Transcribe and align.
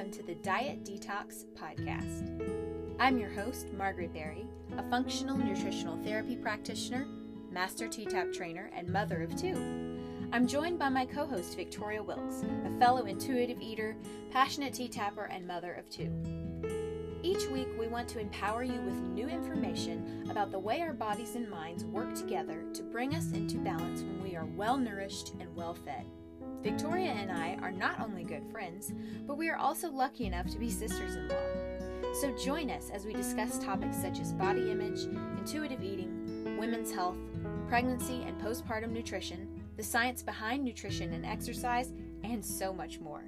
welcome 0.00 0.18
to 0.18 0.26
the 0.26 0.36
Diet 0.36 0.82
Detox 0.82 1.44
Podcast. 1.54 2.40
I'm 2.98 3.18
your 3.18 3.28
host, 3.28 3.70
Margaret 3.76 4.14
Berry, 4.14 4.46
a 4.78 4.82
functional 4.88 5.36
nutritional 5.36 6.02
therapy 6.02 6.36
practitioner, 6.36 7.06
master 7.50 7.86
TTAP 7.86 8.32
trainer, 8.32 8.70
and 8.74 8.88
mother 8.88 9.22
of 9.22 9.36
two. 9.36 9.54
I'm 10.32 10.46
joined 10.46 10.78
by 10.78 10.88
my 10.88 11.04
co 11.04 11.26
host, 11.26 11.54
Victoria 11.54 12.02
Wilkes, 12.02 12.44
a 12.64 12.78
fellow 12.78 13.04
intuitive 13.04 13.60
eater, 13.60 13.94
passionate 14.30 14.72
TTAPper, 14.72 15.26
and 15.30 15.46
mother 15.46 15.74
of 15.74 15.90
two. 15.90 16.10
Each 17.22 17.46
week, 17.48 17.68
we 17.78 17.86
want 17.86 18.08
to 18.08 18.20
empower 18.20 18.62
you 18.62 18.80
with 18.80 18.94
new 18.94 19.28
information 19.28 20.26
about 20.30 20.50
the 20.50 20.58
way 20.58 20.80
our 20.80 20.94
bodies 20.94 21.34
and 21.34 21.50
minds 21.50 21.84
work 21.84 22.14
together 22.14 22.64
to 22.72 22.82
bring 22.84 23.14
us 23.14 23.32
into 23.32 23.58
balance 23.58 24.00
when 24.00 24.22
we 24.22 24.34
are 24.34 24.46
well 24.46 24.78
nourished 24.78 25.34
and 25.40 25.54
well 25.54 25.74
fed. 25.74 26.06
Victoria 26.62 27.10
and 27.12 27.32
I 27.32 27.56
are 27.62 27.72
not 27.72 28.00
only 28.00 28.22
good 28.22 28.44
friends, 28.52 28.92
but 29.26 29.38
we 29.38 29.48
are 29.48 29.56
also 29.56 29.90
lucky 29.90 30.26
enough 30.26 30.46
to 30.50 30.58
be 30.58 30.70
sisters 30.70 31.16
in 31.16 31.28
law. 31.28 32.12
So 32.20 32.36
join 32.36 32.70
us 32.70 32.90
as 32.90 33.04
we 33.04 33.14
discuss 33.14 33.58
topics 33.58 33.96
such 33.96 34.20
as 34.20 34.32
body 34.32 34.70
image, 34.70 35.04
intuitive 35.38 35.82
eating, 35.82 36.56
women's 36.58 36.92
health, 36.92 37.16
pregnancy 37.68 38.22
and 38.26 38.38
postpartum 38.40 38.90
nutrition, 38.90 39.48
the 39.76 39.82
science 39.82 40.22
behind 40.22 40.62
nutrition 40.64 41.14
and 41.14 41.24
exercise, 41.24 41.92
and 42.24 42.44
so 42.44 42.72
much 42.72 43.00
more. 43.00 43.24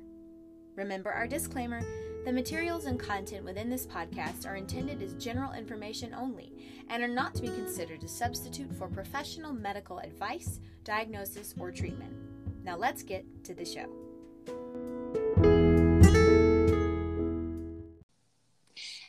Remember 0.77 1.11
our 1.11 1.27
disclaimer 1.27 1.81
the 2.25 2.33
materials 2.33 2.85
and 2.85 3.01
content 3.01 3.45
within 3.45 3.69
this 3.69 3.85
podcast 3.85 4.47
are 4.47 4.55
intended 4.55 5.03
as 5.03 5.15
general 5.15 5.53
information 5.55 6.15
only 6.15 6.53
and 6.89 7.03
are 7.03 7.09
not 7.09 7.35
to 7.35 7.43
be 7.43 7.49
considered 7.49 8.05
a 8.05 8.09
substitute 8.09 8.73
for 8.73 8.87
professional 8.87 9.53
medical 9.53 9.99
advice, 9.99 10.61
diagnosis, 10.85 11.53
or 11.59 11.73
treatment. 11.73 12.15
Now 12.65 12.77
let's 12.77 13.03
get 13.03 13.25
to 13.45 13.55
the 13.55 13.65
show. 13.65 13.87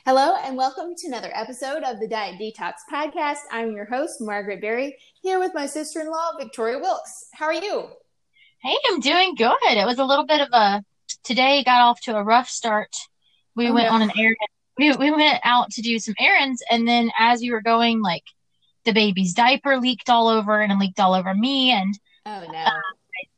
Hello, 0.06 0.36
and 0.44 0.58
welcome 0.58 0.96
to 0.98 1.08
another 1.08 1.32
episode 1.36 1.84
of 1.84 2.00
the 2.00 2.08
Diet 2.08 2.40
Detox 2.42 2.74
Podcast. 2.92 3.38
I'm 3.52 3.72
your 3.74 3.86
host, 3.86 4.20
Margaret 4.20 4.60
Berry, 4.60 4.98
here 5.22 5.38
with 5.38 5.54
my 5.54 5.68
sister 5.68 6.02
in 6.02 6.10
law, 6.10 6.32
Victoria 6.40 6.80
Wilkes. 6.80 7.28
How 7.34 7.46
are 7.46 7.54
you? 7.54 7.90
Hey, 8.64 8.76
I'm 8.88 9.00
doing 9.00 9.36
good. 9.36 9.56
It 9.62 9.86
was 9.86 10.00
a 10.00 10.06
little 10.06 10.26
bit 10.26 10.42
of 10.42 10.50
a 10.52 10.84
today 11.24 11.64
got 11.64 11.82
off 11.82 12.02
to 12.02 12.18
a 12.18 12.24
rough 12.24 12.50
start. 12.50 12.96
We 13.56 13.68
oh, 13.68 13.74
went 13.74 13.90
no. 13.90 13.96
on 13.96 14.02
an 14.02 14.12
errand. 14.18 14.38
We, 14.80 14.96
we 14.96 15.12
went 15.12 15.40
out 15.44 15.70
to 15.74 15.82
do 15.84 16.00
some 16.00 16.16
errands, 16.20 16.64
and 16.72 16.88
then 16.88 17.12
as 17.20 17.42
we 17.42 17.52
were 17.52 17.62
going, 17.62 18.02
like 18.02 18.24
the 18.84 18.94
baby's 18.94 19.36
diaper 19.36 19.78
leaked 19.78 20.10
all 20.10 20.28
over 20.28 20.60
and 20.60 20.72
it 20.72 20.80
leaked 20.80 21.00
all 21.00 21.14
over 21.14 21.36
me, 21.36 21.70
and 21.70 21.94
oh 22.26 22.48
no. 22.52 22.58
Uh, 22.58 22.72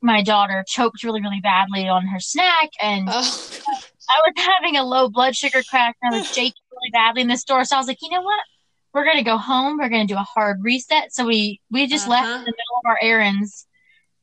my 0.06 0.22
daughter 0.22 0.64
choked 0.68 1.04
really, 1.04 1.22
really 1.22 1.42
badly 1.42 1.88
on 1.88 2.06
her 2.08 2.20
snack, 2.20 2.70
and 2.82 3.10
oh. 3.10 3.14
I 4.10 4.22
was 4.22 4.34
having 4.38 4.78
a 4.78 4.84
low 4.84 5.10
blood 5.10 5.36
sugar 5.36 5.64
crack, 5.70 5.98
and 6.02 6.14
I 6.14 6.20
was 6.20 6.28
shaking 6.34 6.62
really 6.72 6.92
badly 6.94 7.22
in 7.22 7.28
the 7.28 7.38
store. 7.38 7.66
So 7.66 7.76
I 7.76 7.80
was 7.80 7.88
like, 7.88 7.98
you 8.02 8.10
know 8.10 8.22
what? 8.22 8.40
We're 8.94 9.06
gonna 9.06 9.24
go 9.24 9.38
home. 9.38 9.78
We're 9.78 9.90
gonna 9.90 10.08
do 10.08 10.16
a 10.16 10.20
hard 10.20 10.60
reset. 10.62 11.14
So 11.14 11.26
we 11.26 11.60
we 11.70 11.88
just 11.88 12.08
uh-huh. 12.08 12.22
left 12.22 12.28
in 12.28 12.46
the 12.46 12.54
middle 12.54 12.82
of 12.84 12.90
our 12.90 13.00
errands 13.02 13.68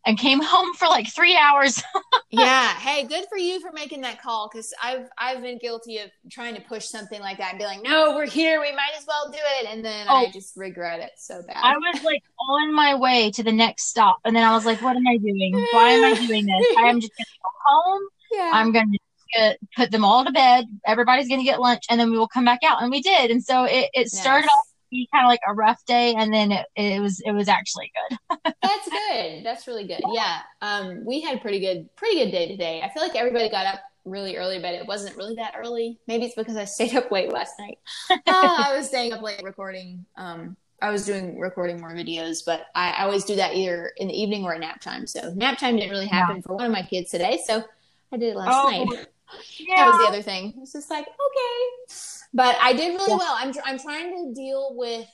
and 0.05 0.19
came 0.19 0.41
home 0.43 0.75
for 0.75 0.89
like 0.89 1.09
three 1.09 1.37
hours. 1.37 1.83
yeah. 2.31 2.75
Hey, 2.75 3.05
good 3.05 3.25
for 3.29 3.39
you 3.39 3.61
for 3.61 3.71
making 3.73 4.01
that 4.03 4.21
call 4.21 4.49
because 4.51 4.73
I've 4.83 5.09
I've 5.19 5.43
been 5.43 5.59
guilty 5.59 5.99
of 5.99 6.11
trying 6.31 6.55
to 6.55 6.61
push 6.61 6.87
something 6.87 7.21
like 7.21 7.39
that 7.39 7.51
and 7.51 7.59
be 7.59 7.65
like, 7.65 7.83
no, 7.83 8.15
we're 8.15 8.27
here, 8.27 8.61
we 8.61 8.73
might 8.73 8.93
as 8.97 9.07
well 9.07 9.31
do 9.31 9.39
it, 9.61 9.69
and 9.71 9.85
then 9.85 10.07
oh, 10.09 10.27
I 10.27 10.31
just 10.33 10.57
regret 10.57 11.01
it 11.01 11.13
so 11.17 11.43
bad. 11.47 11.57
I 11.57 11.77
was 11.77 12.03
like 12.03 12.23
on 12.49 12.75
my 12.75 12.95
way 12.95 13.31
to 13.33 13.43
the 13.43 13.53
next 13.53 13.89
stop, 13.89 14.19
and 14.25 14.35
then 14.35 14.45
I 14.45 14.55
was 14.55 14.67
like, 14.67 14.83
what 14.83 14.97
am 14.97 15.07
I 15.07 15.17
doing? 15.17 15.53
Why 15.73 15.91
am 15.91 16.05
I 16.05 16.27
doing 16.27 16.47
this? 16.47 16.67
I 16.79 16.89
am 16.89 17.01
just 17.01 17.13
gonna 17.17 17.27
go 17.43 17.51
home. 17.65 18.03
Yeah. 18.33 18.51
I'm 18.55 18.73
gonna 18.73 18.97
get, 19.35 19.59
put 19.77 19.91
them 19.91 20.05
all 20.05 20.25
to 20.25 20.33
bed. 20.33 20.67
Everybody's 20.87 21.29
gonna 21.29 21.45
get 21.45 21.61
lunch, 21.61 21.85
and 21.91 22.01
then 22.01 22.11
we 22.11 22.19
will 22.19 22.29
come 22.29 22.45
back 22.45 22.61
out, 22.65 22.83
and 22.83 22.91
we 22.91 23.03
did. 23.03 23.31
And 23.31 23.43
so 23.43 23.65
it 23.65 23.91
it 23.95 24.09
started 24.09 24.49
off 24.49 24.72
be 24.93 25.09
kind 25.13 25.25
of 25.25 25.29
like 25.29 25.41
a 25.49 25.55
rough 25.55 25.85
day 25.87 26.15
and 26.15 26.33
then 26.33 26.53
it, 26.53 26.67
it 26.77 27.01
was 27.01 27.21
it 27.25 27.33
was 27.33 27.49
actually 27.49 27.91
good 28.11 28.19
that's 28.63 28.89
good 28.89 29.45
that's 29.45 29.67
really 29.67 29.87
good 29.87 30.01
yeah 30.13 30.41
um 30.61 31.05
we 31.05 31.21
had 31.21 31.37
a 31.37 31.41
pretty 31.41 31.59
good 31.59 31.89
pretty 31.97 32.23
good 32.23 32.31
day 32.31 32.47
today 32.47 32.83
i 32.83 32.89
feel 32.91 33.03
like 33.03 33.17
everybody 33.17 33.49
got 33.49 33.67
up 33.67 33.81
really 34.05 34.37
early 34.37 34.59
but 34.59 34.75
it 34.75 34.87
wasn't 34.87 35.17
really 35.17 35.35
that 35.35 35.55
early 35.57 35.99
maybe 36.07 36.27
it's 36.27 36.35
because 36.35 36.57
i 36.57 36.65
stayed 36.65 36.95
up 36.95 37.11
late 37.11 37.33
last 37.33 37.55
night 37.59 37.79
uh, 38.11 38.19
i 38.27 38.77
was 38.77 38.87
staying 38.87 39.13
up 39.13 39.23
late 39.23 39.43
recording 39.43 40.05
um 40.17 40.57
I 40.81 40.91
was 40.91 41.07
doing 41.07 41.39
recording 41.39 41.81
more 41.81 41.93
videos, 41.93 42.45
but 42.45 42.67
I, 42.75 42.91
I, 42.91 43.05
always 43.05 43.23
do 43.23 43.37
that 43.37 43.55
either 43.55 43.93
in 43.99 44.09
the 44.09 44.21
evening 44.21 44.43
or 44.43 44.53
at 44.53 44.59
nap 44.59 44.81
time. 44.81 45.07
So 45.07 45.33
nap 45.35 45.57
time 45.57 45.77
didn't 45.77 45.93
really 45.93 46.09
happen 46.09 46.37
yeah. 46.39 46.43
for 46.43 46.57
one 46.57 46.67
of 46.67 46.73
my 46.73 46.83
kids 46.83 47.13
today, 47.13 47.39
so 47.47 47.63
I 48.11 48.17
did 48.17 48.31
it 48.31 48.37
last 48.37 48.53
oh, 48.53 48.69
night. 48.69 48.89
Yeah. 48.91 49.05
That 49.77 49.87
was 49.87 49.99
the 49.99 50.09
other 50.09 50.23
thing. 50.23 50.53
It's 50.61 50.75
just 50.75 50.91
like 50.91 51.07
okay, 51.07 51.95
but 52.35 52.57
I 52.61 52.73
did 52.73 52.95
really 52.95 53.11
yeah. 53.11 53.17
well. 53.17 53.35
I'm 53.39 53.53
I'm 53.65 53.79
trying 53.79 54.11
to 54.11 54.35
deal 54.35 54.75
with 54.75 55.07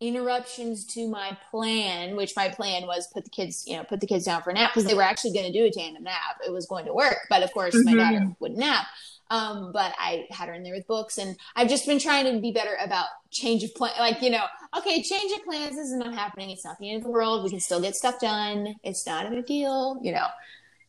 interruptions 0.00 0.84
to 0.86 1.08
my 1.08 1.36
plan, 1.50 2.16
which 2.16 2.34
my 2.36 2.48
plan 2.48 2.86
was 2.86 3.08
put 3.12 3.24
the 3.24 3.30
kids, 3.30 3.64
you 3.66 3.76
know, 3.76 3.84
put 3.84 4.00
the 4.00 4.06
kids 4.06 4.24
down 4.24 4.42
for 4.42 4.50
a 4.50 4.54
nap 4.54 4.72
because 4.72 4.88
they 4.88 4.94
were 4.94 5.02
actually 5.02 5.32
going 5.32 5.50
to 5.50 5.58
do 5.58 5.64
a 5.64 5.70
tandem 5.70 6.04
nap. 6.04 6.38
It 6.46 6.52
was 6.52 6.66
going 6.66 6.86
to 6.86 6.94
work, 6.94 7.18
but 7.28 7.42
of 7.42 7.52
course 7.52 7.74
mm-hmm. 7.74 7.96
my 7.96 8.02
daughter 8.02 8.36
wouldn't 8.38 8.60
nap. 8.60 8.86
Um, 9.30 9.72
but 9.72 9.94
I 9.98 10.26
had 10.30 10.48
her 10.48 10.54
in 10.54 10.62
there 10.62 10.74
with 10.74 10.86
books, 10.86 11.18
and 11.18 11.36
I've 11.54 11.68
just 11.68 11.86
been 11.86 11.98
trying 11.98 12.32
to 12.32 12.40
be 12.40 12.50
better 12.50 12.76
about 12.82 13.06
change 13.30 13.62
of 13.62 13.74
plan. 13.74 13.92
Like 13.98 14.22
you 14.22 14.30
know, 14.30 14.44
okay, 14.78 15.02
change 15.02 15.32
of 15.32 15.44
plans 15.44 15.76
is 15.76 15.92
not 15.92 16.14
happening. 16.14 16.50
It's 16.50 16.64
not 16.64 16.78
the 16.78 16.88
end 16.88 16.98
of 16.98 17.04
the 17.04 17.10
world. 17.10 17.44
We 17.44 17.50
can 17.50 17.60
still 17.60 17.80
get 17.80 17.94
stuff 17.94 18.20
done. 18.20 18.74
It's 18.82 19.06
not 19.06 19.26
a 19.26 19.30
big 19.30 19.46
deal. 19.46 19.98
You 20.02 20.12
know, 20.12 20.26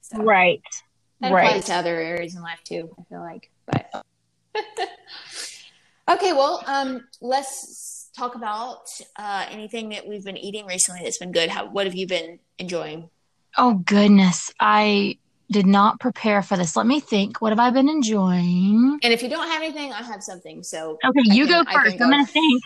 so 0.02 0.24
right. 0.24 0.62
That 1.20 1.34
right. 1.34 1.48
applies 1.48 1.66
to 1.66 1.74
other 1.74 1.98
areas 2.00 2.34
in 2.34 2.42
life 2.42 2.62
too. 2.64 2.90
I 2.98 3.04
feel 3.10 3.20
like, 3.20 3.52
but. 3.66 4.06
Okay, 6.10 6.34
well, 6.34 6.64
um, 6.66 7.06
let's 7.22 8.10
talk 8.18 8.34
about 8.34 8.88
uh, 9.18 9.46
anything 9.50 9.90
that 9.90 10.08
we've 10.08 10.24
been 10.24 10.38
eating 10.38 10.66
recently 10.66 11.02
that's 11.04 11.20
been 11.20 11.32
good. 11.32 11.50
How, 11.50 11.70
what 11.70 11.86
have 11.86 11.94
you 11.94 12.08
been 12.08 12.40
enjoying? 12.58 13.10
Oh 13.58 13.76
goodness, 13.76 14.52
I 14.60 15.20
did 15.52 15.68
not 15.68 16.00
prepare 16.00 16.42
for 16.42 16.58
this. 16.58 16.76
Let 16.76 16.88
me 16.88 17.00
think. 17.00 17.42
What 17.42 17.52
have 17.52 17.60
I 17.60 17.70
been 17.70 17.90
enjoying? 17.90 19.00
And 19.04 19.14
if 19.14 19.22
you 19.22 19.30
don't 19.30 19.48
have 19.48 19.62
anything, 19.62 19.94
I 19.94 20.02
have 20.02 20.24
something. 20.24 20.64
So 20.64 20.98
okay, 21.06 21.22
you 21.26 21.46
can, 21.46 21.64
go 21.64 21.72
first. 21.72 22.02
I'm 22.02 22.10
gonna 22.10 22.26
think. 22.26 22.64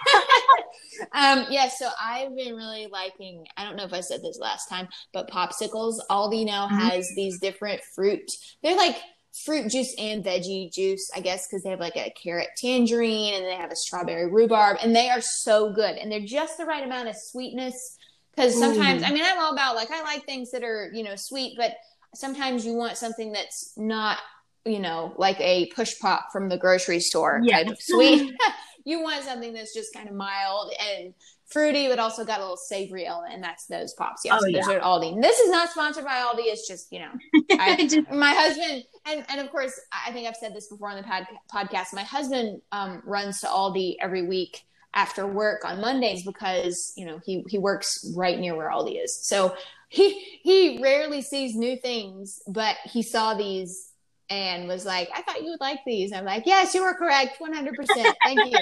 um, 1.14 1.46
yeah, 1.50 1.68
so 1.68 1.90
I've 2.02 2.36
been 2.36 2.56
really 2.56 2.88
liking. 2.88 3.46
I 3.58 3.66
don't 3.66 3.76
know 3.76 3.86
if 3.86 3.94
I 3.94 4.02
said 4.02 4.22
this 4.22 4.40
last 4.40 4.68
time, 4.70 4.88
but 5.14 5.30
popsicles. 5.30 5.96
Aldi 6.10 6.46
now 6.46 6.68
mm-hmm. 6.68 6.78
has 6.78 7.12
these 7.16 7.40
different 7.40 7.82
fruit. 7.94 8.30
They're 8.62 8.78
like 8.78 8.98
fruit 9.34 9.70
juice 9.70 9.96
and 9.98 10.24
veggie 10.24 10.72
juice, 10.72 11.10
I 11.16 11.20
guess, 11.20 11.48
because 11.48 11.64
they 11.64 11.72
have 11.72 11.80
like 11.80 11.98
a 11.98 12.12
carrot 12.12 12.50
tangerine 12.56 13.34
and 13.34 13.46
they 13.46 13.56
have 13.56 13.72
a 13.72 13.76
strawberry 13.76 14.30
rhubarb, 14.30 14.78
and 14.82 14.96
they 14.96 15.10
are 15.10 15.22
so 15.22 15.74
good. 15.74 15.96
And 15.96 16.12
they're 16.12 16.22
just 16.22 16.58
the 16.58 16.66
right 16.66 16.84
amount 16.84 17.10
of 17.10 17.16
sweetness. 17.16 17.98
Because 18.36 18.58
sometimes, 18.58 19.04
mm. 19.04 19.08
I 19.08 19.14
mean, 19.14 19.24
I'm 19.24 19.38
all 19.38 19.54
about 19.54 19.76
like, 19.76 19.92
I 19.92 20.02
like 20.02 20.26
things 20.26 20.52
that 20.52 20.64
are, 20.64 20.90
you 20.92 21.04
know, 21.04 21.16
sweet, 21.16 21.56
but 21.56 21.76
sometimes 22.16 22.66
you 22.66 22.74
want 22.74 22.98
something 22.98 23.32
that's 23.32 23.74
not, 23.78 24.18
you 24.66 24.80
know, 24.80 25.14
like 25.18 25.40
a 25.40 25.68
push 25.76 26.00
pop 26.00 26.32
from 26.32 26.50
the 26.50 26.58
grocery 26.58 27.00
store 27.00 27.42
yeah. 27.44 27.64
type 27.64 27.74
of 27.74 27.82
sweet. 27.82 28.34
you 28.86 29.02
want 29.02 29.24
something 29.24 29.54
that's 29.54 29.74
just 29.74 29.94
kind 29.94 30.10
of 30.10 30.16
mild 30.16 30.74
and 30.80 31.14
fruity, 31.54 31.88
but 31.88 32.00
also 32.00 32.26
got 32.26 32.40
a 32.40 32.42
little 32.42 32.58
savory 32.58 33.06
element, 33.06 33.36
and 33.36 33.44
that's 33.44 33.66
those 33.68 33.94
pops. 33.94 34.24
Yes, 34.26 34.42
oh, 34.42 34.46
those 34.46 34.68
yeah. 34.68 34.74
are 34.74 34.80
Aldi. 34.80 35.14
And 35.14 35.24
this 35.24 35.40
is 35.40 35.52
not 35.52 35.70
sponsored 35.70 36.04
by 36.04 36.16
Aldi. 36.16 36.46
It's 36.46 36.68
just 36.68 36.92
you 36.92 37.00
know, 37.00 37.12
I, 37.52 38.06
my 38.12 38.34
husband, 38.34 38.84
and 39.06 39.26
and 39.30 39.40
of 39.40 39.52
course, 39.52 39.80
I 39.92 40.12
think 40.12 40.28
I've 40.28 40.36
said 40.36 40.56
this 40.56 40.68
before 40.68 40.90
on 40.90 40.98
the 40.98 41.04
pod, 41.04 41.28
podcast. 41.54 41.94
My 41.94 42.04
husband 42.04 42.62
um, 42.72 43.02
runs 43.06 43.40
to 43.42 43.48
Aldi 43.48 43.96
every 44.02 44.28
week 44.28 44.64
after 44.94 45.26
work 45.26 45.66
on 45.66 45.80
Mondays 45.80 46.24
because 46.24 46.94
you 46.98 47.06
know 47.06 47.20
he 47.24 47.46
he 47.48 47.58
works 47.58 48.12
right 48.16 48.40
near 48.40 48.56
where 48.56 48.70
Aldi 48.70 49.04
is. 49.04 49.16
So 49.24 49.56
he 49.90 50.40
he 50.42 50.80
rarely 50.82 51.22
sees 51.22 51.56
new 51.56 51.78
things, 51.78 52.42
but 52.48 52.76
he 52.86 53.04
saw 53.04 53.36
these 53.36 53.94
and 54.30 54.68
was 54.68 54.86
like, 54.86 55.10
I 55.14 55.22
thought 55.22 55.44
you 55.44 55.50
would 55.50 55.62
like 55.62 55.80
these. 55.86 56.12
I'm 56.12 56.26
like, 56.26 56.44
yes, 56.46 56.74
you 56.74 56.82
were 56.82 56.94
correct. 56.96 57.40
100%. 57.40 58.14
Thank 58.24 58.52
you. 58.52 58.58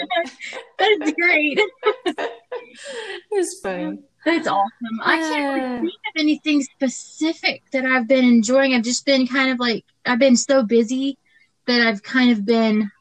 That's 0.80 1.14
great. 1.14 1.60
it's 3.32 3.60
funny. 3.60 4.00
That's 4.26 4.48
awesome. 4.48 5.00
I 5.04 5.18
can't 5.18 5.62
really 5.64 5.80
think 5.80 5.94
of 5.94 6.20
anything 6.20 6.62
specific 6.62 7.64
that 7.72 7.86
I've 7.86 8.08
been 8.08 8.26
enjoying. 8.26 8.74
I've 8.74 8.84
just 8.84 9.06
been 9.06 9.28
kind 9.28 9.52
of 9.52 9.60
like, 9.60 9.84
I've 10.06 10.20
been 10.20 10.38
so 10.38 10.64
busy 10.64 11.18
that 11.66 11.82
I've 11.88 12.04
kind 12.04 12.32
of 12.32 12.46
been 12.46 12.92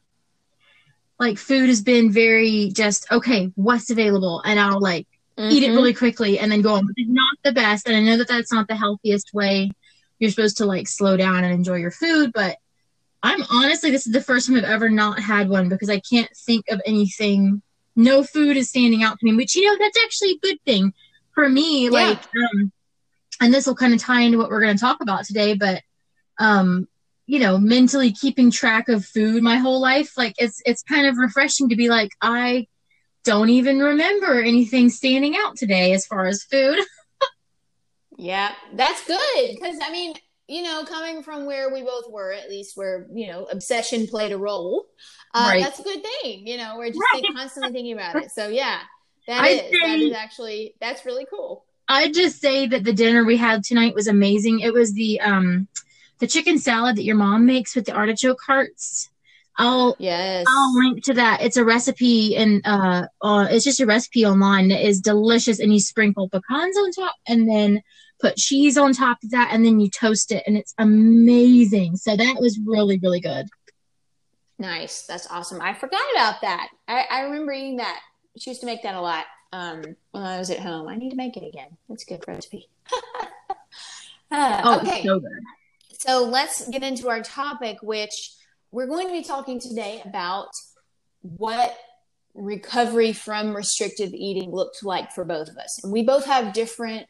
like, 1.19 1.37
food 1.37 1.69
has 1.69 1.83
been 1.83 2.11
very 2.11 2.71
just, 2.71 3.11
okay, 3.13 3.53
what's 3.55 3.91
available? 3.91 4.41
And 4.47 4.59
I'll 4.59 4.81
like 4.81 5.07
mm-hmm. 5.37 5.51
eat 5.51 5.63
it 5.63 5.67
mm-hmm. 5.67 5.77
really 5.77 5.95
quickly 5.95 6.39
and 6.39 6.51
then 6.51 6.63
go 6.63 6.75
on. 6.75 6.89
It's 6.97 7.11
not 7.11 7.37
the 7.45 7.53
best. 7.53 7.87
And 7.87 7.97
I 7.97 8.01
know 8.01 8.17
that 8.17 8.29
that's 8.29 8.53
not 8.53 8.67
the 8.69 8.77
healthiest 8.77 9.35
way 9.35 9.71
you're 10.19 10.31
supposed 10.31 10.59
to 10.59 10.67
like 10.67 10.89
slow 10.89 11.17
down 11.17 11.45
and 11.45 11.53
enjoy 11.53 11.77
your 11.77 11.91
food. 11.91 12.33
But 12.33 12.57
I'm 13.23 13.43
honestly, 13.51 13.91
this 13.91 14.07
is 14.07 14.13
the 14.13 14.23
first 14.23 14.47
time 14.47 14.57
I've 14.57 14.65
ever 14.65 14.89
not 14.89 15.21
had 15.21 15.49
one 15.49 15.69
because 15.69 15.91
I 15.91 16.01
can't 16.01 16.31
think 16.35 16.67
of 16.71 16.81
anything. 16.87 17.63
No 17.97 18.23
food 18.23 18.57
is 18.57 18.69
standing 18.69 19.03
out 19.03 19.19
to 19.19 19.27
me, 19.27 19.35
which 19.35 19.55
you 19.57 19.67
know 19.67 19.77
that's 19.79 19.99
actually 20.05 20.33
a 20.33 20.39
good 20.39 20.59
thing 20.65 20.93
for 21.35 21.49
me. 21.49 21.85
Yeah. 21.85 21.91
Like, 21.91 22.23
um, 22.35 22.73
and 23.41 23.53
this 23.53 23.67
will 23.67 23.75
kind 23.75 23.95
of 23.95 24.01
tie 24.01 24.23
into 24.23 24.39
what 24.39 24.51
we're 24.51 24.61
going 24.61 24.77
to 24.77 24.81
talk 24.81 25.01
about 25.01 25.25
today. 25.25 25.55
But 25.55 25.83
um, 26.39 26.89
you 27.27 27.39
know, 27.39 27.59
mentally 27.59 28.13
keeping 28.13 28.51
track 28.51 28.89
of 28.89 29.05
food 29.05 29.43
my 29.43 29.57
whole 29.57 29.81
life, 29.81 30.17
like 30.17 30.35
it's 30.39 30.61
it's 30.65 30.83
kind 30.83 31.07
of 31.07 31.17
refreshing 31.17 31.69
to 31.69 31.77
be 31.77 31.89
like, 31.89 32.11
I 32.21 32.67
don't 33.25 33.51
even 33.51 33.79
remember 33.79 34.41
anything 34.41 34.89
standing 34.89 35.37
out 35.37 35.57
today 35.57 35.93
as 35.93 36.07
far 36.07 36.27
as 36.27 36.43
food. 36.43 36.79
yeah, 38.17 38.53
that's 38.75 39.07
good 39.07 39.51
because 39.55 39.79
I 39.83 39.91
mean, 39.93 40.15
you 40.51 40.63
know, 40.63 40.85
coming 40.85 41.23
from 41.23 41.47
where 41.47 41.73
we 41.73 41.83
both 41.83 42.11
were, 42.11 42.33
at 42.33 42.51
least 42.51 42.77
where 42.77 43.07
you 43.13 43.29
know 43.29 43.45
obsession 43.45 44.07
played 44.07 44.33
a 44.33 44.39
role, 44.39 44.87
uh, 45.33 45.47
right. 45.49 45.63
that's 45.63 45.79
a 45.79 45.83
good 45.83 46.03
thing. 46.03 46.47
You 46.47 46.57
know, 46.57 46.75
we're 46.77 46.89
just 46.89 47.01
right. 47.01 47.23
like, 47.23 47.35
constantly 47.35 47.73
thinking 47.73 47.93
about 47.93 48.17
it. 48.17 48.31
So 48.33 48.49
yeah, 48.49 48.81
that 49.29 49.47
is, 49.47 49.61
say, 49.61 49.71
that 49.81 49.99
is 50.01 50.13
actually 50.13 50.75
that's 50.81 51.07
really 51.07 51.25
cool. 51.31 51.65
I'd 51.89 52.15
just 52.15 52.41
say 52.41 52.67
that 52.67 52.83
the 52.83 52.93
dinner 52.93 53.25
we 53.25 53.37
had 53.37 53.63
tonight 53.63 53.95
was 53.95 54.09
amazing. 54.09 54.61
It 54.61 54.73
was 54.73 54.93
the 54.93 55.21
um 55.21 55.69
the 56.19 56.27
chicken 56.27 56.59
salad 56.59 56.97
that 56.97 57.05
your 57.05 57.17
mom 57.17 57.47
makes 57.47 57.77
with 57.77 57.87
the 57.87 57.93
artichoke 57.93 58.41
hearts. 58.45 59.09
I'll 59.57 59.95
yes. 59.99 60.47
I'll 60.49 60.75
link 60.75 61.05
to 61.05 61.15
that. 61.15 61.43
It's 61.43 61.59
a 61.59 61.65
recipe 61.65 62.37
and 62.37 62.61
uh, 62.65 63.07
uh 63.23 63.47
it's 63.51 63.65
just 63.65 63.81
a 63.81 63.87
recipe 63.87 64.27
online 64.27 64.69
that 64.69 64.85
is 64.85 65.01
delicious 65.01 65.61
and 65.61 65.73
you 65.73 65.79
sprinkle 65.79 66.29
pecans 66.29 66.77
on 66.77 66.91
top 66.93 67.15
and 67.29 67.49
then 67.49 67.83
put 68.21 68.37
cheese 68.37 68.77
on 68.77 68.93
top 68.93 69.19
of 69.23 69.31
that 69.31 69.51
and 69.53 69.65
then 69.65 69.81
you 69.81 69.89
toast 69.89 70.33
it 70.33 70.43
and 70.47 70.57
it's 70.57 70.75
amazing. 70.79 71.97
So 71.97 72.17
that 72.17 72.37
was 72.41 72.59
really 72.65 72.99
really 72.99 73.21
good. 73.21 73.47
Nice. 74.59 75.07
That's 75.07 75.27
awesome. 75.31 75.61
I 75.63 75.73
forgot 75.73 76.03
about 76.15 76.43
that. 76.43 76.69
I, 76.87 77.07
I 77.11 77.21
remember 77.23 77.53
eating 77.53 77.77
that. 77.77 78.01
She 78.39 78.51
used 78.51 78.61
to 78.61 78.67
make 78.67 78.83
that 78.83 78.95
a 78.95 79.01
lot 79.01 79.25
um, 79.53 79.83
when 80.11 80.23
I 80.23 80.39
was 80.39 80.51
at 80.51 80.61
home. 80.61 80.87
I 80.87 80.97
need 80.97 81.11
to 81.11 81.17
make 81.17 81.37
it 81.39 81.47
again. 81.47 81.79
That's 81.89 82.03
a 82.03 82.07
good 82.07 82.25
recipe. 82.29 82.69
uh, 84.31 84.61
oh, 84.65 84.81
okay. 84.81 85.03
so 85.03 85.19
good. 85.19 85.31
So 85.99 86.25
let's 86.25 86.69
get 86.69 86.83
into 86.83 87.09
our 87.09 87.23
topic, 87.23 87.79
which 87.83 88.33
we're 88.71 88.87
going 88.87 89.09
to 89.09 89.13
be 89.13 89.25
talking 89.25 89.59
today 89.59 90.03
about 90.05 90.49
what 91.23 91.77
recovery 92.35 93.13
from 93.13 93.57
restrictive 93.57 94.13
eating 94.13 94.51
looked 94.51 94.85
like 94.85 95.13
for 95.13 95.25
both 95.25 95.49
of 95.49 95.57
us. 95.57 95.83
And 95.83 95.93
we 95.93 96.03
both 96.03 96.27
have 96.27 96.53
different 96.53 97.07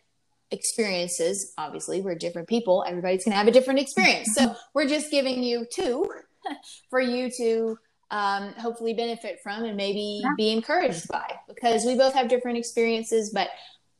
experiences. 0.50 1.52
Obviously, 1.58 2.00
we're 2.00 2.14
different 2.14 2.48
people. 2.48 2.84
Everybody's 2.86 3.24
going 3.24 3.32
to 3.32 3.38
have 3.38 3.48
a 3.48 3.52
different 3.52 3.80
experience. 3.80 4.34
So 4.34 4.54
we're 4.74 4.88
just 4.88 5.10
giving 5.10 5.42
you 5.42 5.66
two 5.72 6.10
for 6.90 7.00
you 7.00 7.30
to 7.38 7.78
um, 8.10 8.52
hopefully 8.54 8.94
benefit 8.94 9.38
from 9.42 9.64
and 9.64 9.76
maybe 9.76 10.20
yeah. 10.22 10.30
be 10.36 10.50
encouraged 10.50 11.06
by 11.08 11.32
because 11.48 11.84
we 11.84 11.96
both 11.96 12.14
have 12.14 12.28
different 12.28 12.58
experiences, 12.58 13.30
but 13.32 13.50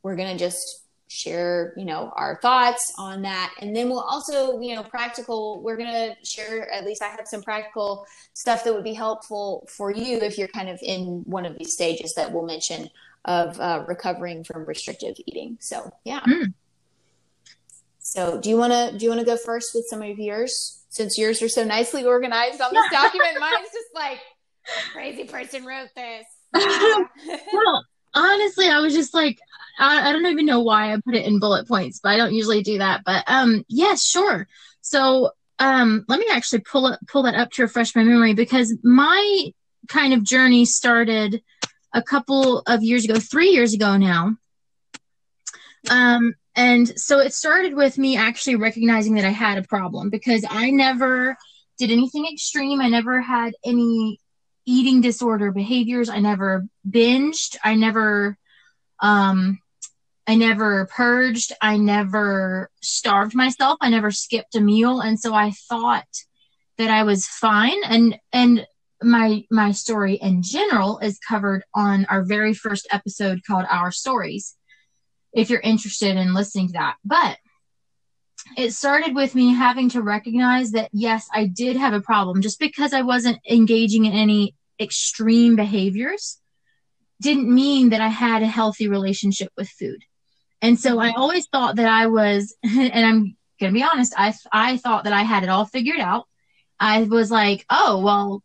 we're 0.03 0.15
going 0.15 0.37
to 0.37 0.43
just 0.43 0.81
share 1.13 1.73
you 1.75 1.83
know 1.83 2.09
our 2.15 2.39
thoughts 2.41 2.93
on 2.97 3.21
that 3.21 3.53
and 3.59 3.75
then 3.75 3.89
we'll 3.89 3.99
also 3.99 4.61
you 4.61 4.73
know 4.73 4.81
practical 4.81 5.61
we're 5.61 5.75
going 5.75 5.91
to 5.91 6.15
share 6.23 6.71
at 6.71 6.85
least 6.85 7.03
i 7.03 7.07
have 7.09 7.19
some 7.25 7.43
practical 7.43 8.05
stuff 8.33 8.63
that 8.63 8.73
would 8.73 8.85
be 8.85 8.93
helpful 8.93 9.67
for 9.69 9.91
you 9.91 10.19
if 10.19 10.37
you're 10.37 10.47
kind 10.47 10.69
of 10.69 10.79
in 10.81 11.21
one 11.25 11.45
of 11.45 11.57
these 11.57 11.73
stages 11.73 12.13
that 12.15 12.31
we'll 12.31 12.45
mention 12.45 12.89
of 13.25 13.59
uh, 13.59 13.83
recovering 13.87 14.43
from 14.43 14.65
restrictive 14.65 15.15
eating 15.25 15.57
so 15.59 15.91
yeah 16.03 16.21
mm. 16.21 16.53
so 17.99 18.39
do 18.39 18.49
you 18.49 18.57
want 18.57 18.73
to 18.73 18.97
do 18.97 19.05
you 19.05 19.11
want 19.11 19.19
to 19.19 19.25
go 19.25 19.37
first 19.37 19.71
with 19.75 19.85
some 19.87 20.01
of 20.01 20.17
yours 20.17 20.83
since 20.89 21.17
yours 21.17 21.41
are 21.41 21.49
so 21.49 21.63
nicely 21.63 22.03
organized 22.03 22.61
on 22.61 22.73
this 22.73 22.85
document 22.91 23.39
mine's 23.39 23.69
just 23.71 23.93
like 23.93 24.19
crazy 24.91 25.23
person 25.23 25.65
wrote 25.65 25.89
this 25.95 26.25
well 27.53 27.85
honestly 28.13 28.67
i 28.67 28.79
was 28.79 28.93
just 28.93 29.13
like 29.13 29.39
I, 29.79 30.09
I 30.09 30.11
don't 30.11 30.25
even 30.25 30.45
know 30.45 30.61
why 30.61 30.93
I 30.93 30.97
put 30.97 31.15
it 31.15 31.25
in 31.25 31.39
bullet 31.39 31.67
points, 31.67 31.99
but 32.01 32.09
I 32.09 32.17
don't 32.17 32.33
usually 32.33 32.61
do 32.61 32.77
that. 32.77 33.01
But 33.05 33.23
um, 33.27 33.65
yes, 33.67 34.05
sure. 34.05 34.47
So 34.81 35.31
um, 35.59 36.05
let 36.07 36.19
me 36.19 36.27
actually 36.31 36.59
pull 36.59 36.87
it, 36.87 36.99
pull 37.07 37.23
that 37.23 37.35
up 37.35 37.51
to 37.51 37.63
refresh 37.63 37.95
my 37.95 38.03
memory 38.03 38.33
because 38.33 38.75
my 38.83 39.51
kind 39.87 40.13
of 40.13 40.23
journey 40.23 40.65
started 40.65 41.41
a 41.93 42.01
couple 42.01 42.59
of 42.67 42.83
years 42.83 43.05
ago, 43.05 43.19
three 43.19 43.49
years 43.49 43.73
ago 43.73 43.97
now. 43.97 44.35
Um, 45.89 46.35
and 46.55 46.99
so 46.99 47.19
it 47.19 47.33
started 47.33 47.73
with 47.73 47.97
me 47.97 48.17
actually 48.17 48.55
recognizing 48.55 49.15
that 49.15 49.25
I 49.25 49.29
had 49.29 49.57
a 49.57 49.63
problem 49.63 50.09
because 50.09 50.45
I 50.49 50.69
never 50.69 51.37
did 51.77 51.91
anything 51.91 52.27
extreme. 52.31 52.81
I 52.81 52.89
never 52.89 53.21
had 53.21 53.53
any 53.65 54.19
eating 54.65 55.01
disorder 55.01 55.51
behaviors. 55.51 56.09
I 56.09 56.19
never 56.19 56.65
binged. 56.87 57.57
I 57.63 57.75
never 57.75 58.37
um, 59.01 59.59
I 60.27 60.35
never 60.35 60.85
purged. 60.85 61.51
I 61.61 61.77
never 61.77 62.69
starved 62.81 63.35
myself. 63.35 63.77
I 63.81 63.89
never 63.89 64.11
skipped 64.11 64.55
a 64.55 64.61
meal. 64.61 65.01
And 65.01 65.19
so 65.19 65.33
I 65.33 65.51
thought 65.51 66.07
that 66.77 66.89
I 66.89 67.03
was 67.03 67.27
fine. 67.27 67.83
And, 67.83 68.17
and 68.31 68.65
my, 69.03 69.43
my 69.49 69.71
story 69.71 70.15
in 70.15 70.43
general 70.43 70.99
is 70.99 71.19
covered 71.19 71.63
on 71.73 72.05
our 72.05 72.23
very 72.23 72.53
first 72.53 72.87
episode 72.91 73.41
called 73.45 73.65
Our 73.69 73.91
Stories. 73.91 74.55
If 75.33 75.49
you're 75.49 75.61
interested 75.61 76.17
in 76.17 76.33
listening 76.33 76.67
to 76.67 76.73
that, 76.73 76.95
but 77.03 77.37
it 78.57 78.73
started 78.73 79.15
with 79.15 79.35
me 79.35 79.53
having 79.53 79.89
to 79.89 80.01
recognize 80.01 80.71
that 80.71 80.89
yes, 80.91 81.27
I 81.33 81.45
did 81.47 81.77
have 81.77 81.93
a 81.93 82.01
problem 82.01 82.41
just 82.41 82.59
because 82.59 82.93
I 82.93 83.01
wasn't 83.01 83.39
engaging 83.49 84.05
in 84.05 84.13
any 84.13 84.55
extreme 84.79 85.55
behaviors 85.55 86.39
didn't 87.21 87.53
mean 87.53 87.89
that 87.89 88.01
I 88.01 88.07
had 88.07 88.41
a 88.41 88.47
healthy 88.47 88.87
relationship 88.87 89.51
with 89.55 89.69
food. 89.69 90.03
And 90.61 90.79
so 90.79 90.99
I 90.99 91.11
always 91.11 91.47
thought 91.47 91.77
that 91.77 91.87
I 91.87 92.07
was, 92.07 92.55
and 92.63 93.05
I'm 93.05 93.37
going 93.59 93.73
to 93.73 93.79
be 93.79 93.83
honest, 93.83 94.13
I, 94.17 94.33
I 94.51 94.77
thought 94.77 95.05
that 95.05 95.13
I 95.13 95.21
had 95.21 95.43
it 95.43 95.49
all 95.49 95.65
figured 95.65 95.99
out. 95.99 96.27
I 96.79 97.03
was 97.03 97.29
like, 97.29 97.65
oh, 97.69 98.01
well, 98.01 98.43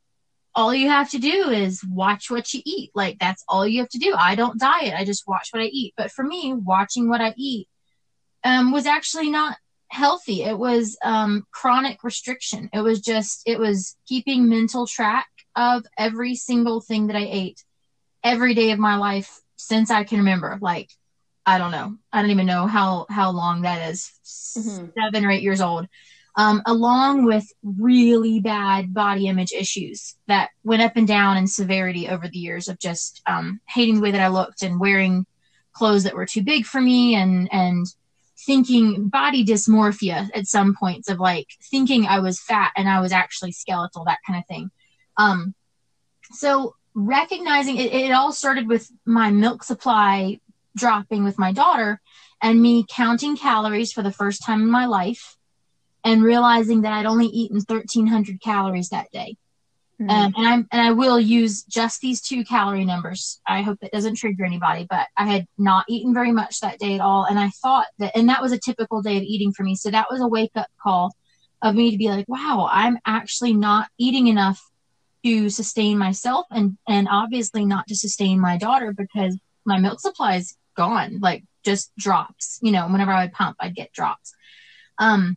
all 0.56 0.74
you 0.74 0.88
have 0.88 1.10
to 1.10 1.18
do 1.18 1.50
is 1.50 1.84
watch 1.84 2.30
what 2.30 2.52
you 2.54 2.62
eat. 2.64 2.90
Like 2.94 3.18
that's 3.18 3.44
all 3.46 3.66
you 3.66 3.80
have 3.80 3.90
to 3.90 3.98
do. 3.98 4.14
I 4.18 4.34
don't 4.34 4.58
diet. 4.58 4.94
I 4.96 5.04
just 5.04 5.28
watch 5.28 5.50
what 5.50 5.62
I 5.62 5.66
eat. 5.66 5.92
But 5.98 6.10
for 6.10 6.24
me, 6.24 6.54
watching 6.54 7.10
what 7.10 7.20
I 7.20 7.34
eat 7.36 7.68
um, 8.42 8.72
was 8.72 8.86
actually 8.86 9.28
not 9.28 9.58
healthy. 9.88 10.42
It 10.42 10.58
was 10.58 10.96
um, 11.04 11.46
chronic 11.52 12.02
restriction. 12.02 12.70
It 12.72 12.80
was 12.80 13.00
just, 13.00 13.42
it 13.44 13.58
was 13.58 13.96
keeping 14.08 14.48
mental 14.48 14.86
track 14.86 15.28
of 15.54 15.84
every 15.98 16.34
single 16.34 16.80
thing 16.80 17.08
that 17.08 17.16
I 17.16 17.28
ate 17.30 17.62
every 18.24 18.54
day 18.54 18.70
of 18.70 18.78
my 18.78 18.96
life 18.96 19.38
since 19.56 19.90
I 19.90 20.04
can 20.04 20.18
remember. 20.18 20.58
Like, 20.60 20.90
I 21.44 21.58
don't 21.58 21.70
know. 21.70 21.96
I 22.12 22.22
don't 22.22 22.30
even 22.30 22.46
know 22.46 22.66
how, 22.66 23.06
how 23.10 23.30
long 23.30 23.62
that 23.62 23.90
is, 23.90 24.10
mm-hmm. 24.24 24.86
seven 24.98 25.24
or 25.24 25.30
eight 25.30 25.42
years 25.42 25.60
old. 25.60 25.86
Um, 26.38 26.60
along 26.66 27.24
with 27.24 27.50
really 27.62 28.40
bad 28.40 28.92
body 28.92 29.26
image 29.26 29.52
issues 29.52 30.16
that 30.28 30.50
went 30.64 30.82
up 30.82 30.92
and 30.96 31.08
down 31.08 31.38
in 31.38 31.46
severity 31.46 32.10
over 32.10 32.28
the 32.28 32.38
years 32.38 32.68
of 32.68 32.78
just 32.78 33.22
um, 33.26 33.60
hating 33.66 33.96
the 33.96 34.00
way 34.02 34.10
that 34.10 34.20
I 34.20 34.28
looked 34.28 34.62
and 34.62 34.78
wearing 34.78 35.24
clothes 35.72 36.04
that 36.04 36.14
were 36.14 36.26
too 36.26 36.42
big 36.42 36.66
for 36.66 36.80
me 36.80 37.14
and 37.14 37.48
and 37.52 37.86
thinking 38.38 39.08
body 39.08 39.44
dysmorphia 39.44 40.28
at 40.34 40.46
some 40.46 40.74
points 40.78 41.08
of 41.08 41.18
like 41.18 41.48
thinking 41.70 42.06
I 42.06 42.20
was 42.20 42.40
fat 42.40 42.72
and 42.76 42.88
I 42.88 43.00
was 43.00 43.12
actually 43.12 43.52
skeletal, 43.52 44.04
that 44.04 44.18
kind 44.26 44.38
of 44.38 44.46
thing. 44.46 44.70
Um, 45.16 45.54
so 46.32 46.74
recognizing 46.94 47.76
it, 47.76 47.92
it 47.92 48.12
all 48.12 48.32
started 48.32 48.68
with 48.68 48.90
my 49.04 49.30
milk 49.30 49.64
supply 49.64 50.40
dropping 50.76 51.24
with 51.24 51.38
my 51.38 51.52
daughter 51.52 52.00
and 52.42 52.60
me 52.60 52.84
counting 52.88 53.36
calories 53.36 53.92
for 53.92 54.02
the 54.02 54.12
first 54.12 54.44
time 54.44 54.60
in 54.60 54.70
my 54.70 54.86
life 54.86 55.35
and 56.06 56.22
realizing 56.22 56.82
that 56.82 56.92
I'd 56.92 57.04
only 57.04 57.26
eaten 57.26 57.56
1300 57.56 58.40
calories 58.40 58.90
that 58.90 59.10
day. 59.10 59.36
Mm-hmm. 60.00 60.10
Um, 60.10 60.34
and 60.36 60.46
I 60.46 60.54
and 60.54 60.88
I 60.88 60.92
will 60.92 61.18
use 61.18 61.64
just 61.64 62.00
these 62.00 62.20
two 62.20 62.44
calorie 62.44 62.84
numbers. 62.84 63.40
I 63.46 63.62
hope 63.62 63.80
that 63.80 63.90
doesn't 63.90 64.14
trigger 64.14 64.44
anybody, 64.44 64.86
but 64.88 65.08
I 65.16 65.26
had 65.26 65.46
not 65.58 65.84
eaten 65.88 66.14
very 66.14 66.32
much 66.32 66.60
that 66.60 66.78
day 66.78 66.94
at 66.94 67.00
all, 67.00 67.24
and 67.24 67.38
I 67.38 67.48
thought 67.48 67.86
that, 67.98 68.16
and 68.16 68.28
that 68.28 68.40
was 68.40 68.52
a 68.52 68.58
typical 68.58 69.02
day 69.02 69.16
of 69.16 69.22
eating 69.22 69.52
for 69.52 69.64
me. 69.64 69.74
So 69.74 69.90
that 69.90 70.06
was 70.10 70.20
a 70.20 70.28
wake 70.28 70.52
up 70.54 70.68
call 70.80 71.12
of 71.62 71.74
me 71.74 71.90
to 71.90 71.96
be 71.96 72.08
like, 72.08 72.28
wow, 72.28 72.68
I'm 72.70 72.98
actually 73.06 73.54
not 73.54 73.88
eating 73.98 74.28
enough 74.28 74.62
to 75.24 75.50
sustain 75.50 75.98
myself, 75.98 76.46
and 76.50 76.76
and 76.86 77.08
obviously 77.10 77.64
not 77.64 77.88
to 77.88 77.96
sustain 77.96 78.38
my 78.38 78.58
daughter 78.58 78.92
because 78.92 79.36
my 79.64 79.78
milk 79.78 79.98
supply 79.98 80.36
is 80.36 80.56
gone, 80.76 81.18
like 81.20 81.42
just 81.64 81.90
drops. 81.96 82.60
You 82.62 82.70
know, 82.70 82.86
whenever 82.86 83.12
I 83.12 83.24
would 83.24 83.32
pump, 83.32 83.56
I'd 83.58 83.74
get 83.74 83.92
drops. 83.92 84.34
Um, 84.98 85.36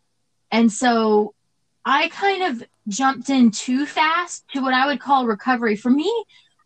and 0.52 0.72
so 0.72 1.34
I 1.86 2.10
kind 2.10 2.44
of 2.44 2.64
jumped 2.88 3.30
in 3.30 3.52
too 3.52 3.86
fast 3.86 4.46
to 4.54 4.62
what 4.62 4.74
I 4.74 4.88
would 4.88 5.00
call 5.00 5.26
recovery. 5.26 5.76
For 5.76 5.90
me, 5.90 6.12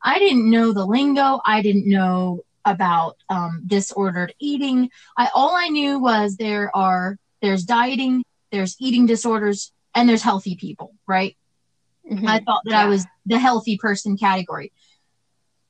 I 0.03 0.19
didn't 0.19 0.49
know 0.49 0.73
the 0.73 0.85
lingo. 0.85 1.39
I 1.45 1.61
didn't 1.61 1.87
know 1.87 2.41
about 2.65 3.17
um, 3.29 3.63
disordered 3.65 4.33
eating. 4.39 4.89
I 5.17 5.29
all 5.33 5.55
I 5.55 5.67
knew 5.69 5.99
was 5.99 6.37
there 6.37 6.75
are 6.75 7.17
there's 7.41 7.63
dieting, 7.63 8.23
there's 8.51 8.75
eating 8.79 9.05
disorders, 9.05 9.71
and 9.95 10.07
there's 10.07 10.21
healthy 10.21 10.55
people, 10.55 10.93
right? 11.07 11.35
Mm-hmm. 12.09 12.27
I 12.27 12.39
thought 12.39 12.61
that 12.65 12.71
yeah. 12.71 12.83
I 12.83 12.87
was 12.87 13.05
the 13.25 13.39
healthy 13.39 13.77
person 13.77 14.17
category. 14.17 14.71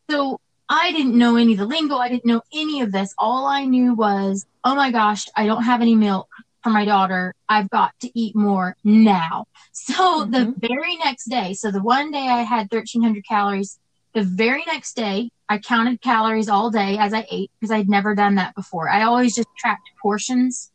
So 0.10 0.40
I 0.70 0.92
didn't 0.92 1.18
know 1.18 1.36
any 1.36 1.54
of 1.54 1.60
the 1.60 1.66
lingo. 1.66 1.98
I 1.98 2.10
didn't 2.10 2.26
know 2.26 2.42
any 2.54 2.82
of 2.82 2.92
this. 2.92 3.14
All 3.18 3.46
I 3.46 3.66
knew 3.66 3.94
was, 3.94 4.46
oh 4.64 4.76
my 4.76 4.92
gosh, 4.92 5.28
I 5.36 5.46
don't 5.46 5.64
have 5.64 5.82
any 5.82 5.96
milk. 5.96 6.28
For 6.64 6.70
my 6.70 6.86
daughter. 6.86 7.34
I've 7.50 7.70
got 7.70 7.92
to 8.02 8.20
eat 8.20 8.36
more 8.36 8.76
now. 8.84 9.46
So 9.72 10.26
Mhm. 10.26 10.32
the 10.32 10.68
very 10.68 10.96
next 10.98 11.26
day, 11.26 11.54
so 11.54 11.72
the 11.72 11.82
one 11.82 12.12
day 12.12 12.28
I 12.30 12.44
had 12.44 12.68
1300 12.72 13.26
calories, 13.28 13.80
the 14.14 14.24
very 14.24 14.64
next 14.66 14.96
day 14.96 15.30
I 15.50 15.58
counted 15.58 16.02
calories 16.02 16.48
all 16.48 16.70
day 16.72 16.98
as 16.98 17.14
I 17.14 17.26
ate 17.30 17.52
because 17.60 17.72
I'd 17.72 17.90
never 17.90 18.16
done 18.16 18.36
that 18.36 18.56
before. 18.56 18.90
I 18.90 19.04
always 19.04 19.36
just 19.36 19.48
tracked 19.58 19.90
portions 20.02 20.72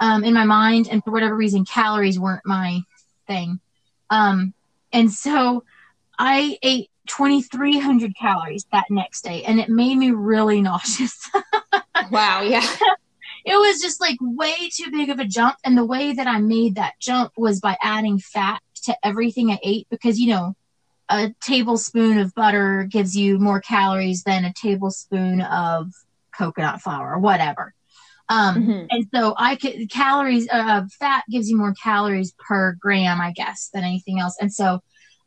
um, 0.00 0.24
in 0.24 0.34
my 0.34 0.44
mind, 0.44 0.88
and 0.90 1.02
for 1.04 1.10
whatever 1.10 1.36
reason, 1.36 1.64
calories 1.64 2.18
weren't 2.18 2.46
my 2.46 2.80
thing. 3.26 3.60
Um, 4.10 4.54
and 4.92 5.12
so 5.12 5.64
I 6.18 6.58
ate 6.62 6.90
2300 7.08 8.16
calories 8.16 8.64
that 8.72 8.84
next 8.90 9.22
day, 9.22 9.42
and 9.44 9.60
it 9.60 9.68
made 9.68 9.96
me 9.96 10.10
really 10.10 10.60
nauseous. 10.62 11.18
Wow. 12.10 12.42
Yeah. 12.42 12.66
It 13.44 13.56
was 13.56 13.80
just 13.80 14.00
like 14.00 14.16
way 14.20 14.70
too 14.72 14.90
big 14.90 15.10
of 15.10 15.18
a 15.18 15.24
jump. 15.24 15.56
And 15.64 15.76
the 15.76 15.84
way 15.84 16.12
that 16.12 16.26
I 16.26 16.38
made 16.38 16.76
that 16.76 16.94
jump 17.00 17.32
was 17.36 17.60
by 17.60 17.76
adding 17.82 18.18
fat 18.18 18.60
to 18.84 18.96
everything 19.02 19.50
I 19.50 19.58
ate 19.62 19.86
because, 19.90 20.18
you 20.18 20.28
know, 20.28 20.54
a 21.08 21.34
tablespoon 21.42 22.18
of 22.18 22.34
butter 22.34 22.86
gives 22.90 23.16
you 23.16 23.38
more 23.38 23.60
calories 23.60 24.22
than 24.24 24.44
a 24.44 24.52
tablespoon 24.54 25.40
of 25.40 25.92
coconut 26.36 26.80
flour 26.80 27.14
or 27.14 27.18
whatever. 27.18 27.74
Um, 28.28 28.56
Mhm. 28.56 28.86
and 28.90 29.06
so 29.14 29.34
I 29.36 29.56
could 29.56 29.90
calories 29.90 30.48
uh, 30.50 30.84
fat 30.98 31.24
gives 31.30 31.50
you 31.50 31.58
more 31.58 31.74
calories 31.74 32.32
per 32.38 32.76
gram, 32.80 33.20
I 33.20 33.32
guess, 33.32 33.68
than 33.74 33.84
anything 33.84 34.20
else. 34.20 34.36
And 34.40 34.52
so 34.52 34.80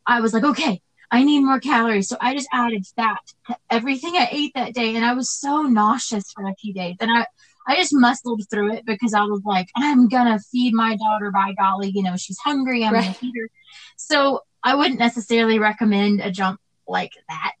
I 0.06 0.20
was 0.20 0.32
like, 0.32 0.44
okay, 0.44 0.80
I 1.10 1.22
need 1.22 1.40
more 1.40 1.60
calories. 1.60 2.08
So 2.08 2.16
I 2.20 2.34
just 2.34 2.48
added 2.52 2.84
fat 2.96 3.20
to 3.48 3.56
everything 3.70 4.16
I 4.16 4.28
ate 4.32 4.52
that 4.54 4.74
day, 4.74 4.96
and 4.96 5.04
I 5.04 5.12
was 5.12 5.30
so 5.30 5.62
nauseous 5.62 6.32
for 6.32 6.48
a 6.48 6.54
few 6.60 6.74
days. 6.74 6.96
And 7.00 7.10
I 7.12 7.26
I 7.66 7.76
just 7.76 7.92
muscled 7.94 8.42
through 8.50 8.72
it 8.74 8.86
because 8.86 9.12
I 9.14 9.22
was 9.24 9.42
like, 9.44 9.68
I'm 9.76 10.08
gonna 10.08 10.38
feed 10.52 10.72
my 10.74 10.96
daughter. 10.96 11.30
By 11.30 11.52
golly, 11.58 11.90
you 11.94 12.02
know 12.02 12.16
she's 12.16 12.38
hungry. 12.38 12.84
I'm 12.84 12.92
gonna 12.92 13.14
feed 13.14 13.34
her. 13.40 13.48
So 13.96 14.40
I 14.62 14.74
wouldn't 14.74 14.98
necessarily 14.98 15.58
recommend 15.58 16.20
a 16.20 16.30
jump 16.30 16.60
like 16.88 17.12
that 17.28 17.52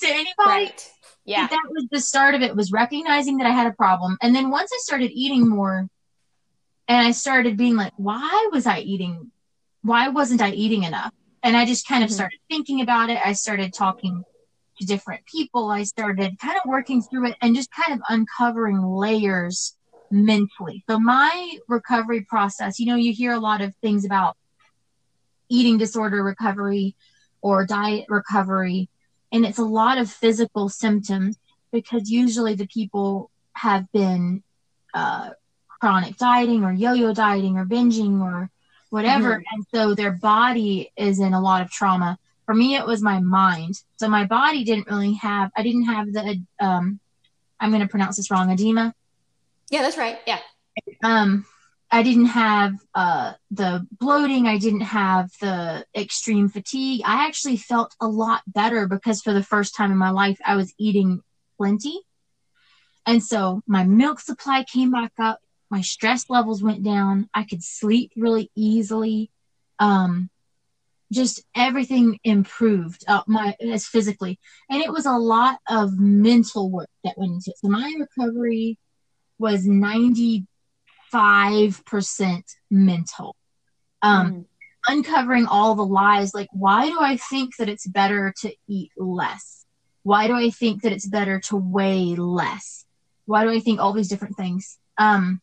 to 0.00 0.06
anybody 0.06 0.32
Right. 0.46 0.90
Yeah. 1.24 1.46
that 1.46 1.62
was 1.70 1.86
the 1.90 2.00
start 2.00 2.34
of 2.34 2.42
it 2.42 2.54
was 2.56 2.72
recognizing 2.72 3.38
that 3.38 3.46
I 3.46 3.50
had 3.50 3.66
a 3.66 3.72
problem. 3.72 4.18
And 4.20 4.34
then 4.34 4.50
once 4.50 4.70
I 4.74 4.78
started 4.80 5.10
eating 5.12 5.48
more 5.48 5.88
and 6.88 7.06
I 7.06 7.12
started 7.12 7.56
being 7.56 7.76
like, 7.76 7.92
why 7.96 8.48
was 8.52 8.66
I 8.66 8.80
eating? 8.80 9.30
Why 9.82 10.08
wasn't 10.08 10.42
I 10.42 10.50
eating 10.50 10.82
enough? 10.84 11.12
And 11.42 11.56
I 11.56 11.64
just 11.64 11.86
kind 11.88 12.04
of 12.04 12.10
Mhm. 12.10 12.14
started 12.14 12.38
thinking 12.50 12.80
about 12.82 13.08
it. 13.10 13.18
I 13.24 13.32
started 13.32 13.72
talking 13.72 14.24
to 14.82 14.86
different 14.86 15.24
people. 15.26 15.70
I 15.70 15.84
started 15.84 16.38
kind 16.38 16.56
of 16.56 16.62
working 16.66 17.02
through 17.02 17.28
it 17.28 17.36
and 17.40 17.54
just 17.54 17.70
kind 17.70 17.98
of 17.98 18.04
uncovering 18.08 18.82
layers 18.82 19.76
mentally. 20.10 20.84
So 20.88 20.98
my 20.98 21.58
recovery 21.68 22.26
process, 22.28 22.78
you 22.78 22.86
know, 22.86 22.96
you 22.96 23.12
hear 23.12 23.32
a 23.32 23.40
lot 23.40 23.60
of 23.62 23.74
things 23.82 24.04
about 24.04 24.36
eating 25.48 25.78
disorder 25.78 26.22
recovery 26.22 26.94
or 27.42 27.66
diet 27.66 28.06
recovery 28.08 28.88
and 29.32 29.44
it's 29.44 29.58
a 29.58 29.64
lot 29.64 29.98
of 29.98 30.10
physical 30.10 30.68
symptoms 30.68 31.38
because 31.72 32.10
usually 32.10 32.54
the 32.54 32.66
people 32.66 33.30
have 33.54 33.90
been 33.92 34.42
uh, 34.94 35.30
chronic 35.80 36.16
dieting 36.16 36.64
or 36.64 36.72
yo-yo 36.72 37.12
dieting 37.12 37.56
or 37.58 37.66
binging 37.66 38.20
or 38.20 38.50
whatever 38.90 39.38
Mhm. 39.38 39.42
and 39.52 39.64
so 39.74 39.94
their 39.94 40.12
body 40.12 40.90
is 40.96 41.18
in 41.18 41.34
a 41.34 41.40
lot 41.40 41.60
of 41.62 41.70
trauma 41.70 42.18
for 42.46 42.54
me 42.54 42.76
it 42.76 42.86
was 42.86 43.02
my 43.02 43.20
mind. 43.20 43.74
So 43.96 44.08
my 44.08 44.24
body 44.24 44.64
didn't 44.64 44.88
really 44.88 45.14
have 45.14 45.50
i 45.56 45.62
didn't 45.62 45.84
have 45.84 46.12
the 46.12 46.42
um 46.60 47.00
i'm 47.60 47.70
going 47.70 47.82
to 47.82 47.88
pronounce 47.88 48.16
this 48.16 48.30
wrong 48.30 48.50
edema. 48.50 48.94
Yeah, 49.70 49.82
that's 49.82 49.96
right. 49.96 50.18
Yeah. 50.26 50.40
um 51.04 51.46
i 51.90 52.02
didn't 52.02 52.26
have 52.26 52.74
uh 52.94 53.32
the 53.50 53.86
bloating. 53.92 54.46
I 54.48 54.58
didn't 54.58 54.80
have 54.80 55.30
the 55.40 55.84
extreme 55.94 56.48
fatigue. 56.48 57.02
I 57.04 57.26
actually 57.26 57.58
felt 57.58 57.94
a 58.00 58.08
lot 58.08 58.42
better 58.46 58.86
because 58.88 59.22
for 59.22 59.32
the 59.32 59.42
first 59.42 59.74
time 59.76 59.92
in 59.92 59.98
my 59.98 60.10
life 60.10 60.38
i 60.44 60.56
was 60.56 60.74
eating 60.78 61.22
plenty. 61.58 62.00
And 63.06 63.22
so 63.22 63.62
my 63.66 63.84
milk 63.84 64.20
supply 64.20 64.64
came 64.64 64.90
back 64.90 65.12
up. 65.18 65.40
My 65.70 65.80
stress 65.80 66.28
levels 66.28 66.62
went 66.62 66.82
down. 66.84 67.28
I 67.34 67.44
could 67.44 67.62
sleep 67.62 68.12
really 68.16 68.50
easily. 68.54 69.30
Um 69.78 70.30
just 71.12 71.42
everything 71.54 72.18
improved 72.24 73.04
uh, 73.08 73.22
my 73.26 73.54
as 73.60 73.86
physically. 73.86 74.38
And 74.70 74.82
it 74.82 74.92
was 74.92 75.06
a 75.06 75.12
lot 75.12 75.58
of 75.68 75.98
mental 75.98 76.70
work 76.70 76.90
that 77.04 77.18
went 77.18 77.32
into 77.32 77.50
it. 77.50 77.58
So 77.58 77.68
my 77.68 77.92
recovery 77.98 78.78
was 79.38 79.66
95% 79.66 80.46
mental. 82.70 83.36
Um 84.02 84.32
Mhm. 84.32 84.46
uncovering 84.88 85.46
all 85.46 85.74
the 85.76 85.86
lies 85.86 86.34
like 86.34 86.48
why 86.52 86.88
do 86.88 86.98
i 87.00 87.16
think 87.16 87.56
that 87.56 87.68
it's 87.68 87.86
better 87.86 88.32
to 88.40 88.52
eat 88.68 88.90
less? 88.96 89.64
Why 90.02 90.26
do 90.26 90.34
i 90.34 90.50
think 90.50 90.82
that 90.82 90.92
it's 90.92 91.06
better 91.08 91.40
to 91.48 91.56
weigh 91.56 92.16
less? 92.16 92.84
Why 93.26 93.44
do 93.44 93.50
i 93.50 93.60
think 93.60 93.80
all 93.80 93.92
these 93.92 94.08
different 94.08 94.36
things? 94.36 94.78
Um 94.98 95.40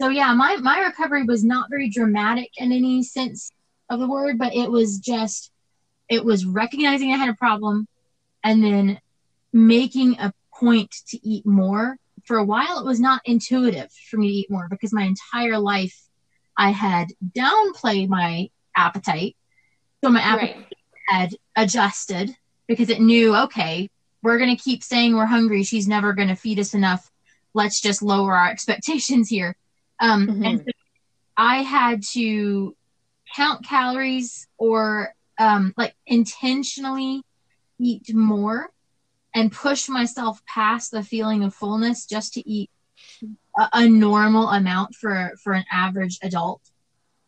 so 0.00 0.08
yeah 0.08 0.34
my 0.34 0.56
my 0.56 0.80
recovery 0.80 1.22
was 1.24 1.44
not 1.44 1.70
very 1.70 1.88
dramatic 1.88 2.50
in 2.56 2.72
any 2.72 3.02
sense 3.02 3.50
of 3.90 4.00
the 4.00 4.08
word 4.08 4.38
but 4.38 4.54
it 4.54 4.70
was 4.70 4.98
just 4.98 5.50
it 6.08 6.24
was 6.24 6.44
recognizing 6.44 7.12
i 7.12 7.16
had 7.16 7.28
a 7.28 7.34
problem 7.34 7.86
and 8.44 8.62
then 8.62 8.98
making 9.52 10.18
a 10.18 10.32
point 10.54 10.90
to 11.08 11.18
eat 11.26 11.44
more 11.46 11.96
for 12.24 12.36
a 12.38 12.44
while 12.44 12.78
it 12.80 12.84
was 12.86 13.00
not 13.00 13.20
intuitive 13.24 13.90
for 14.10 14.16
me 14.16 14.28
to 14.28 14.34
eat 14.34 14.50
more 14.50 14.66
because 14.70 14.92
my 14.92 15.02
entire 15.04 15.58
life 15.58 15.96
I 16.58 16.70
had 16.70 17.08
downplayed 17.36 18.08
my 18.08 18.48
appetite. 18.74 19.36
So 20.02 20.10
my 20.10 20.20
appetite 20.20 20.56
Right. 20.56 20.76
had 21.06 21.34
adjusted 21.54 22.34
because 22.66 22.88
it 22.88 23.00
knew, 23.00 23.36
okay, 23.36 23.90
we're 24.22 24.38
going 24.38 24.56
to 24.56 24.62
keep 24.62 24.82
saying 24.82 25.14
we're 25.14 25.26
hungry. 25.26 25.62
She's 25.64 25.86
never 25.86 26.14
going 26.14 26.28
to 26.28 26.34
feed 26.34 26.58
us 26.58 26.72
enough. 26.74 27.10
Let's 27.54 27.80
just 27.80 28.02
lower 28.02 28.34
our 28.34 28.48
expectations 28.48 29.28
here. 29.28 29.56
Um, 30.00 30.26
Mhm. 30.26 30.46
And 30.46 30.58
so 30.60 30.72
I 31.36 31.56
had 31.62 32.02
to 32.14 32.75
count 33.36 33.64
calories 33.64 34.48
or 34.58 35.14
um, 35.38 35.74
like 35.76 35.94
intentionally 36.06 37.22
eat 37.78 38.14
more 38.14 38.70
and 39.34 39.52
push 39.52 39.88
myself 39.88 40.40
past 40.46 40.90
the 40.90 41.02
feeling 41.02 41.44
of 41.44 41.54
fullness 41.54 42.06
just 42.06 42.32
to 42.34 42.48
eat 42.48 42.70
a, 43.58 43.68
a 43.74 43.88
normal 43.88 44.48
amount 44.48 44.94
for 44.94 45.32
for 45.42 45.52
an 45.52 45.64
average 45.70 46.18
adult 46.22 46.62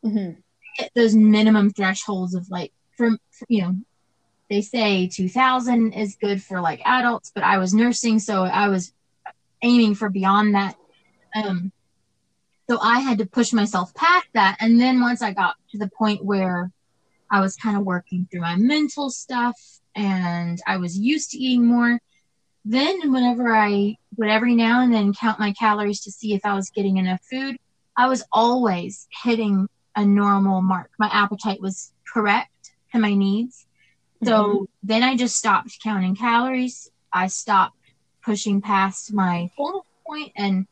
Mhm. 0.05 0.37
hit 0.77 0.91
those 0.95 1.15
minimum 1.15 1.71
thresholds 1.71 2.35
of 2.35 2.49
like 2.51 2.73
from 2.97 3.19
you 3.49 3.63
know 3.63 3.77
they 4.49 4.63
say 4.63 5.09
2000 5.09 5.93
is 5.93 6.17
good 6.21 6.43
for 6.43 6.61
like 6.61 6.81
adults 6.87 7.33
but 7.35 7.45
i 7.45 7.59
was 7.59 7.75
nursing 7.75 8.19
so 8.19 8.45
i 8.45 8.69
was 8.69 8.93
aiming 9.63 9.95
for 9.95 10.09
beyond 10.09 10.55
that 10.55 10.77
um 11.35 11.73
so 12.69 12.79
i 12.81 13.01
had 13.01 13.19
to 13.19 13.27
push 13.27 13.53
myself 13.53 13.95
past 13.95 14.27
that 14.35 14.57
and 14.61 14.81
then 14.81 15.01
once 15.01 15.23
i 15.23 15.33
got 15.33 15.55
to 15.71 15.79
the 15.79 15.91
point 15.99 16.25
where 16.25 16.71
i 17.31 17.41
was 17.41 17.57
kind 17.57 17.77
of 17.77 17.85
working 17.85 18.27
through 18.31 18.41
my 18.41 18.57
mental 18.57 19.11
stuff 19.11 19.59
and 19.95 20.61
i 20.67 20.77
was 20.77 20.99
used 20.99 21.31
to 21.31 21.39
eating 21.39 21.65
more 21.65 21.99
then 22.65 23.13
whenever 23.13 23.55
i 23.55 23.95
would 24.17 24.29
every 24.29 24.55
now 24.55 24.83
and 24.83 24.93
then 24.93 25.15
count 25.15 25.39
my 25.39 25.53
calories 25.53 26.01
to 26.01 26.11
see 26.11 26.35
if 26.35 26.45
i 26.45 26.55
was 26.55 26.71
getting 26.71 26.97
enough 26.97 27.21
food 27.31 27.57
i 27.97 28.07
was 28.07 28.23
always 28.33 29.07
hitting 29.23 29.69
a 29.99 30.05
normal 30.05 30.63
mark. 30.63 30.93
My 30.97 31.11
appetite 31.13 31.61
was 31.61 31.93
correct 32.13 32.71
to 32.93 33.01
my 33.01 33.15
needs. 33.15 33.67
So 34.23 34.33
mm-hmm. 34.33 34.65
then 34.85 35.03
I 35.03 35.17
just 35.17 35.37
stopped 35.37 35.77
counting 35.83 36.15
calories. 36.15 36.89
I 37.13 37.27
stopped 37.27 37.77
pushing 38.25 38.63
past 38.63 39.13
my 39.13 39.51
fullness 39.57 39.83
point, 40.07 40.33
and 40.37 40.69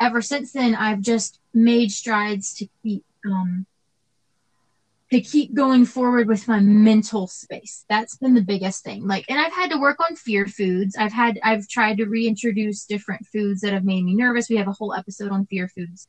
ever 0.00 0.20
since 0.22 0.52
then, 0.52 0.74
I've 0.74 1.00
just 1.00 1.40
made 1.52 1.90
strides 1.92 2.54
to 2.54 2.68
keep 2.82 3.04
um, 3.26 3.66
to 5.10 5.20
keep 5.20 5.54
going 5.54 5.84
forward 5.84 6.26
with 6.26 6.48
my 6.48 6.58
mental 6.60 7.26
space. 7.26 7.84
That's 7.88 8.16
been 8.16 8.34
the 8.34 8.42
biggest 8.42 8.82
thing. 8.82 9.06
Like, 9.06 9.24
and 9.28 9.38
I've 9.38 9.52
had 9.52 9.70
to 9.70 9.78
work 9.78 9.98
on 10.00 10.16
fear 10.16 10.46
foods. 10.46 10.96
I've 10.96 11.12
had 11.12 11.38
I've 11.42 11.68
tried 11.68 11.98
to 11.98 12.06
reintroduce 12.06 12.84
different 12.86 13.26
foods 13.26 13.60
that 13.60 13.72
have 13.72 13.84
made 13.84 14.02
me 14.04 14.14
nervous. 14.14 14.48
We 14.48 14.56
have 14.56 14.68
a 14.68 14.72
whole 14.72 14.94
episode 14.94 15.30
on 15.30 15.46
fear 15.46 15.68
foods 15.68 16.08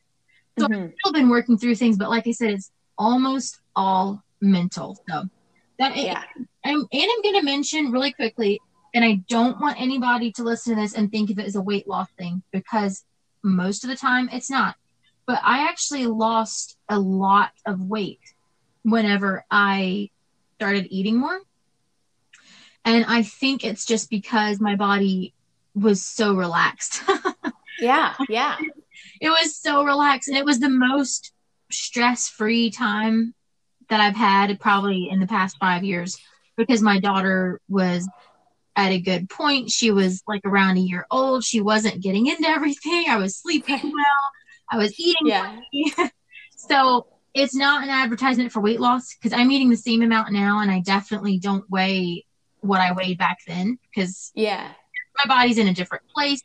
So- 0.58 0.66
Mhm. 0.68 0.92
still 0.98 1.12
been 1.12 1.28
working 1.28 1.58
through 1.58 1.74
things, 1.76 1.98
but 1.98 2.08
like 2.08 2.26
I 2.26 2.32
said, 2.32 2.50
it's 2.50 2.70
almost 2.96 3.60
all 3.76 4.22
mental. 4.40 4.96
So 5.08 5.24
that 5.78 5.94
Yeah. 5.96 6.22
I'm, 6.64 6.78
and 6.80 6.88
I'm 6.92 7.22
going 7.22 7.34
to 7.38 7.42
mention 7.42 7.92
really 7.92 8.10
quickly, 8.12 8.58
and 8.94 9.04
I 9.04 9.16
don't 9.28 9.60
want 9.60 9.78
anybody 9.78 10.32
to 10.32 10.42
listen 10.42 10.74
to 10.74 10.80
this 10.80 10.94
and 10.94 11.10
think 11.12 11.28
of 11.28 11.38
it 11.38 11.44
as 11.46 11.56
a 11.56 11.60
weight 11.60 11.86
loss 11.86 12.08
thing 12.18 12.42
because 12.52 13.04
most 13.46 13.84
of 13.84 13.90
the 13.90 13.96
time 13.96 14.28
it's 14.32 14.50
not. 14.50 14.76
But 15.26 15.40
I 15.42 15.68
actually 15.68 16.06
lost 16.06 16.76
a 16.88 16.98
lot 16.98 17.50
of 17.66 17.80
weight 17.80 18.20
whenever 18.82 19.44
I 19.50 20.10
started 20.56 20.86
eating 20.90 21.16
more. 21.18 21.40
And 22.84 23.04
I 23.08 23.22
think 23.22 23.64
it's 23.64 23.84
just 23.84 24.10
because 24.10 24.60
my 24.60 24.76
body 24.76 25.34
was 25.74 26.04
so 26.04 26.34
relaxed. 26.34 27.02
Yeah. 27.78 28.14
Yeah. 28.28 28.56
it 29.20 29.28
was 29.28 29.54
so 29.54 29.84
relaxed 29.84 30.28
and 30.28 30.36
it 30.36 30.44
was 30.44 30.60
the 30.60 30.68
most 30.70 31.32
stress 31.70 32.28
free 32.28 32.70
time 32.70 33.34
that 33.88 34.00
I've 34.00 34.16
had 34.16 34.58
probably 34.60 35.08
in 35.10 35.20
the 35.20 35.26
past 35.26 35.58
five 35.58 35.84
years 35.84 36.18
because 36.56 36.80
my 36.80 36.98
daughter 36.98 37.60
was 37.68 38.08
at 38.76 38.92
a 38.92 39.00
good 39.00 39.28
point. 39.30 39.70
She 39.70 39.90
was 39.90 40.22
like 40.28 40.42
around 40.44 40.76
a 40.76 40.80
year 40.80 41.06
old. 41.10 41.42
She 41.44 41.60
wasn't 41.60 42.02
getting 42.02 42.26
into 42.26 42.46
everything. 42.46 43.06
I 43.08 43.16
was 43.16 43.36
sleeping 43.36 43.80
well. 43.82 44.30
I 44.70 44.76
was 44.76 44.98
eating. 45.00 45.26
Yeah. 45.26 45.60
so 46.56 47.06
it's 47.34 47.54
not 47.54 47.82
an 47.82 47.90
advertisement 47.90 48.52
for 48.52 48.60
weight 48.60 48.80
loss 48.80 49.14
because 49.14 49.36
I'm 49.36 49.50
eating 49.50 49.70
the 49.70 49.76
same 49.76 50.02
amount 50.02 50.32
now 50.32 50.60
and 50.60 50.70
I 50.70 50.80
definitely 50.80 51.38
don't 51.38 51.68
weigh 51.70 52.24
what 52.60 52.80
I 52.80 52.92
weighed 52.92 53.18
back 53.18 53.38
then 53.46 53.78
because 53.82 54.32
yeah, 54.34 54.72
my 55.24 55.34
body's 55.34 55.58
in 55.58 55.68
a 55.68 55.74
different 55.74 56.04
place. 56.14 56.42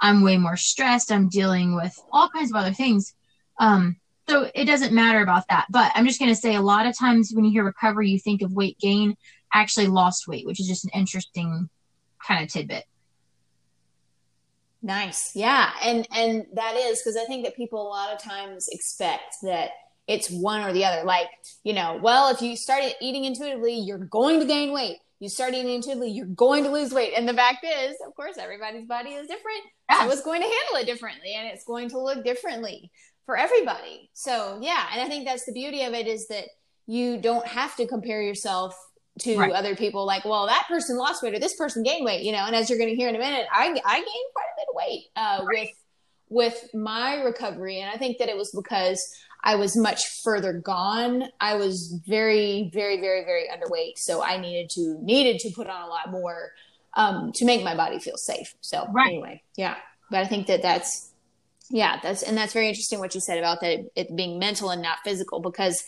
I'm 0.00 0.22
way 0.22 0.36
more 0.36 0.56
stressed. 0.56 1.10
I'm 1.10 1.28
dealing 1.28 1.74
with 1.74 1.98
all 2.12 2.28
kinds 2.28 2.50
of 2.50 2.56
other 2.56 2.72
things. 2.72 3.14
Um, 3.58 3.96
so 4.28 4.50
it 4.54 4.64
doesn't 4.64 4.92
matter 4.92 5.20
about 5.20 5.44
that. 5.48 5.66
But 5.70 5.92
I'm 5.94 6.06
just 6.06 6.18
going 6.18 6.30
to 6.30 6.40
say 6.40 6.54
a 6.54 6.60
lot 6.60 6.86
of 6.86 6.98
times 6.98 7.32
when 7.34 7.44
you 7.44 7.52
hear 7.52 7.64
recovery, 7.64 8.10
you 8.10 8.18
think 8.18 8.42
of 8.42 8.52
weight 8.52 8.78
gain. 8.78 9.16
Actually 9.56 9.86
lost 9.86 10.28
weight, 10.28 10.44
which 10.44 10.60
is 10.60 10.68
just 10.68 10.84
an 10.84 10.90
interesting 10.94 11.70
kind 12.26 12.44
of 12.44 12.52
tidbit. 12.52 12.84
Nice. 14.82 15.32
Yeah. 15.34 15.70
And 15.82 16.06
and 16.14 16.46
that 16.54 16.76
is 16.76 17.00
because 17.00 17.16
I 17.16 17.24
think 17.24 17.44
that 17.44 17.56
people 17.56 17.80
a 17.80 17.88
lot 17.88 18.12
of 18.12 18.22
times 18.22 18.68
expect 18.68 19.36
that 19.42 19.70
it's 20.06 20.30
one 20.30 20.62
or 20.62 20.72
the 20.72 20.84
other. 20.84 21.04
Like, 21.04 21.28
you 21.64 21.72
know, 21.72 21.98
well, 22.02 22.32
if 22.32 22.42
you 22.42 22.54
start 22.54 22.84
eating 23.00 23.24
intuitively, 23.24 23.74
you're 23.74 23.98
going 23.98 24.40
to 24.40 24.46
gain 24.46 24.72
weight. 24.72 24.98
You 25.18 25.30
start 25.30 25.54
eating 25.54 25.74
intuitively, 25.74 26.10
you're 26.10 26.26
going 26.26 26.62
to 26.64 26.70
lose 26.70 26.92
weight. 26.92 27.14
And 27.16 27.26
the 27.26 27.32
fact 27.32 27.64
is, 27.64 27.96
of 28.06 28.14
course, 28.14 28.36
everybody's 28.36 28.86
body 28.86 29.10
is 29.10 29.26
different. 29.26 29.62
Yes. 29.88 30.02
So 30.02 30.10
it's 30.12 30.22
going 30.22 30.42
to 30.42 30.46
handle 30.46 30.82
it 30.82 30.86
differently 30.86 31.32
and 31.34 31.48
it's 31.48 31.64
going 31.64 31.88
to 31.90 31.98
look 31.98 32.22
differently 32.22 32.90
for 33.24 33.36
everybody. 33.36 34.10
So 34.12 34.58
yeah, 34.60 34.86
and 34.92 35.00
I 35.00 35.08
think 35.08 35.26
that's 35.26 35.46
the 35.46 35.52
beauty 35.52 35.82
of 35.84 35.94
it 35.94 36.06
is 36.06 36.28
that 36.28 36.44
you 36.86 37.18
don't 37.18 37.46
have 37.46 37.74
to 37.76 37.86
compare 37.86 38.22
yourself 38.22 38.76
to 39.18 39.36
right. 39.38 39.52
other 39.52 39.74
people 39.74 40.04
like 40.04 40.24
well 40.24 40.46
that 40.46 40.66
person 40.68 40.96
lost 40.96 41.22
weight 41.22 41.34
or 41.34 41.38
this 41.38 41.56
person 41.56 41.82
gained 41.82 42.04
weight 42.04 42.22
you 42.22 42.32
know 42.32 42.44
and 42.46 42.54
as 42.54 42.68
you're 42.68 42.78
going 42.78 42.90
to 42.90 42.96
hear 42.96 43.08
in 43.08 43.16
a 43.16 43.18
minute 43.18 43.46
i 43.52 43.64
i 43.64 43.96
gained 43.96 44.30
quite 44.34 44.46
a 44.52 44.56
bit 44.56 44.66
of 44.68 44.74
weight 44.74 45.04
uh, 45.16 45.44
right. 45.44 45.68
with 46.28 46.62
with 46.62 46.74
my 46.74 47.22
recovery 47.22 47.80
and 47.80 47.90
i 47.90 47.96
think 47.96 48.18
that 48.18 48.28
it 48.28 48.36
was 48.36 48.52
because 48.52 49.14
I 49.46 49.54
was 49.54 49.76
much 49.76 50.22
further 50.24 50.52
gone. 50.52 51.24
I 51.38 51.54
was 51.54 52.00
very, 52.04 52.68
very, 52.74 53.00
very, 53.00 53.24
very 53.24 53.44
underweight. 53.48 53.96
So 53.96 54.20
I 54.20 54.38
needed 54.38 54.70
to 54.70 54.98
needed 55.00 55.38
to 55.40 55.50
put 55.50 55.68
on 55.68 55.82
a 55.82 55.86
lot 55.86 56.10
more 56.10 56.50
um, 56.94 57.30
to 57.36 57.44
make 57.44 57.62
my 57.62 57.76
body 57.76 58.00
feel 58.00 58.16
safe. 58.16 58.56
So 58.60 58.88
right. 58.90 59.06
anyway, 59.06 59.42
yeah. 59.56 59.76
But 60.10 60.24
I 60.24 60.26
think 60.26 60.48
that 60.48 60.62
that's 60.62 61.12
yeah, 61.70 62.00
that's 62.02 62.24
and 62.24 62.36
that's 62.36 62.52
very 62.52 62.68
interesting 62.68 62.98
what 62.98 63.14
you 63.14 63.20
said 63.20 63.38
about 63.38 63.60
that 63.60 63.70
it, 63.70 63.92
it 63.94 64.16
being 64.16 64.40
mental 64.40 64.70
and 64.70 64.82
not 64.82 64.98
physical 65.04 65.40
because 65.40 65.84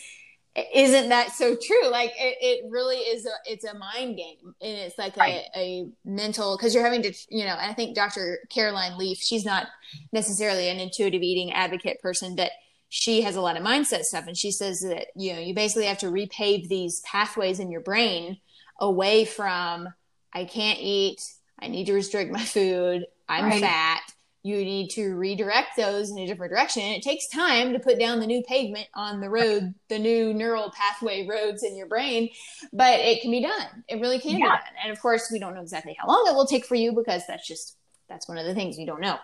isn't 0.74 1.08
that 1.10 1.30
so 1.30 1.54
true 1.54 1.90
like 1.90 2.10
it, 2.18 2.36
it 2.40 2.64
really 2.70 2.96
is 2.96 3.26
a 3.26 3.30
it's 3.44 3.64
a 3.64 3.74
mind 3.74 4.16
game 4.16 4.54
and 4.60 4.78
it's 4.78 4.98
like 4.98 5.16
right. 5.16 5.44
a, 5.54 5.58
a 5.58 5.88
mental 6.04 6.56
because 6.56 6.74
you're 6.74 6.84
having 6.84 7.02
to 7.02 7.12
you 7.30 7.44
know 7.44 7.56
i 7.58 7.72
think 7.74 7.94
dr 7.94 8.38
caroline 8.50 8.98
leaf 8.98 9.18
she's 9.18 9.44
not 9.44 9.68
necessarily 10.12 10.68
an 10.68 10.78
intuitive 10.78 11.22
eating 11.22 11.52
advocate 11.52 12.00
person 12.00 12.34
but 12.34 12.50
she 12.88 13.22
has 13.22 13.36
a 13.36 13.40
lot 13.40 13.56
of 13.56 13.62
mindset 13.62 14.02
stuff 14.02 14.26
and 14.26 14.36
she 14.36 14.50
says 14.50 14.80
that 14.80 15.08
you 15.14 15.32
know 15.32 15.38
you 15.38 15.54
basically 15.54 15.86
have 15.86 15.98
to 15.98 16.10
repave 16.10 16.68
these 16.68 17.00
pathways 17.00 17.60
in 17.60 17.70
your 17.70 17.82
brain 17.82 18.38
away 18.80 19.24
from 19.24 19.88
i 20.32 20.44
can't 20.44 20.80
eat 20.80 21.20
i 21.60 21.68
need 21.68 21.84
to 21.84 21.92
restrict 21.92 22.32
my 22.32 22.44
food 22.44 23.04
i'm 23.28 23.44
right. 23.44 23.60
fat 23.60 24.00
you 24.48 24.64
need 24.64 24.88
to 24.88 25.14
redirect 25.14 25.76
those 25.76 26.10
in 26.10 26.18
a 26.18 26.26
different 26.26 26.50
direction 26.50 26.82
and 26.82 26.94
it 26.94 27.02
takes 27.02 27.28
time 27.28 27.72
to 27.72 27.78
put 27.78 27.98
down 27.98 28.20
the 28.20 28.26
new 28.26 28.42
pavement 28.42 28.86
on 28.94 29.20
the 29.20 29.28
road 29.28 29.74
the 29.88 29.98
new 29.98 30.32
neural 30.32 30.70
pathway 30.70 31.26
roads 31.26 31.62
in 31.62 31.76
your 31.76 31.86
brain 31.86 32.28
but 32.72 32.98
it 33.00 33.20
can 33.20 33.30
be 33.30 33.42
done 33.42 33.84
it 33.88 34.00
really 34.00 34.18
can 34.18 34.32
yeah. 34.32 34.36
be 34.36 34.42
done 34.42 34.58
and 34.82 34.92
of 34.92 35.00
course 35.00 35.30
we 35.30 35.38
don't 35.38 35.54
know 35.54 35.62
exactly 35.62 35.96
how 35.98 36.08
long 36.08 36.24
it 36.28 36.34
will 36.34 36.46
take 36.46 36.64
for 36.64 36.74
you 36.74 36.92
because 36.92 37.22
that's 37.28 37.46
just 37.46 37.76
that's 38.08 38.28
one 38.28 38.38
of 38.38 38.46
the 38.46 38.54
things 38.54 38.78
you 38.78 38.86
don't 38.86 39.00
know 39.00 39.18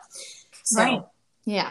so, 0.62 0.82
right 0.82 1.02
yeah 1.44 1.70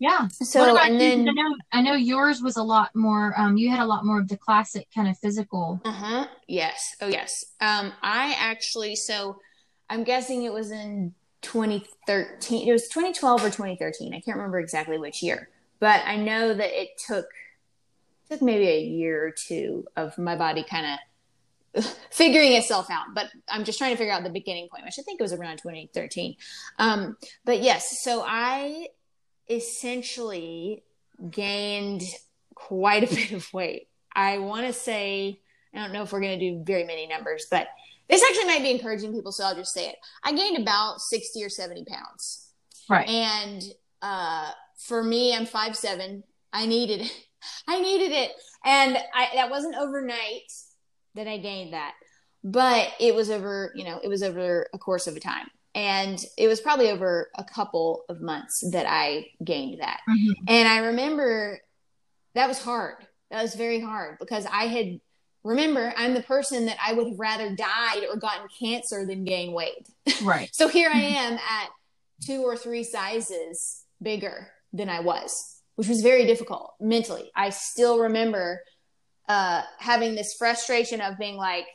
yeah. 0.00 0.28
So 0.28 0.78
and 0.78 0.98
then 0.98 1.28
I 1.28 1.32
know 1.32 1.56
I 1.72 1.82
know 1.82 1.92
yours 1.92 2.40
was 2.40 2.56
a 2.56 2.62
lot 2.62 2.88
more. 2.96 3.34
Um, 3.38 3.58
you 3.58 3.68
had 3.68 3.80
a 3.80 3.84
lot 3.84 4.06
more 4.06 4.18
of 4.18 4.28
the 4.28 4.36
classic 4.38 4.88
kind 4.94 5.08
of 5.08 5.18
physical. 5.18 5.78
Uh 5.84 5.92
huh. 5.92 6.26
Yes. 6.48 6.96
Oh 7.02 7.08
yes. 7.08 7.44
Um, 7.60 7.92
I 8.02 8.34
actually 8.38 8.96
so 8.96 9.38
I'm 9.90 10.02
guessing 10.02 10.44
it 10.44 10.54
was 10.54 10.70
in 10.70 11.14
2013. 11.42 12.68
It 12.68 12.72
was 12.72 12.88
2012 12.88 13.40
or 13.40 13.46
2013. 13.46 14.14
I 14.14 14.20
can't 14.20 14.36
remember 14.36 14.58
exactly 14.58 14.98
which 14.98 15.22
year, 15.22 15.48
but 15.78 16.02
I 16.06 16.16
know 16.16 16.54
that 16.54 16.80
it 16.80 16.90
took 17.06 17.26
took 18.30 18.42
maybe 18.42 18.68
a 18.68 18.80
year 18.80 19.26
or 19.26 19.30
two 19.30 19.84
of 19.96 20.16
my 20.16 20.36
body 20.36 20.64
kind 20.68 20.98
of 21.74 21.84
figuring 22.10 22.52
itself 22.52 22.88
out. 22.90 23.06
But 23.14 23.26
I'm 23.48 23.64
just 23.64 23.78
trying 23.78 23.92
to 23.92 23.96
figure 23.96 24.12
out 24.12 24.22
the 24.22 24.30
beginning 24.30 24.68
point, 24.68 24.84
which 24.84 24.98
I 24.98 25.02
think 25.02 25.20
it 25.20 25.22
was 25.22 25.32
around 25.32 25.58
2013. 25.58 26.36
Um, 26.78 27.16
but 27.44 27.62
yes, 27.62 28.02
so 28.02 28.22
I 28.26 28.88
essentially 29.48 30.84
gained 31.30 32.02
quite 32.54 33.10
a 33.10 33.14
bit 33.14 33.32
of 33.32 33.52
weight. 33.52 33.88
I 34.14 34.38
want 34.38 34.66
to 34.66 34.72
say, 34.72 35.40
I 35.74 35.78
don't 35.78 35.92
know 35.92 36.02
if 36.02 36.12
we're 36.12 36.20
going 36.20 36.38
to 36.38 36.50
do 36.50 36.64
very 36.64 36.84
many 36.84 37.06
numbers, 37.06 37.46
but 37.50 37.68
this 38.10 38.22
actually 38.22 38.46
might 38.46 38.62
be 38.62 38.70
encouraging 38.70 39.12
people, 39.12 39.32
so 39.32 39.44
I'll 39.44 39.54
just 39.54 39.72
say 39.72 39.88
it. 39.88 39.96
I 40.24 40.32
gained 40.32 40.58
about 40.58 41.00
60 41.00 41.42
or 41.44 41.48
70 41.48 41.84
pounds. 41.84 42.48
Right. 42.88 43.08
And 43.08 43.62
uh, 44.02 44.50
for 44.78 45.02
me, 45.02 45.34
I'm 45.34 45.46
five 45.46 45.76
seven. 45.76 46.24
I 46.52 46.66
needed 46.66 47.02
it. 47.02 47.26
I 47.68 47.80
needed 47.80 48.12
it. 48.12 48.32
And 48.64 48.96
I, 49.14 49.28
that 49.34 49.50
wasn't 49.50 49.76
overnight 49.76 50.50
that 51.14 51.26
I 51.26 51.38
gained 51.38 51.72
that, 51.72 51.94
but 52.44 52.88
it 53.00 53.14
was 53.14 53.30
over, 53.30 53.72
you 53.74 53.84
know, 53.84 54.00
it 54.02 54.08
was 54.08 54.22
over 54.22 54.68
a 54.72 54.78
course 54.78 55.06
of 55.06 55.16
a 55.16 55.20
time 55.20 55.46
and 55.74 56.24
it 56.36 56.48
was 56.48 56.60
probably 56.60 56.90
over 56.90 57.30
a 57.36 57.44
couple 57.44 58.04
of 58.08 58.20
months 58.20 58.64
that 58.72 58.86
I 58.88 59.26
gained 59.42 59.80
that. 59.80 60.00
Mm-hmm. 60.08 60.44
And 60.48 60.68
I 60.68 60.78
remember 60.78 61.60
that 62.34 62.48
was 62.48 62.62
hard. 62.62 63.06
That 63.30 63.42
was 63.42 63.54
very 63.54 63.80
hard 63.80 64.18
because 64.18 64.46
I 64.46 64.66
had 64.66 65.00
remember 65.44 65.92
I'm 65.96 66.14
the 66.14 66.22
person 66.22 66.66
that 66.66 66.76
I 66.84 66.92
would 66.92 67.08
have 67.08 67.18
rather 67.18 67.54
died 67.54 68.04
or 68.08 68.16
gotten 68.16 68.48
cancer 68.58 69.06
than 69.06 69.24
gain 69.24 69.52
weight. 69.52 69.88
Right. 70.22 70.48
so 70.54 70.68
here 70.68 70.90
I 70.92 71.00
am 71.00 71.34
at 71.34 71.68
two 72.24 72.42
or 72.42 72.56
three 72.56 72.84
sizes 72.84 73.84
bigger 74.02 74.48
than 74.72 74.88
I 74.88 75.00
was, 75.00 75.62
which 75.76 75.88
was 75.88 76.02
very 76.02 76.26
difficult 76.26 76.74
mentally. 76.80 77.30
I 77.34 77.50
still 77.50 77.98
remember 78.00 78.60
uh, 79.28 79.62
having 79.78 80.14
this 80.14 80.34
frustration 80.34 81.00
of 81.00 81.18
being 81.18 81.36
like, 81.36 81.66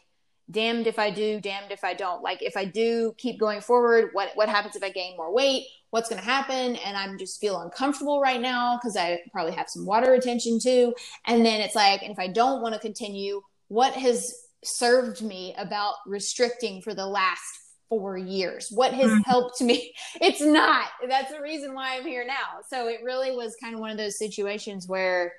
damned 0.51 0.87
if 0.87 0.99
I 0.99 1.09
do, 1.09 1.39
damned 1.41 1.71
if 1.71 1.83
I 1.83 1.93
don't. 1.93 2.21
Like 2.21 2.41
if 2.41 2.55
I 2.55 2.65
do 2.65 3.13
keep 3.17 3.39
going 3.39 3.61
forward, 3.61 4.09
what 4.13 4.31
what 4.35 4.49
happens 4.49 4.75
if 4.75 4.83
I 4.83 4.89
gain 4.89 5.17
more 5.17 5.33
weight? 5.33 5.65
What's 5.89 6.09
going 6.09 6.21
to 6.21 6.27
happen? 6.27 6.75
And 6.75 6.97
I'm 6.97 7.17
just 7.17 7.39
feel 7.39 7.61
uncomfortable 7.61 8.19
right 8.19 8.41
now 8.41 8.77
because 8.77 8.97
I 8.97 9.21
probably 9.31 9.53
have 9.53 9.69
some 9.69 9.85
water 9.85 10.11
retention 10.11 10.59
too. 10.59 10.93
And 11.25 11.45
then 11.45 11.61
it's 11.61 11.75
like, 11.75 12.01
and 12.03 12.11
if 12.11 12.19
I 12.19 12.27
don't 12.27 12.61
want 12.61 12.73
to 12.73 12.79
continue, 12.79 13.41
what 13.67 13.93
has 13.93 14.33
served 14.63 15.21
me 15.21 15.53
about 15.57 15.95
restricting 16.05 16.81
for 16.81 16.93
the 16.93 17.05
last 17.05 17.41
four 17.89 18.17
years? 18.17 18.69
What 18.71 18.93
has 18.93 19.11
mm-hmm. 19.11 19.21
helped 19.29 19.61
me? 19.61 19.93
It's 20.21 20.41
not. 20.41 20.87
That's 21.07 21.31
the 21.31 21.41
reason 21.41 21.73
why 21.73 21.97
I'm 21.97 22.05
here 22.05 22.25
now. 22.25 22.61
So 22.69 22.87
it 22.87 23.01
really 23.03 23.31
was 23.31 23.55
kind 23.61 23.73
of 23.73 23.81
one 23.81 23.91
of 23.91 23.97
those 23.97 24.17
situations 24.17 24.87
where 24.87 25.33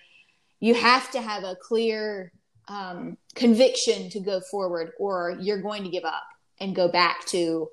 you 0.61 0.75
have 0.75 1.11
to 1.13 1.21
have 1.21 1.45
a 1.45 1.57
clear 1.57 2.33
um, 2.69 3.17
conviction 3.35 4.11
to 4.11 4.21
go 4.21 4.41
forward, 4.51 4.93
or 4.99 5.37
you're 5.41 5.63
going 5.63 5.85
to 5.85 5.91
give 5.91 6.05
up 6.05 6.25
and 6.61 6.75
go 6.75 6.89
back 6.89 7.25
to 7.27 7.69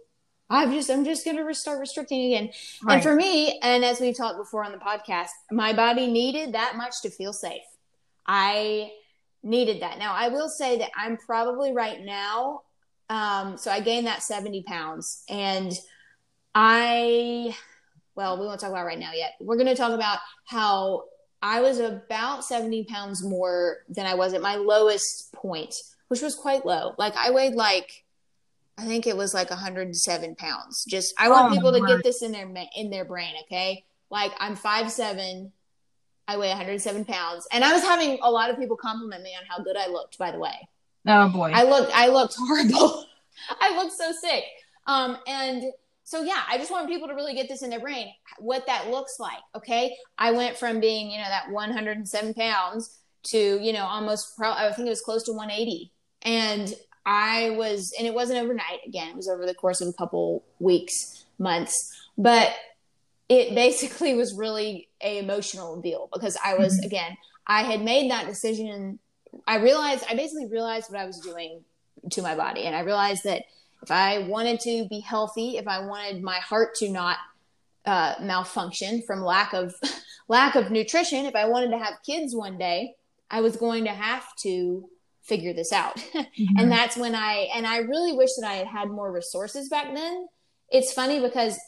I'm 0.49 0.71
just 0.71 0.89
I'm 0.89 1.03
just 1.03 1.25
going 1.25 1.37
to 1.37 1.53
start 1.53 1.79
restricting 1.79 2.33
again. 2.33 2.51
Right. 2.83 2.95
And 2.95 3.03
for 3.03 3.15
me, 3.15 3.59
and 3.63 3.83
as 3.83 3.99
we've 3.99 4.15
talked 4.15 4.37
before 4.37 4.63
on 4.63 4.71
the 4.71 4.77
podcast, 4.77 5.29
my 5.51 5.73
body 5.73 6.07
needed 6.07 6.53
that 6.53 6.75
much 6.75 7.01
to 7.01 7.09
feel 7.09 7.33
safe. 7.33 7.63
I 8.27 8.91
needed 9.43 9.82
that. 9.82 9.99
Now 9.99 10.13
I 10.13 10.29
will 10.29 10.49
say 10.49 10.79
that 10.79 10.91
I'm 10.95 11.17
probably 11.17 11.73
right 11.73 12.01
now. 12.01 12.62
Um, 13.10 13.58
so 13.58 13.69
I 13.69 13.82
gained 13.82 14.08
that 14.08 14.23
70 14.23 14.63
pounds, 14.63 15.23
and 15.29 15.71
I 16.56 17.56
well, 18.15 18.39
we 18.39 18.45
won't 18.45 18.60
talk 18.60 18.69
about 18.69 18.86
right 18.86 18.99
now 18.99 19.12
yet. 19.13 19.34
We're 19.39 19.56
going 19.56 19.67
to 19.67 19.75
talk 19.75 19.91
about 19.91 20.19
how 20.45 21.06
I 21.41 21.62
was 21.62 21.79
about 21.79 22.45
70 22.45 22.86
pounds 22.86 23.23
more 23.23 23.77
than 23.89 24.06
I 24.06 24.13
was 24.13 24.34
at 24.34 24.41
my 24.41 24.56
lowest 24.56 25.34
point, 25.34 25.75
which 26.08 26.21
was 26.21 26.36
quite 26.36 26.65
low. 26.65 26.93
Like 26.97 27.15
I 27.17 27.32
weighed 27.32 27.56
like, 27.56 28.03
I 28.77 28.86
think 28.86 29.08
it 29.08 29.17
was 29.17 29.34
like 29.34 29.49
107 29.49 30.36
pounds. 30.36 30.86
Just, 30.86 31.13
I 31.17 31.29
want 31.29 31.51
oh, 31.51 31.56
people 31.56 31.71
to 31.73 31.86
get 31.86 32.03
this 32.03 32.21
in 32.21 32.32
their, 32.32 32.51
in 32.75 32.89
their 32.89 33.06
brain. 33.06 33.34
Okay. 33.43 33.84
Like 34.10 34.32
I'm 34.39 34.56
five, 34.56 34.91
seven, 34.91 35.51
I 36.27 36.38
weigh 36.38 36.49
107 36.49 37.05
pounds 37.05 37.47
and 37.51 37.63
I 37.63 37.73
was 37.73 37.81
having 37.81 38.19
a 38.21 38.31
lot 38.31 38.49
of 38.49 38.57
people 38.57 38.77
compliment 38.77 39.23
me 39.23 39.31
on 39.38 39.43
how 39.47 39.63
good 39.63 39.77
I 39.77 39.88
looked, 39.88 40.17
by 40.17 40.31
the 40.31 40.39
way. 40.39 40.67
Oh 41.05 41.29
boy. 41.29 41.51
I 41.53 41.63
looked, 41.63 41.91
I 41.93 42.07
looked 42.07 42.36
horrible. 42.38 43.05
I 43.59 43.75
looked 43.75 43.93
so 43.93 44.12
sick. 44.12 44.45
Um, 44.88 45.17
and 45.27 45.63
so 46.03 46.23
yeah, 46.23 46.43
I 46.47 46.57
just 46.57 46.71
want 46.71 46.88
people 46.88 47.07
to 47.07 47.15
really 47.15 47.33
get 47.33 47.47
this 47.47 47.62
in 47.62 47.69
their 47.69 47.79
brain 47.79 48.13
what 48.39 48.65
that 48.67 48.89
looks 48.89 49.19
like. 49.19 49.39
Okay, 49.55 49.95
I 50.17 50.31
went 50.31 50.57
from 50.57 50.79
being 50.79 51.09
you 51.09 51.17
know 51.17 51.29
that 51.29 51.49
107 51.51 52.33
pounds 52.33 52.99
to 53.23 53.38
you 53.38 53.73
know 53.73 53.86
almost 53.86 54.36
pro- 54.38 54.51
I 54.51 54.71
think 54.73 54.88
it 54.88 54.89
was 54.89 55.01
close 55.01 55.23
to 55.23 55.31
180, 55.31 55.91
and 56.23 56.73
I 57.05 57.51
was 57.51 57.93
and 57.97 58.07
it 58.07 58.13
wasn't 58.13 58.39
overnight. 58.39 58.79
Again, 58.86 59.09
it 59.09 59.15
was 59.15 59.29
over 59.29 59.45
the 59.45 59.53
course 59.53 59.81
of 59.81 59.88
a 59.88 59.93
couple 59.93 60.43
weeks, 60.59 61.25
months, 61.39 61.75
but 62.17 62.53
it 63.34 63.56
basically 63.56 64.13
was 64.13 64.34
really 64.34 64.89
a 65.02 65.19
emotional 65.19 65.82
deal 65.82 66.10
because 66.13 66.38
I 66.43 66.56
was 66.56 66.78
mm-hmm. 66.78 66.86
again 66.86 67.17
I 67.48 67.63
had 67.63 67.82
made 67.82 68.10
that 68.12 68.28
decision. 68.28 69.00
I 69.48 69.58
realized 69.58 70.06
I 70.10 70.15
basically 70.15 70.48
realized 70.48 70.91
what 70.91 71.00
I 71.00 71.06
was 71.06 71.19
doing 71.19 71.63
to 72.12 72.22
my 72.22 72.36
body, 72.36 72.63
and 72.63 72.76
I 72.76 72.82
realized 72.82 73.24
that 73.26 73.43
if 73.82 73.91
I 73.91 74.19
wanted 74.19 74.60
to 74.62 74.88
be 74.88 75.00
healthy, 75.00 75.58
if 75.58 75.67
I 75.67 75.86
wanted 75.86 76.24
my 76.24 76.38
heart 76.38 76.76
to 76.76 76.89
not 76.89 77.17
uh, 77.86 78.15
malfunction 78.22 79.02
from 79.02 79.22
lack 79.22 79.54
of 79.54 79.76
lack 80.28 80.56
of 80.56 80.72
nutrition, 80.72 81.26
if 81.26 81.36
I 81.36 81.46
wanted 81.46 81.72
to 81.72 81.80
have 81.80 81.96
kids 82.06 82.36
one 82.36 82.58
day, 82.58 82.96
I 83.30 83.41
was 83.41 83.58
going 83.58 83.86
to 83.86 83.91
have 83.91 84.26
to 84.38 84.88
figure 85.24 85.54
this 85.54 85.72
out. 85.72 85.98
mm-hmm. 86.13 86.58
And 86.58 86.72
that's 86.72 86.96
when 86.96 87.15
I 87.15 87.50
and 87.56 87.67
I 87.67 87.78
really 87.80 88.13
wish 88.13 88.36
that 88.36 88.48
I 88.48 88.56
had 88.56 88.67
had 88.67 88.89
more 88.89 89.12
resources 89.12 89.69
back 89.69 89.93
then. 89.93 90.28
It's 90.69 90.93
funny 90.93 91.19
because 91.19 91.60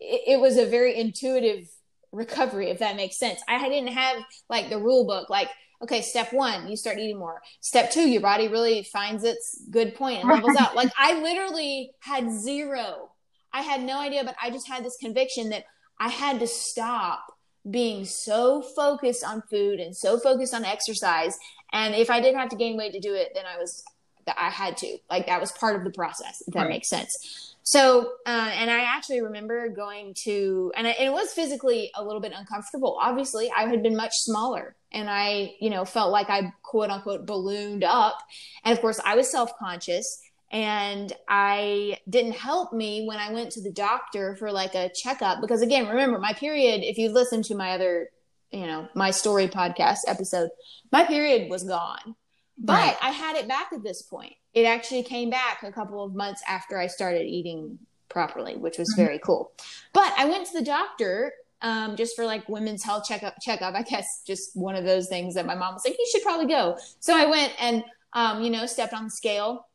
it, 0.00 0.22
it 0.34 0.40
was 0.40 0.56
a 0.56 0.66
very 0.66 0.98
intuitive 0.98 1.68
recovery, 2.12 2.70
if 2.70 2.78
that 2.78 2.96
makes 2.96 3.18
sense. 3.18 3.40
I 3.48 3.68
didn't 3.68 3.92
have 3.92 4.16
like 4.48 4.70
the 4.70 4.78
rule 4.78 5.06
book, 5.06 5.30
like 5.30 5.48
okay, 5.82 6.02
step 6.02 6.32
one, 6.32 6.68
you 6.68 6.76
start 6.76 6.98
eating 6.98 7.18
more. 7.18 7.40
Step 7.60 7.90
two, 7.90 8.08
your 8.08 8.20
body 8.20 8.48
really 8.48 8.82
finds 8.82 9.24
its 9.24 9.62
good 9.70 9.94
point 9.94 10.20
and 10.20 10.28
levels 10.28 10.56
out. 10.58 10.76
Like 10.76 10.90
I 10.98 11.20
literally 11.20 11.92
had 12.00 12.30
zero. 12.30 13.10
I 13.52 13.62
had 13.62 13.82
no 13.82 13.98
idea, 13.98 14.22
but 14.24 14.36
I 14.42 14.50
just 14.50 14.68
had 14.68 14.84
this 14.84 14.96
conviction 15.00 15.48
that 15.50 15.64
I 15.98 16.08
had 16.08 16.40
to 16.40 16.46
stop 16.46 17.24
being 17.68 18.04
so 18.04 18.62
focused 18.62 19.24
on 19.24 19.42
food 19.50 19.80
and 19.80 19.96
so 19.96 20.18
focused 20.18 20.54
on 20.54 20.64
exercise. 20.64 21.36
And 21.72 21.94
if 21.94 22.10
I 22.10 22.20
didn't 22.20 22.38
have 22.38 22.50
to 22.50 22.56
gain 22.56 22.76
weight 22.76 22.92
to 22.92 23.00
do 23.00 23.14
it, 23.14 23.32
then 23.34 23.44
I 23.46 23.58
was, 23.58 23.82
I 24.26 24.50
had 24.50 24.76
to. 24.78 24.98
Like 25.10 25.26
that 25.26 25.40
was 25.40 25.52
part 25.52 25.76
of 25.76 25.84
the 25.84 25.90
process, 25.90 26.42
if 26.46 26.54
that 26.54 26.60
right. 26.60 26.68
makes 26.68 26.88
sense. 26.88 27.49
So, 27.70 28.14
uh, 28.26 28.50
and 28.52 28.68
I 28.68 28.80
actually 28.80 29.20
remember 29.20 29.68
going 29.68 30.14
to, 30.24 30.72
and, 30.76 30.88
it 30.88 31.12
was 31.12 31.32
physically 31.32 31.92
a 31.94 32.04
little 32.04 32.20
bit 32.20 32.32
uncomfortable. 32.34 32.98
Obviously, 33.00 33.48
I 33.56 33.68
had 33.68 33.80
been 33.80 33.96
much 33.96 34.12
smaller 34.16 34.74
and 34.90 35.08
I, 35.08 35.54
you 35.60 35.70
know, 35.70 35.84
felt 35.84 36.10
like 36.10 36.28
I 36.30 36.52
quote 36.64 36.90
unquote 36.90 37.26
ballooned 37.26 37.84
up. 37.84 38.18
And 38.64 38.72
of 38.72 38.80
course, 38.80 38.98
I 39.04 39.14
was 39.14 39.30
self 39.30 39.56
conscious 39.56 40.20
and 40.50 41.12
I 41.28 41.98
didn't 42.08 42.32
help 42.32 42.72
me 42.72 43.06
when 43.06 43.18
I 43.18 43.32
went 43.32 43.52
to 43.52 43.62
the 43.62 43.70
doctor 43.70 44.34
for 44.34 44.50
like 44.50 44.74
a 44.74 44.90
checkup. 44.92 45.40
Because 45.40 45.62
again, 45.62 45.86
remember 45.86 46.18
my 46.18 46.32
period, 46.32 46.82
if 46.82 46.98
you 46.98 47.10
listen 47.10 47.40
to 47.44 47.54
my 47.54 47.74
other, 47.74 48.08
you 48.50 48.66
know, 48.66 48.88
my 48.96 49.12
story 49.12 49.46
podcast 49.46 49.98
episode, 50.08 50.50
my 50.90 51.04
period 51.04 51.48
was 51.48 51.62
gone. 51.62 52.16
But 52.58 52.72
right. 52.72 52.96
I 53.00 53.10
had 53.10 53.36
it 53.36 53.46
back 53.46 53.68
at 53.72 53.84
this 53.84 54.02
point. 54.02 54.34
It 54.54 54.64
actually 54.64 55.02
came 55.04 55.30
back 55.30 55.62
a 55.62 55.72
couple 55.72 56.02
of 56.02 56.14
months 56.14 56.42
after 56.46 56.78
I 56.78 56.88
started 56.88 57.26
eating 57.26 57.78
properly, 58.08 58.56
which 58.56 58.78
was 58.78 58.92
mm-hmm. 58.92 59.04
very 59.04 59.18
cool. 59.20 59.52
But 59.92 60.12
I 60.16 60.26
went 60.26 60.46
to 60.48 60.58
the 60.58 60.64
doctor 60.64 61.32
um, 61.62 61.96
just 61.96 62.16
for 62.16 62.24
like 62.24 62.48
women's 62.48 62.82
health 62.82 63.04
checkup. 63.06 63.34
Checkup, 63.40 63.74
I 63.74 63.82
guess, 63.82 64.22
just 64.26 64.56
one 64.56 64.74
of 64.74 64.84
those 64.84 65.08
things 65.08 65.34
that 65.34 65.46
my 65.46 65.54
mom 65.54 65.74
was 65.74 65.84
like, 65.84 65.96
"You 65.98 66.08
should 66.10 66.22
probably 66.22 66.46
go." 66.46 66.78
So 67.00 67.16
I 67.16 67.26
went 67.26 67.52
and 67.60 67.84
um, 68.12 68.42
you 68.42 68.50
know 68.50 68.66
stepped 68.66 68.94
on 68.94 69.04
the 69.04 69.10
scale, 69.10 69.66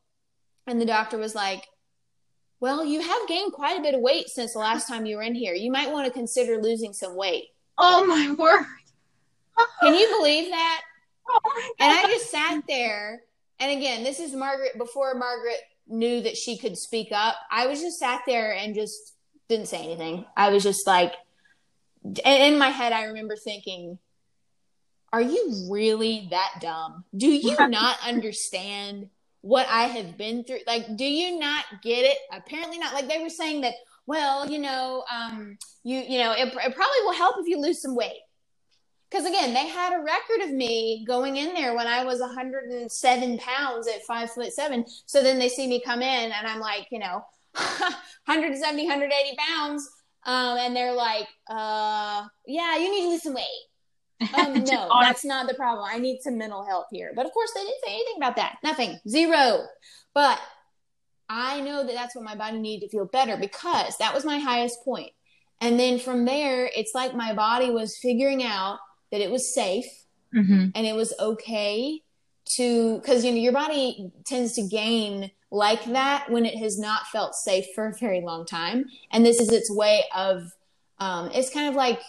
and 0.68 0.80
the 0.80 0.86
doctor 0.86 1.18
was 1.18 1.36
like, 1.36 1.68
"Well, 2.60 2.84
you 2.84 3.02
have 3.02 3.28
gained 3.28 3.54
quite 3.54 3.80
a 3.80 3.82
bit 3.82 3.94
of 3.94 4.02
weight 4.02 4.30
since 4.30 4.54
the 4.54 4.60
last 4.60 4.88
time 4.88 5.06
you 5.06 5.18
were 5.18 5.24
in 5.24 5.36
here. 5.36 5.54
You 5.54 5.72
might 5.72 5.92
want 5.92 6.08
to 6.08 6.12
consider 6.12 6.62
losing 6.62 6.94
some 6.94 7.16
weight." 7.16 7.50
Oh 7.78 8.06
my 8.06 8.34
word! 8.34 8.66
Can 9.82 9.94
you 9.94 10.08
believe 10.18 10.50
that? 10.50 10.82
Oh 11.30 11.74
and 11.80 11.92
I 11.92 12.04
just 12.10 12.32
sat 12.32 12.64
there. 12.68 13.22
And 13.60 13.78
again, 13.78 14.04
this 14.04 14.20
is 14.20 14.34
Margaret 14.34 14.78
before 14.78 15.15
Margaret 15.15 15.60
knew 15.88 16.22
that 16.22 16.38
she 16.38 16.58
could 16.58 16.78
speak 16.78 17.10
up. 17.12 17.36
I 17.52 17.68
was 17.68 17.82
just 17.82 18.00
sat 18.00 18.22
there 18.26 18.54
and 18.54 18.76
just 18.76 19.13
didn't 19.48 19.68
say 19.68 19.84
anything. 19.84 20.26
I 20.36 20.50
was 20.50 20.63
just 20.63 20.86
like, 20.88 21.13
in 22.26 22.60
my 22.60 22.70
head, 22.70 22.91
I 22.91 23.06
remember 23.06 23.36
thinking, 23.36 23.98
are 25.13 25.22
you 25.22 25.68
really 25.70 26.28
that 26.32 26.56
dumb? 26.60 27.06
Do 27.15 27.28
you 27.28 27.56
not 27.70 27.98
understand 28.06 29.10
what 29.41 29.68
I 29.70 29.84
have 29.84 30.18
been 30.18 30.44
through? 30.44 30.60
Like, 30.68 30.98
do 30.98 31.06
you 31.06 31.39
not 31.39 31.63
get 31.82 32.04
it? 32.04 32.18
Apparently 32.32 32.78
not. 32.78 32.94
Like 32.94 33.08
they 33.08 33.22
were 33.22 33.30
saying 33.30 33.62
that, 33.62 33.76
well, 34.08 34.50
you 34.50 34.60
know, 34.60 35.04
um, 35.12 35.58
you, 35.84 36.00
you 36.00 36.20
know, 36.20 36.34
it, 36.34 36.48
it 36.48 36.76
probably 36.76 37.02
will 37.04 37.13
help 37.13 37.36
if 37.39 37.48
you 37.48 37.60
lose 37.60 37.82
some 37.82 37.96
weight 37.96 38.22
because 39.10 39.26
again, 39.26 39.54
they 39.54 39.68
had 39.68 39.94
a 39.94 40.04
record 40.04 40.41
of 40.44 40.52
me 40.52 41.06
going 41.08 41.38
in 41.38 41.54
there 41.54 41.76
when 41.76 41.88
I 41.88 42.04
was 42.04 42.20
107 42.20 43.38
pounds 43.38 43.88
at 43.88 44.04
five 44.04 44.32
foot 44.32 44.52
seven. 44.52 44.86
So 45.06 45.22
then 45.24 45.39
they 45.39 45.50
see 45.50 45.68
me 45.68 45.82
come 45.84 46.02
in 46.02 46.32
and 46.32 46.48
I'm 46.48 46.60
like, 46.60 46.88
you 46.91 47.00
know, 47.00 47.26
170, 47.54 48.84
180 48.84 49.38
pounds. 49.38 49.89
Um, 50.26 50.58
and 50.58 50.76
they're 50.76 50.94
like, 50.94 51.28
uh, 51.50 52.26
yeah, 52.48 52.78
you 52.78 52.91
need 52.91 53.04
to 53.04 53.10
lose 53.10 53.24
some 53.24 53.36
weight. 53.36 54.34
Um, 54.34 54.63
no, 54.72 54.89
that's 55.02 55.24
not 55.24 55.48
the 55.48 55.54
problem. 55.54 55.88
I 55.89 56.00
need 56.00 56.22
some 56.22 56.38
mental 56.38 56.65
help 56.65 56.88
here. 56.91 57.12
But 57.15 57.26
of 57.26 57.32
course, 57.32 57.52
they 57.54 57.62
didn't 57.62 57.84
say 57.86 57.94
anything 57.94 58.18
about 58.18 58.36
that. 58.38 58.58
Nothing. 58.63 59.00
Zero. 59.08 59.65
But 60.13 60.41
I 61.30 61.62
know 61.62 61.86
that 61.86 61.94
that's 61.94 62.15
what 62.15 62.26
my 62.26 62.36
body 62.36 62.60
needed 62.60 62.86
to 62.86 62.91
feel 62.91 63.06
better 63.06 63.38
because 63.38 63.98
that 63.98 64.13
was 64.13 64.26
my 64.26 64.39
highest 64.39 64.84
point. 64.84 65.12
And 65.62 65.80
then 65.80 66.00
from 66.00 66.26
there, 66.26 66.70
it's 66.76 66.94
like 66.94 67.15
my 67.15 67.34
body 67.34 67.70
was 67.70 67.98
figuring 67.98 68.44
out 68.44 68.80
that 69.15 69.23
it 69.23 69.32
was 69.32 69.54
safe 69.54 69.86
mm-hmm. 70.36 70.67
and 70.75 70.86
it 70.86 70.93
was 70.93 71.13
okay 71.21 72.01
to 72.58 72.99
because 72.99 73.23
you 73.23 73.32
know 73.32 73.38
your 73.38 73.54
body 73.54 74.12
tends 74.25 74.54
to 74.54 74.67
gain 74.67 75.32
like 75.51 75.86
that 75.86 76.30
when 76.30 76.45
it 76.45 76.58
has 76.58 76.78
not 76.78 77.08
felt 77.08 77.34
safe 77.34 77.65
for 77.73 77.88
a 77.88 77.93
very 77.97 78.19
long 78.19 78.45
time 78.45 78.84
and 79.12 79.25
this 79.25 79.39
is 79.39 79.51
its 79.54 79.73
way 79.73 80.04
of 80.13 80.43
um, 80.99 81.30
it's 81.34 81.49
kind 81.49 81.69
of 81.69 81.75
like 81.75 82.01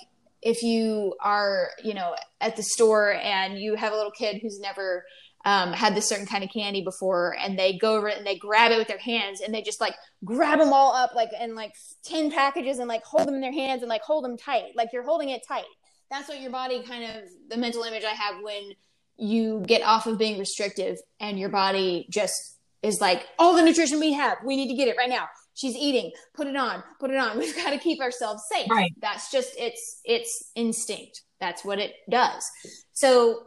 if 0.42 0.64
you 0.64 1.14
are 1.20 1.68
you 1.84 1.94
know 1.94 2.16
at 2.40 2.56
the 2.56 2.62
store 2.62 3.14
and 3.14 3.56
you 3.56 3.76
have 3.76 3.92
a 3.92 3.96
little 3.96 4.10
kid 4.10 4.40
who's 4.42 4.58
never 4.58 5.04
um, 5.44 5.72
had 5.72 5.94
this 5.94 6.08
certain 6.08 6.26
kind 6.26 6.42
of 6.42 6.50
candy 6.50 6.82
before 6.82 7.36
and 7.40 7.56
they 7.56 7.78
go 7.78 7.96
over 7.96 8.08
it 8.08 8.18
and 8.18 8.26
they 8.26 8.36
grab 8.36 8.72
it 8.72 8.78
with 8.78 8.88
their 8.88 8.98
hands 8.98 9.40
and 9.40 9.54
they 9.54 9.62
just 9.62 9.80
like 9.80 9.94
grab 10.24 10.58
them 10.58 10.72
all 10.72 10.92
up 10.92 11.14
like 11.14 11.28
in 11.40 11.54
like 11.54 11.72
10 12.04 12.32
packages 12.32 12.80
and 12.80 12.88
like 12.88 13.04
hold 13.04 13.28
them 13.28 13.36
in 13.36 13.40
their 13.40 13.52
hands 13.52 13.82
and 13.82 13.88
like 13.88 14.02
hold 14.02 14.24
them 14.24 14.36
tight 14.36 14.72
like 14.74 14.88
you're 14.92 15.04
holding 15.04 15.28
it 15.28 15.42
tight 15.46 15.64
that's 16.10 16.28
what 16.28 16.40
your 16.40 16.50
body 16.50 16.82
kind 16.82 17.04
of 17.04 17.24
the 17.48 17.56
mental 17.56 17.82
image 17.82 18.04
I 18.04 18.10
have 18.10 18.42
when 18.42 18.72
you 19.16 19.62
get 19.66 19.82
off 19.82 20.06
of 20.06 20.18
being 20.18 20.38
restrictive 20.38 20.98
and 21.20 21.38
your 21.38 21.48
body 21.48 22.06
just 22.10 22.58
is 22.82 23.00
like 23.00 23.26
all 23.38 23.56
the 23.56 23.62
nutrition 23.62 23.98
we 23.98 24.12
have 24.12 24.38
we 24.44 24.56
need 24.56 24.68
to 24.68 24.74
get 24.74 24.88
it 24.88 24.96
right 24.96 25.08
now. 25.08 25.28
She's 25.54 25.74
eating. 25.74 26.12
Put 26.34 26.48
it 26.48 26.56
on. 26.56 26.82
Put 27.00 27.10
it 27.10 27.16
on. 27.16 27.38
We've 27.38 27.56
got 27.56 27.70
to 27.70 27.78
keep 27.78 28.00
ourselves 28.00 28.42
safe. 28.52 28.70
Right. 28.70 28.92
That's 29.00 29.30
just 29.30 29.50
it's 29.58 30.00
it's 30.04 30.50
instinct. 30.54 31.22
That's 31.40 31.64
what 31.64 31.78
it 31.78 31.94
does. 32.10 32.48
So 32.92 33.42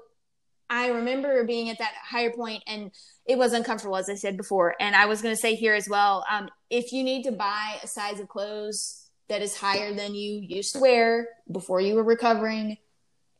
i 0.71 0.89
remember 0.89 1.43
being 1.45 1.71
at 1.71 1.79
that 1.79 1.93
higher 2.07 2.31
point 2.31 2.61
and 2.67 2.91
it 3.25 3.39
was 3.39 3.53
uncomfortable 3.53 3.97
as 3.97 4.07
i 4.07 4.13
said 4.13 4.37
before. 4.37 4.75
And 4.79 4.95
i 4.95 5.07
was 5.07 5.21
going 5.21 5.33
to 5.33 5.41
say 5.41 5.55
here 5.55 5.73
as 5.73 5.89
well 5.89 6.23
um, 6.29 6.47
if 6.69 6.91
you 6.91 7.03
need 7.03 7.23
to 7.23 7.31
buy 7.31 7.79
a 7.81 7.87
size 7.87 8.19
of 8.19 8.27
clothes 8.27 9.08
that 9.29 9.41
is 9.41 9.55
higher 9.55 9.93
than 9.93 10.15
you 10.15 10.41
used 10.41 10.73
to 10.73 10.79
wear 10.79 11.29
before 11.51 11.79
you 11.79 11.95
were 11.95 12.03
recovering 12.03 12.77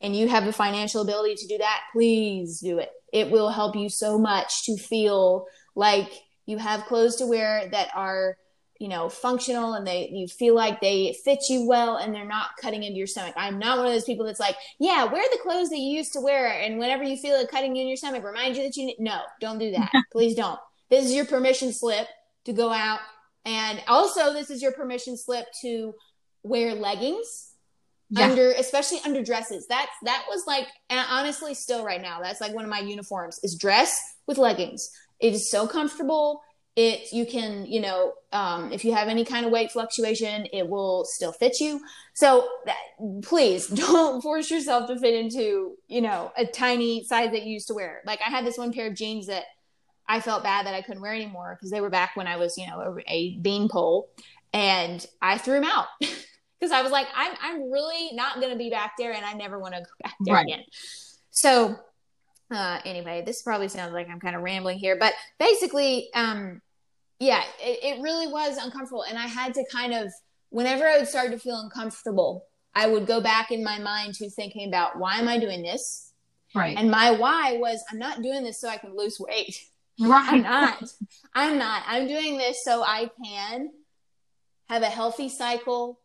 and 0.02 0.16
you 0.16 0.28
have 0.28 0.46
the 0.46 0.54
financial 0.54 1.02
ability 1.02 1.36
to 1.36 1.48
do 1.48 1.58
that, 1.58 1.82
please 1.92 2.60
do 2.60 2.80
it. 2.80 2.90
It 3.12 3.32
will 3.32 3.50
help 3.50 3.76
you 3.76 3.90
so 3.90 4.18
much 4.18 4.64
to 4.66 4.78
feel 4.78 5.46
like 5.76 6.10
you 6.46 6.58
have 6.58 6.86
clothes 6.86 7.18
to 7.18 7.26
wear 7.26 7.68
that 7.72 7.90
are, 7.96 8.38
you 8.80 8.88
know, 8.88 9.10
functional 9.10 9.74
and 9.74 9.86
they 9.86 10.10
you 10.10 10.28
feel 10.28 10.56
like 10.56 10.80
they 10.80 11.18
fit 11.26 11.40
you 11.50 11.68
well 11.68 11.98
and 11.98 12.14
they're 12.14 12.26
not 12.26 12.52
cutting 12.62 12.84
into 12.84 12.98
your 12.98 13.08
stomach. 13.08 13.34
I'm 13.36 13.60
not 13.60 13.78
one 13.78 13.88
of 13.88 13.94
those 13.94 14.06
people 14.06 14.26
that's 14.26 14.40
like, 14.40 14.56
yeah, 14.80 15.04
wear 15.06 15.24
the 15.32 15.40
clothes 15.42 15.70
that 15.70 15.80
you 15.80 15.98
used 15.98 16.14
to 16.14 16.22
wear 16.22 16.48
and 16.48 16.80
whenever 16.80 17.04
you 17.04 17.18
feel 17.18 17.36
it 17.36 17.52
cutting 17.52 17.76
you 17.76 17.82
in 17.82 17.88
your 17.88 17.98
stomach, 17.98 18.24
remind 18.24 18.56
you 18.56 18.64
that 18.64 18.78
you 18.78 18.86
need 18.86 18.98
no, 19.00 19.20
don't 19.42 19.60
do 19.60 19.72
that. 19.72 19.92
please 20.12 20.36
don't. 20.36 20.60
This 20.90 21.06
is 21.06 21.14
your 21.14 21.26
permission 21.26 21.74
slip 21.74 22.08
to 22.46 22.54
go 22.54 22.72
out 22.72 23.00
and 23.50 23.82
also, 23.88 24.32
this 24.32 24.52
is 24.52 24.62
your 24.62 24.72
permission 24.72 25.18
slip 25.18 25.48
to 25.64 25.96
wear 26.44 26.76
leggings 26.76 27.54
yeah. 28.12 28.30
under, 28.30 28.52
especially 28.52 29.00
under 29.04 29.24
dresses. 29.24 29.66
That's 29.68 29.92
that 30.04 30.26
was 30.30 30.44
like 30.46 30.68
honestly 30.92 31.56
still 31.56 31.84
right 31.84 32.00
now. 32.00 32.20
That's 32.22 32.40
like 32.40 32.54
one 32.54 32.64
of 32.64 32.70
my 32.70 32.80
uniforms 32.80 33.40
is 33.42 33.58
dress 33.58 34.00
with 34.28 34.38
leggings. 34.38 34.92
It 35.20 35.34
is 35.34 35.50
so 35.50 35.68
comfortable. 35.68 36.44
It 36.76 37.12
you 37.12 37.26
can 37.26 37.66
you 37.66 37.82
know 37.82 38.14
um, 38.32 38.72
if 38.72 38.86
you 38.86 38.94
have 38.94 39.08
any 39.08 39.26
kind 39.26 39.48
of 39.48 39.52
weight 39.52 39.72
fluctuation, 39.72 40.46
it 40.54 40.70
will 40.70 41.04
still 41.06 41.32
fit 41.32 41.60
you. 41.60 41.82
So 42.14 42.48
that, 42.68 42.78
please 43.24 43.66
don't 43.68 44.22
force 44.22 44.52
yourself 44.52 44.88
to 44.90 45.00
fit 45.00 45.16
into 45.16 45.76
you 45.88 46.02
know 46.02 46.32
a 46.38 46.46
tiny 46.46 47.04
size 47.04 47.32
that 47.32 47.42
you 47.48 47.54
used 47.54 47.70
to 47.70 47.74
wear. 47.74 48.04
Like 48.06 48.20
I 48.24 48.30
had 48.30 48.46
this 48.46 48.60
one 48.60 48.72
pair 48.74 48.90
of 48.90 48.96
jeans 48.96 49.26
that 49.26 49.46
I 50.10 50.20
felt 50.20 50.44
bad 50.44 50.66
that 50.66 50.74
I 50.74 50.82
couldn't 50.82 51.02
wear 51.02 51.14
anymore 51.14 51.56
because 51.56 51.70
they 51.70 51.82
were 51.82 51.92
back 51.92 52.16
when 52.16 52.26
I 52.26 52.36
was, 52.36 52.58
you 52.58 52.68
know, 52.68 52.80
a, 52.82 52.96
a 53.08 53.38
beanpole. 53.38 54.10
and 54.52 55.06
I 55.22 55.38
threw 55.38 55.54
them 55.54 55.64
out 55.64 55.86
because 56.00 56.72
I 56.74 56.82
was 56.82 56.92
like, 56.92 57.08
I'm 57.16 57.34
I'm 57.42 57.72
really 57.72 58.16
not 58.16 58.42
going 58.42 58.52
to 58.52 58.58
be 58.58 58.72
back 58.72 58.94
there, 58.98 59.14
and 59.14 59.24
I 59.24 59.34
never 59.34 59.60
want 59.60 59.76
to 59.76 59.82
go 59.82 59.90
back 60.04 60.16
there 60.22 60.34
right. 60.34 60.46
again. 60.46 60.64
So 61.30 61.78
uh, 62.52 62.80
anyway, 62.84 63.24
this 63.24 63.44
probably 63.44 63.68
sounds 63.68 63.94
like 63.94 64.10
I'm 64.10 64.20
kind 64.20 64.36
of 64.36 64.42
rambling 64.42 64.80
here, 64.80 64.98
but 65.00 65.14
basically, 65.38 66.10
um, 66.16 66.62
yeah, 67.20 67.44
it, 67.62 67.98
it 67.98 68.02
really 68.02 68.28
was 68.28 68.58
uncomfortable, 68.58 69.04
and 69.04 69.18
I 69.18 69.28
had 69.28 69.54
to 69.54 69.64
kind 69.72 69.94
of 69.94 70.12
whenever 70.50 70.88
I 70.88 70.98
would 70.98 71.08
start 71.08 71.32
to 71.32 71.38
feel 71.38 71.60
uncomfortable, 71.60 72.46
I 72.74 72.88
would 72.88 73.06
go 73.06 73.22
back 73.22 73.52
in 73.52 73.64
my 73.64 73.78
mind 73.78 74.16
to 74.16 74.30
thinking 74.30 74.68
about 74.68 74.98
why 74.98 75.18
am 75.18 75.28
I 75.28 75.38
doing 75.38 75.62
this? 75.62 76.14
Right. 76.56 76.76
And 76.76 76.90
my 76.90 77.12
why 77.12 77.58
was 77.58 77.84
I'm 77.92 78.00
not 78.00 78.24
doing 78.24 78.44
this 78.44 78.60
so 78.60 78.68
I 78.68 78.78
can 78.78 78.98
lose 78.98 79.20
weight. 79.20 79.64
Right. 80.00 80.34
I'm 80.34 80.42
not. 80.42 80.84
I'm 81.34 81.58
not. 81.58 81.84
I'm 81.88 82.08
doing 82.08 82.38
this 82.38 82.64
so 82.64 82.82
I 82.84 83.10
can 83.24 83.70
have 84.70 84.82
a 84.82 84.88
healthy 84.88 85.30
cycle. 85.30 86.00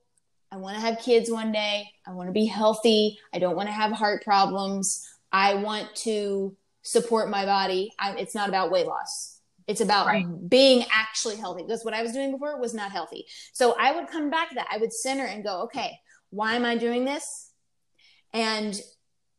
I 0.50 0.56
want 0.56 0.76
to 0.76 0.80
have 0.80 0.98
kids 1.00 1.30
one 1.30 1.52
day. 1.52 1.90
I 2.06 2.12
want 2.12 2.28
to 2.28 2.32
be 2.32 2.46
healthy. 2.46 3.18
I 3.32 3.38
don't 3.38 3.56
want 3.56 3.68
to 3.68 3.72
have 3.72 3.92
heart 3.92 4.24
problems. 4.24 5.06
I 5.32 5.54
want 5.54 5.94
to 5.96 6.56
support 6.82 7.30
my 7.30 7.44
body. 7.44 7.92
I, 7.98 8.12
it's 8.16 8.34
not 8.34 8.48
about 8.48 8.70
weight 8.70 8.86
loss. 8.86 9.40
It's 9.66 9.80
about 9.80 10.06
right. 10.06 10.26
being 10.48 10.84
actually 10.92 11.36
healthy 11.36 11.62
because 11.62 11.84
what 11.84 11.94
I 11.94 12.02
was 12.02 12.12
doing 12.12 12.30
before 12.30 12.60
was 12.60 12.74
not 12.74 12.92
healthy. 12.92 13.26
So 13.52 13.74
I 13.78 13.94
would 13.94 14.08
come 14.08 14.30
back 14.30 14.50
to 14.50 14.54
that. 14.56 14.68
I 14.70 14.76
would 14.76 14.92
center 14.92 15.24
and 15.24 15.42
go, 15.42 15.62
okay, 15.62 15.98
why 16.30 16.54
am 16.54 16.64
I 16.64 16.76
doing 16.76 17.04
this? 17.04 17.50
And 18.32 18.78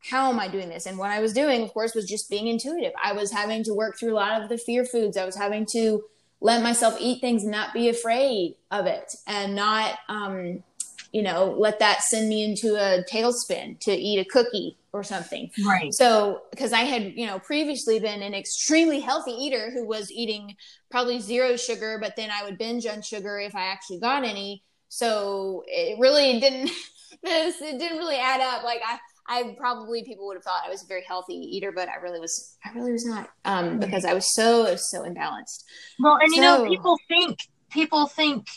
how 0.10 0.32
am 0.32 0.40
I 0.40 0.48
doing 0.48 0.70
this? 0.70 0.86
And 0.86 0.98
what 0.98 1.10
I 1.10 1.20
was 1.20 1.34
doing, 1.34 1.64
of 1.64 1.74
course, 1.74 1.96
was 1.96 2.06
just 2.08 2.30
being 2.30 2.48
intuitive. 2.48 2.94
I 3.02 3.14
was 3.14 3.32
having 3.32 3.64
to 3.64 3.74
work 3.74 3.98
through 3.98 4.14
a 4.14 4.16
lot 4.16 4.42
of 4.42 4.50
the 4.50 4.58
fear 4.58 4.86
foods. 4.86 5.18
I 5.18 5.26
was 5.26 5.36
having 5.36 5.66
to 5.72 6.04
let 6.42 6.62
myself 6.62 6.98
eat 7.00 7.22
things 7.22 7.44
and 7.44 7.52
not 7.52 7.74
be 7.74 7.90
afraid 7.90 8.56
of 8.70 8.86
it 8.86 9.16
and 9.26 9.56
not, 9.56 9.98
um, 10.10 10.64
you 11.12 11.24
know, 11.24 11.56
let 11.58 11.80
that 11.80 12.04
send 12.04 12.30
me 12.30 12.44
into 12.44 12.76
a 12.76 13.04
tailspin 13.12 13.80
to 13.80 13.92
eat 13.92 14.20
a 14.20 14.26
cookie 14.26 14.78
or 14.94 15.04
something. 15.04 15.50
Right. 15.66 15.94
So, 15.94 16.44
because 16.52 16.72
I 16.72 16.82
had, 16.82 17.14
you 17.16 17.26
know, 17.26 17.40
previously 17.40 18.00
been 18.00 18.22
an 18.22 18.36
extremely 18.36 19.00
healthy 19.00 19.32
eater 19.32 19.72
who 19.72 19.88
was 19.88 20.12
eating 20.12 20.56
probably 20.92 21.20
zero 21.20 21.58
sugar, 21.58 21.98
but 22.00 22.16
then 22.16 22.30
I 22.32 22.44
would 22.44 22.58
binge 22.58 22.86
on 22.86 23.02
sugar 23.02 23.40
if 23.40 23.56
I 23.56 23.68
actually 23.68 24.00
got 24.00 24.24
any. 24.24 24.62
So 24.90 25.64
it 25.68 25.98
really 26.00 26.40
didn't, 26.40 26.70
this, 27.24 27.60
it 27.62 27.80
didn't 27.80 27.98
really 27.98 28.18
add 28.18 28.42
up. 28.42 28.64
Like 28.64 28.82
I, 28.86 29.00
I 29.28 29.56
probably 29.58 30.04
people 30.04 30.28
would 30.28 30.36
have 30.36 30.44
thought 30.44 30.62
I 30.66 30.70
was 30.70 30.84
a 30.84 30.88
very 30.88 31.04
healthy 31.08 31.34
eater, 31.34 31.72
but 31.72 31.90
I 31.90 31.96
really 31.96 32.20
was. 32.20 32.58
I 32.64 32.72
really 32.74 32.92
was 32.92 33.06
not, 33.06 33.30
um, 33.44 33.80
because 33.80 34.06
I 34.06 34.14
was 34.14 34.34
so 34.34 34.76
so 34.76 35.02
imbalanced. 35.02 35.64
Well, 36.00 36.18
and 36.22 36.32
so, 36.32 36.36
you 36.36 36.42
know, 36.42 36.66
people 36.70 36.98
think 37.08 37.38
people 37.72 38.08
think, 38.08 38.48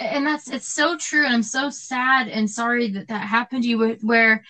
and 0.00 0.26
that's 0.26 0.50
it's 0.50 0.68
so 0.68 0.96
true. 0.98 1.24
And 1.24 1.34
I'm 1.34 1.42
so 1.42 1.70
sad 1.70 2.28
and 2.28 2.50
sorry 2.50 2.90
that 2.92 3.08
that 3.08 3.26
happened 3.26 3.62
to 3.62 3.68
you. 3.68 3.96
Where 4.02 4.44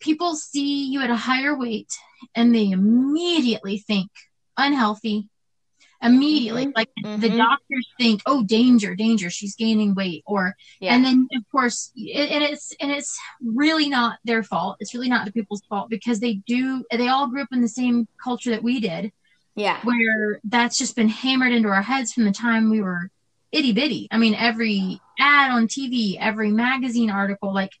people 0.00 0.34
see 0.34 0.90
you 0.90 1.02
at 1.02 1.10
a 1.10 1.16
higher 1.16 1.56
weight 1.56 1.92
and 2.34 2.54
they 2.54 2.70
immediately 2.70 3.78
think 3.78 4.10
unhealthy, 4.56 5.28
immediately 6.02 6.66
mm-hmm. 6.66 6.76
like 6.76 6.90
mm-hmm. 7.02 7.20
the 7.20 7.28
doctors 7.30 7.88
think 7.98 8.20
oh 8.26 8.42
danger 8.42 8.94
danger 8.94 9.30
she's 9.30 9.54
gaining 9.54 9.94
weight 9.94 10.22
or 10.26 10.54
yeah. 10.80 10.94
and 10.94 11.04
then 11.04 11.28
of 11.36 11.42
course 11.50 11.92
it, 11.96 12.30
and 12.30 12.42
it's 12.42 12.74
and 12.80 12.90
it's 12.90 13.18
really 13.42 13.88
not 13.88 14.18
their 14.24 14.42
fault 14.42 14.76
it's 14.80 14.94
really 14.94 15.08
not 15.08 15.24
the 15.24 15.32
people's 15.32 15.62
fault 15.68 15.88
because 15.88 16.20
they 16.20 16.34
do 16.34 16.84
they 16.90 17.08
all 17.08 17.28
grew 17.28 17.42
up 17.42 17.48
in 17.52 17.60
the 17.60 17.68
same 17.68 18.06
culture 18.22 18.50
that 18.50 18.62
we 18.62 18.80
did 18.80 19.12
yeah 19.54 19.78
where 19.84 20.40
that's 20.44 20.76
just 20.76 20.96
been 20.96 21.08
hammered 21.08 21.52
into 21.52 21.68
our 21.68 21.82
heads 21.82 22.12
from 22.12 22.24
the 22.24 22.32
time 22.32 22.70
we 22.70 22.80
were 22.80 23.10
itty 23.52 23.72
bitty 23.72 24.08
i 24.10 24.18
mean 24.18 24.34
every 24.34 25.00
ad 25.20 25.52
on 25.52 25.68
tv 25.68 26.16
every 26.18 26.50
magazine 26.50 27.10
article 27.10 27.54
like 27.54 27.72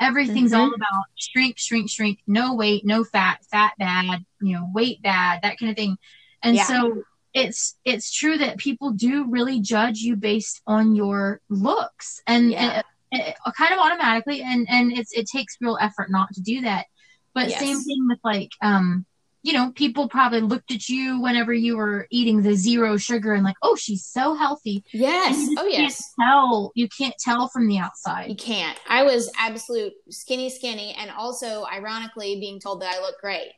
everything's 0.00 0.52
mm-hmm. 0.52 0.60
all 0.60 0.74
about 0.74 1.04
shrink 1.16 1.58
shrink 1.58 1.90
shrink 1.90 2.18
no 2.26 2.54
weight 2.54 2.84
no 2.84 3.04
fat 3.04 3.44
fat 3.50 3.72
bad 3.78 4.24
you 4.40 4.54
know 4.54 4.68
weight 4.74 5.02
bad 5.02 5.40
that 5.42 5.58
kind 5.58 5.70
of 5.70 5.76
thing 5.76 5.96
and 6.42 6.56
yeah. 6.56 6.64
so 6.64 7.02
it's 7.34 7.76
it's 7.84 8.12
true 8.12 8.38
that 8.38 8.58
people 8.58 8.92
do 8.92 9.26
really 9.28 9.60
judge 9.60 9.98
you 9.98 10.16
based 10.16 10.62
on 10.66 10.94
your 10.94 11.40
looks 11.48 12.20
and, 12.26 12.50
yeah. 12.50 12.82
and, 13.12 13.22
and 13.22 13.54
kind 13.56 13.72
of 13.72 13.78
automatically 13.78 14.42
and 14.42 14.66
and 14.68 14.92
it's 14.92 15.12
it 15.12 15.26
takes 15.26 15.56
real 15.60 15.78
effort 15.80 16.10
not 16.10 16.32
to 16.34 16.40
do 16.40 16.62
that. 16.62 16.86
But 17.34 17.50
yes. 17.50 17.60
same 17.60 17.80
thing 17.80 18.06
with 18.08 18.18
like 18.24 18.50
um 18.62 19.04
you 19.42 19.52
know 19.52 19.72
people 19.72 20.08
probably 20.08 20.40
looked 20.40 20.72
at 20.72 20.88
you 20.88 21.20
whenever 21.20 21.52
you 21.52 21.76
were 21.76 22.06
eating 22.10 22.42
the 22.42 22.54
zero 22.54 22.96
sugar 22.96 23.34
and 23.34 23.44
like 23.44 23.56
oh 23.62 23.76
she's 23.76 24.04
so 24.04 24.34
healthy. 24.34 24.82
Yes. 24.92 25.48
Oh 25.58 25.66
yes. 25.66 26.14
tell 26.18 26.72
you 26.74 26.88
can't 26.88 27.14
tell 27.18 27.48
from 27.48 27.68
the 27.68 27.78
outside. 27.78 28.30
You 28.30 28.36
can't. 28.36 28.78
I 28.88 29.02
was 29.04 29.30
absolute 29.38 29.92
skinny 30.10 30.50
skinny 30.50 30.94
and 30.98 31.10
also 31.10 31.64
ironically 31.64 32.40
being 32.40 32.58
told 32.58 32.82
that 32.82 32.94
i 32.94 33.00
look 33.00 33.20
great. 33.20 33.52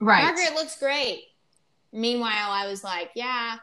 Right. 0.00 0.24
Margaret 0.24 0.54
looks 0.54 0.78
great 0.78 1.24
Meanwhile, 1.92 2.50
I 2.50 2.66
was 2.66 2.82
like, 2.82 3.10
yeah, 3.14 3.56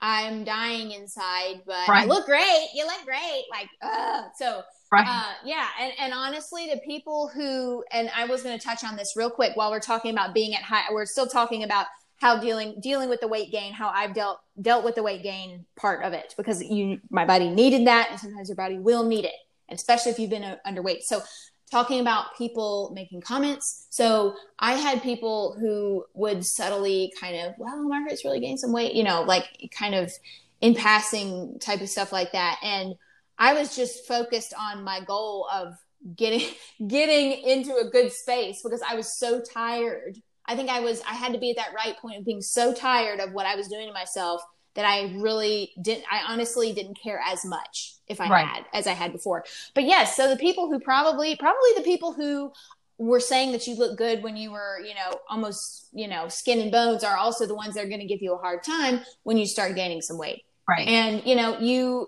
I'm 0.00 0.44
dying 0.44 0.92
inside, 0.92 1.62
but 1.66 1.88
right. 1.88 2.04
I 2.04 2.06
look 2.06 2.26
great. 2.26 2.68
You 2.74 2.86
look 2.86 3.04
great. 3.04 3.44
Like, 3.50 3.68
uh, 3.82 4.24
so, 4.36 4.62
right. 4.90 5.06
uh, 5.06 5.32
yeah. 5.44 5.66
And, 5.80 5.92
and 5.98 6.12
honestly, 6.12 6.70
the 6.72 6.80
people 6.80 7.28
who, 7.28 7.84
and 7.92 8.10
I 8.16 8.24
was 8.26 8.42
going 8.42 8.58
to 8.58 8.64
touch 8.64 8.82
on 8.84 8.96
this 8.96 9.14
real 9.16 9.30
quick 9.30 9.56
while 9.56 9.70
we're 9.70 9.80
talking 9.80 10.10
about 10.10 10.34
being 10.34 10.54
at 10.54 10.62
high, 10.62 10.84
we're 10.90 11.06
still 11.06 11.26
talking 11.26 11.64
about 11.64 11.86
how 12.16 12.38
dealing, 12.38 12.80
dealing 12.80 13.08
with 13.08 13.20
the 13.20 13.28
weight 13.28 13.50
gain, 13.50 13.72
how 13.72 13.90
I've 13.90 14.14
dealt, 14.14 14.40
dealt 14.60 14.84
with 14.84 14.94
the 14.94 15.02
weight 15.02 15.22
gain 15.22 15.64
part 15.76 16.04
of 16.04 16.12
it 16.12 16.34
because 16.36 16.62
you, 16.62 17.00
my 17.10 17.24
body 17.24 17.48
needed 17.48 17.86
that. 17.86 18.08
And 18.10 18.20
sometimes 18.20 18.48
your 18.48 18.56
body 18.56 18.78
will 18.78 19.04
need 19.04 19.24
it, 19.24 19.34
especially 19.70 20.12
if 20.12 20.18
you've 20.18 20.30
been 20.30 20.44
uh, 20.44 20.56
underweight. 20.66 21.02
So 21.02 21.22
talking 21.70 22.00
about 22.00 22.36
people 22.36 22.90
making 22.94 23.20
comments. 23.20 23.86
So 23.90 24.34
I 24.58 24.74
had 24.74 25.02
people 25.02 25.56
who 25.58 26.04
would 26.14 26.44
subtly 26.44 27.12
kind 27.20 27.36
of, 27.36 27.54
well, 27.58 27.88
Margaret's 27.88 28.24
really 28.24 28.40
gained 28.40 28.60
some 28.60 28.72
weight, 28.72 28.94
you 28.94 29.04
know, 29.04 29.22
like 29.22 29.44
kind 29.76 29.94
of 29.94 30.12
in 30.60 30.74
passing 30.74 31.58
type 31.60 31.80
of 31.80 31.88
stuff 31.88 32.12
like 32.12 32.32
that. 32.32 32.58
And 32.62 32.94
I 33.38 33.54
was 33.54 33.74
just 33.74 34.06
focused 34.06 34.52
on 34.58 34.82
my 34.82 35.00
goal 35.00 35.48
of 35.52 35.74
getting 36.16 36.48
getting 36.86 37.42
into 37.48 37.74
a 37.76 37.88
good 37.88 38.12
space 38.12 38.62
because 38.62 38.82
I 38.88 38.94
was 38.96 39.18
so 39.18 39.40
tired. 39.40 40.18
I 40.46 40.56
think 40.56 40.68
I 40.68 40.80
was 40.80 41.00
I 41.02 41.14
had 41.14 41.32
to 41.32 41.38
be 41.38 41.50
at 41.50 41.56
that 41.56 41.74
right 41.74 41.96
point 41.98 42.18
of 42.18 42.24
being 42.24 42.42
so 42.42 42.74
tired 42.74 43.20
of 43.20 43.32
what 43.32 43.46
I 43.46 43.54
was 43.54 43.68
doing 43.68 43.86
to 43.86 43.92
myself 43.92 44.42
that 44.74 44.84
I 44.84 45.12
really 45.16 45.72
didn't, 45.80 46.04
I 46.10 46.32
honestly 46.32 46.72
didn't 46.72 46.98
care 47.02 47.20
as 47.24 47.44
much 47.44 47.94
if 48.06 48.20
I 48.20 48.28
right. 48.28 48.46
had 48.46 48.64
as 48.72 48.86
I 48.86 48.92
had 48.92 49.12
before. 49.12 49.44
But 49.74 49.84
yes, 49.84 50.16
so 50.16 50.28
the 50.28 50.36
people 50.36 50.68
who 50.68 50.78
probably, 50.80 51.36
probably 51.36 51.70
the 51.76 51.82
people 51.82 52.12
who 52.12 52.52
were 52.98 53.20
saying 53.20 53.52
that 53.52 53.66
you 53.66 53.74
look 53.76 53.96
good 53.96 54.22
when 54.22 54.36
you 54.36 54.52
were, 54.52 54.78
you 54.80 54.94
know, 54.94 55.18
almost, 55.28 55.88
you 55.92 56.06
know, 56.06 56.28
skin 56.28 56.60
and 56.60 56.70
bones 56.70 57.02
are 57.02 57.16
also 57.16 57.46
the 57.46 57.54
ones 57.54 57.74
that 57.74 57.84
are 57.84 57.88
going 57.88 58.00
to 58.00 58.06
give 58.06 58.22
you 58.22 58.34
a 58.34 58.38
hard 58.38 58.62
time 58.62 59.00
when 59.22 59.36
you 59.36 59.46
start 59.46 59.74
gaining 59.74 60.02
some 60.02 60.18
weight. 60.18 60.44
Right. 60.68 60.86
And, 60.86 61.24
you 61.24 61.34
know, 61.34 61.58
you, 61.58 62.06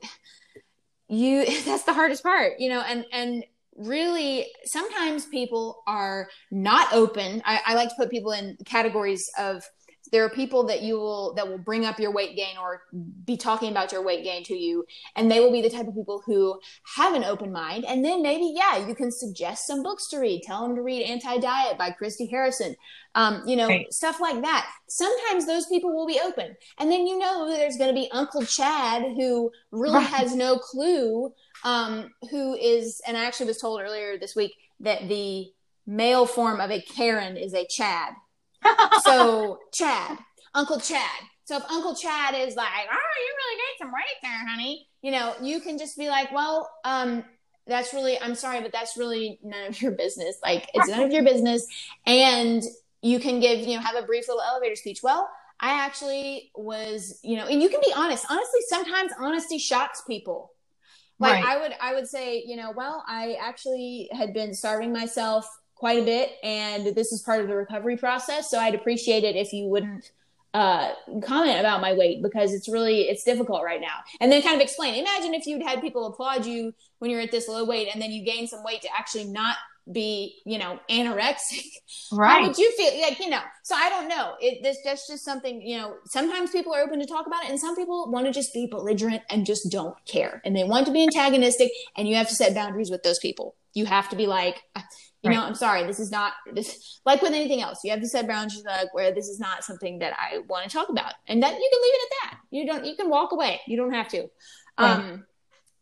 you, 1.08 1.46
that's 1.64 1.84
the 1.84 1.94
hardest 1.94 2.22
part, 2.22 2.54
you 2.58 2.68
know, 2.68 2.80
and, 2.80 3.04
and, 3.12 3.44
really 3.78 4.46
sometimes 4.64 5.24
people 5.24 5.82
are 5.86 6.28
not 6.50 6.92
open 6.92 7.40
I, 7.46 7.60
I 7.68 7.74
like 7.74 7.88
to 7.88 7.94
put 7.96 8.10
people 8.10 8.32
in 8.32 8.54
categories 8.66 9.30
of 9.38 9.64
there 10.12 10.24
are 10.24 10.30
people 10.30 10.64
that 10.64 10.82
you 10.82 10.96
will 10.96 11.34
that 11.34 11.48
will 11.48 11.58
bring 11.58 11.84
up 11.84 11.98
your 11.98 12.12
weight 12.12 12.36
gain 12.36 12.56
or 12.60 12.82
be 13.24 13.36
talking 13.36 13.70
about 13.70 13.92
your 13.92 14.04
weight 14.04 14.22
gain 14.22 14.44
to 14.44 14.54
you 14.54 14.84
and 15.16 15.30
they 15.30 15.40
will 15.40 15.50
be 15.50 15.62
the 15.62 15.70
type 15.70 15.88
of 15.88 15.94
people 15.94 16.22
who 16.24 16.60
have 16.96 17.14
an 17.14 17.24
open 17.24 17.50
mind. 17.50 17.84
And 17.86 18.04
then 18.04 18.22
maybe 18.22 18.52
yeah 18.54 18.86
you 18.86 18.94
can 18.94 19.10
suggest 19.10 19.66
some 19.66 19.82
books 19.82 20.08
to 20.08 20.18
read. 20.18 20.42
Tell 20.42 20.62
them 20.62 20.76
to 20.76 20.82
read 20.82 21.02
anti-diet 21.02 21.78
by 21.78 21.90
christy 21.90 22.26
harrison 22.26 22.76
um, 23.14 23.42
you 23.46 23.56
know 23.56 23.68
right. 23.68 23.92
stuff 23.92 24.20
like 24.20 24.40
that. 24.42 24.70
Sometimes 24.88 25.46
those 25.46 25.66
people 25.66 25.94
will 25.94 26.06
be 26.06 26.20
open. 26.22 26.54
And 26.78 26.90
then 26.90 27.06
you 27.06 27.18
know 27.18 27.48
there's 27.48 27.76
going 27.76 27.90
to 27.90 28.00
be 28.00 28.10
uncle 28.12 28.44
chad 28.44 29.02
who 29.02 29.50
really 29.70 29.96
right. 29.96 30.06
has 30.06 30.34
no 30.34 30.56
clue 30.56 31.32
um, 31.64 32.10
who 32.30 32.54
is 32.54 33.00
and 33.06 33.16
i 33.16 33.24
actually 33.24 33.46
was 33.46 33.58
told 33.58 33.80
earlier 33.80 34.18
this 34.18 34.34
week 34.34 34.52
that 34.80 35.08
the 35.08 35.46
male 35.86 36.26
form 36.26 36.60
of 36.60 36.70
a 36.70 36.80
karen 36.82 37.36
is 37.36 37.54
a 37.54 37.66
chad 37.66 38.12
so 39.02 39.58
Chad, 39.72 40.18
Uncle 40.54 40.80
Chad. 40.80 41.20
So 41.44 41.56
if 41.56 41.64
Uncle 41.70 41.94
Chad 41.94 42.34
is 42.34 42.54
like, 42.54 42.68
"Oh, 42.90 43.20
you 43.20 43.34
really 43.36 43.56
gained 43.56 43.78
some 43.78 43.92
weight 43.92 44.18
there, 44.22 44.48
honey," 44.48 44.88
you 45.02 45.10
know, 45.10 45.34
you 45.42 45.60
can 45.60 45.78
just 45.78 45.96
be 45.96 46.08
like, 46.08 46.32
"Well, 46.32 46.70
um, 46.84 47.24
that's 47.66 47.92
really, 47.92 48.18
I'm 48.20 48.34
sorry, 48.34 48.60
but 48.60 48.72
that's 48.72 48.96
really 48.96 49.38
none 49.42 49.66
of 49.68 49.80
your 49.82 49.92
business. 49.92 50.36
Like, 50.42 50.68
it's 50.74 50.88
none 50.88 51.02
of 51.02 51.12
your 51.12 51.24
business." 51.24 51.66
And 52.06 52.62
you 53.02 53.18
can 53.18 53.40
give, 53.40 53.60
you 53.60 53.76
know, 53.76 53.82
have 53.82 53.96
a 53.96 54.06
brief 54.06 54.28
little 54.28 54.42
elevator 54.42 54.76
speech. 54.76 55.00
Well, 55.02 55.28
I 55.60 55.84
actually 55.84 56.50
was, 56.54 57.20
you 57.22 57.36
know, 57.36 57.46
and 57.46 57.62
you 57.62 57.68
can 57.68 57.80
be 57.80 57.92
honest. 57.94 58.26
Honestly, 58.30 58.60
sometimes 58.68 59.12
honesty 59.18 59.58
shocks 59.58 60.02
people. 60.06 60.52
Like 61.18 61.44
right. 61.44 61.56
I 61.56 61.60
would, 61.60 61.74
I 61.80 61.94
would 61.94 62.08
say, 62.08 62.42
you 62.44 62.56
know, 62.56 62.72
well, 62.76 63.04
I 63.06 63.36
actually 63.40 64.08
had 64.12 64.34
been 64.34 64.54
starving 64.54 64.92
myself 64.92 65.46
quite 65.82 66.00
a 66.00 66.04
bit 66.04 66.30
and 66.44 66.94
this 66.94 67.10
is 67.10 67.22
part 67.22 67.40
of 67.40 67.48
the 67.48 67.56
recovery 67.56 67.96
process. 67.96 68.48
So 68.48 68.56
i'd 68.60 68.76
appreciate 68.76 69.24
it 69.24 69.34
if 69.34 69.52
you 69.52 69.64
wouldn't 69.66 70.12
uh, 70.54 70.92
comment 71.24 71.58
about 71.58 71.80
my 71.80 71.92
weight 71.92 72.22
because 72.22 72.54
it's 72.54 72.68
really 72.68 73.08
it's 73.08 73.24
difficult 73.24 73.64
right 73.64 73.80
now. 73.80 73.98
And 74.20 74.30
then 74.30 74.42
kind 74.42 74.54
of 74.54 74.60
explain. 74.60 74.94
Imagine 74.94 75.34
if 75.34 75.44
you'd 75.44 75.60
had 75.60 75.80
people 75.80 76.06
applaud 76.06 76.46
you 76.46 76.72
when 77.00 77.10
you're 77.10 77.20
at 77.20 77.32
this 77.32 77.48
low 77.48 77.64
weight 77.64 77.88
and 77.92 78.00
then 78.00 78.12
you 78.12 78.24
gain 78.24 78.46
some 78.46 78.62
weight 78.62 78.82
to 78.82 78.88
actually 78.96 79.24
not 79.24 79.56
be 79.90 80.36
you 80.46 80.56
know 80.56 80.78
anorexic. 80.88 81.66
Right 82.12 82.30
how 82.42 82.46
would 82.46 82.58
you 82.58 82.70
feel? 82.76 83.02
Like 83.02 83.18
you 83.18 83.28
know 83.28 83.42
so 83.64 83.74
i 83.74 83.88
don't 83.88 84.06
know. 84.06 84.34
It 84.40 84.62
this 84.62 84.78
that's 84.84 85.08
just 85.08 85.24
something 85.24 85.60
you 85.60 85.78
know 85.78 85.96
sometimes 86.04 86.52
people 86.52 86.72
are 86.72 86.82
open 86.82 87.00
to 87.00 87.06
talk 87.06 87.26
about 87.26 87.42
it 87.42 87.50
and 87.50 87.58
some 87.58 87.74
people 87.74 88.08
want 88.08 88.26
to 88.26 88.32
just 88.32 88.54
be 88.54 88.68
belligerent 88.70 89.22
and 89.30 89.44
just 89.44 89.68
don't 89.68 89.96
care. 90.06 90.40
And 90.44 90.54
they 90.54 90.62
want 90.62 90.86
to 90.86 90.92
be 90.92 91.02
antagonistic 91.02 91.72
and 91.96 92.06
you 92.08 92.14
have 92.14 92.28
to 92.28 92.36
set 92.36 92.54
boundaries 92.54 92.92
with 92.92 93.02
those 93.02 93.18
people. 93.18 93.56
You 93.74 93.86
have 93.86 94.08
to 94.10 94.16
be 94.16 94.28
like 94.28 94.62
you 95.22 95.30
right. 95.30 95.36
know 95.36 95.44
i'm 95.44 95.54
sorry 95.54 95.86
this 95.86 96.00
is 96.00 96.10
not 96.10 96.32
this 96.52 97.00
like 97.06 97.22
with 97.22 97.32
anything 97.32 97.60
else 97.60 97.80
you 97.84 97.90
have 97.90 98.00
to 98.00 98.08
set 98.08 98.26
boundaries 98.26 98.64
like 98.64 98.92
where 98.94 99.12
this 99.12 99.28
is 99.28 99.38
not 99.38 99.64
something 99.64 99.98
that 99.98 100.14
i 100.18 100.38
want 100.48 100.68
to 100.68 100.70
talk 100.70 100.88
about 100.88 101.14
and 101.28 101.42
that 101.42 101.52
you 101.52 101.70
can 101.72 101.82
leave 101.82 101.94
it 101.94 102.02
at 102.02 102.10
that 102.22 102.38
you 102.50 102.66
don't 102.66 102.84
you 102.84 102.96
can 102.96 103.08
walk 103.08 103.32
away 103.32 103.60
you 103.66 103.76
don't 103.76 103.92
have 103.92 104.08
to 104.08 104.22
right. 104.78 104.92
um 104.92 105.24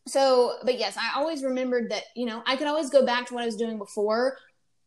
so 0.07 0.55
but 0.65 0.79
yes 0.79 0.97
i 0.97 1.19
always 1.19 1.43
remembered 1.43 1.91
that 1.91 2.05
you 2.15 2.27
know 2.27 2.43
i 2.47 2.57
could 2.57 2.67
always 2.67 2.91
go 2.91 3.05
back 3.05 3.27
to 3.27 3.35
what 3.35 3.43
i 3.43 3.47
was 3.47 3.57
doing 3.57 3.79
before 3.79 4.37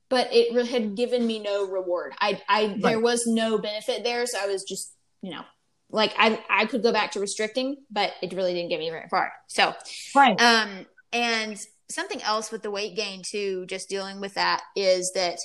but 0.10 0.28
it 0.32 0.54
re- 0.54 0.66
had 0.66 0.96
given 0.96 1.26
me 1.26 1.40
no 1.40 1.68
reward 1.68 2.14
i 2.20 2.40
i 2.48 2.66
right. 2.66 2.82
there 2.82 3.00
was 3.00 3.26
no 3.26 3.58
benefit 3.58 4.04
there 4.04 4.26
so 4.26 4.38
i 4.40 4.46
was 4.46 4.64
just 4.64 4.94
you 5.22 5.32
know 5.32 5.42
like 5.90 6.14
i 6.18 6.40
i 6.50 6.66
could 6.66 6.84
go 6.84 6.92
back 6.92 7.12
to 7.12 7.20
restricting 7.20 7.78
but 7.90 8.12
it 8.22 8.34
really 8.34 8.54
didn't 8.54 8.70
get 8.70 8.80
me 8.80 8.90
very 8.90 9.08
far 9.10 9.32
so 9.48 9.74
right 10.16 10.40
um 10.42 10.86
and 11.12 11.66
something 11.94 12.22
else 12.24 12.52
with 12.52 12.64
the 12.64 12.72
weight 12.72 12.96
gain 12.96 13.22
too 13.24 13.66
just 13.68 13.90
dealing 13.90 14.20
with 14.20 14.34
that 14.34 14.62
is 14.76 15.12
that 15.14 15.40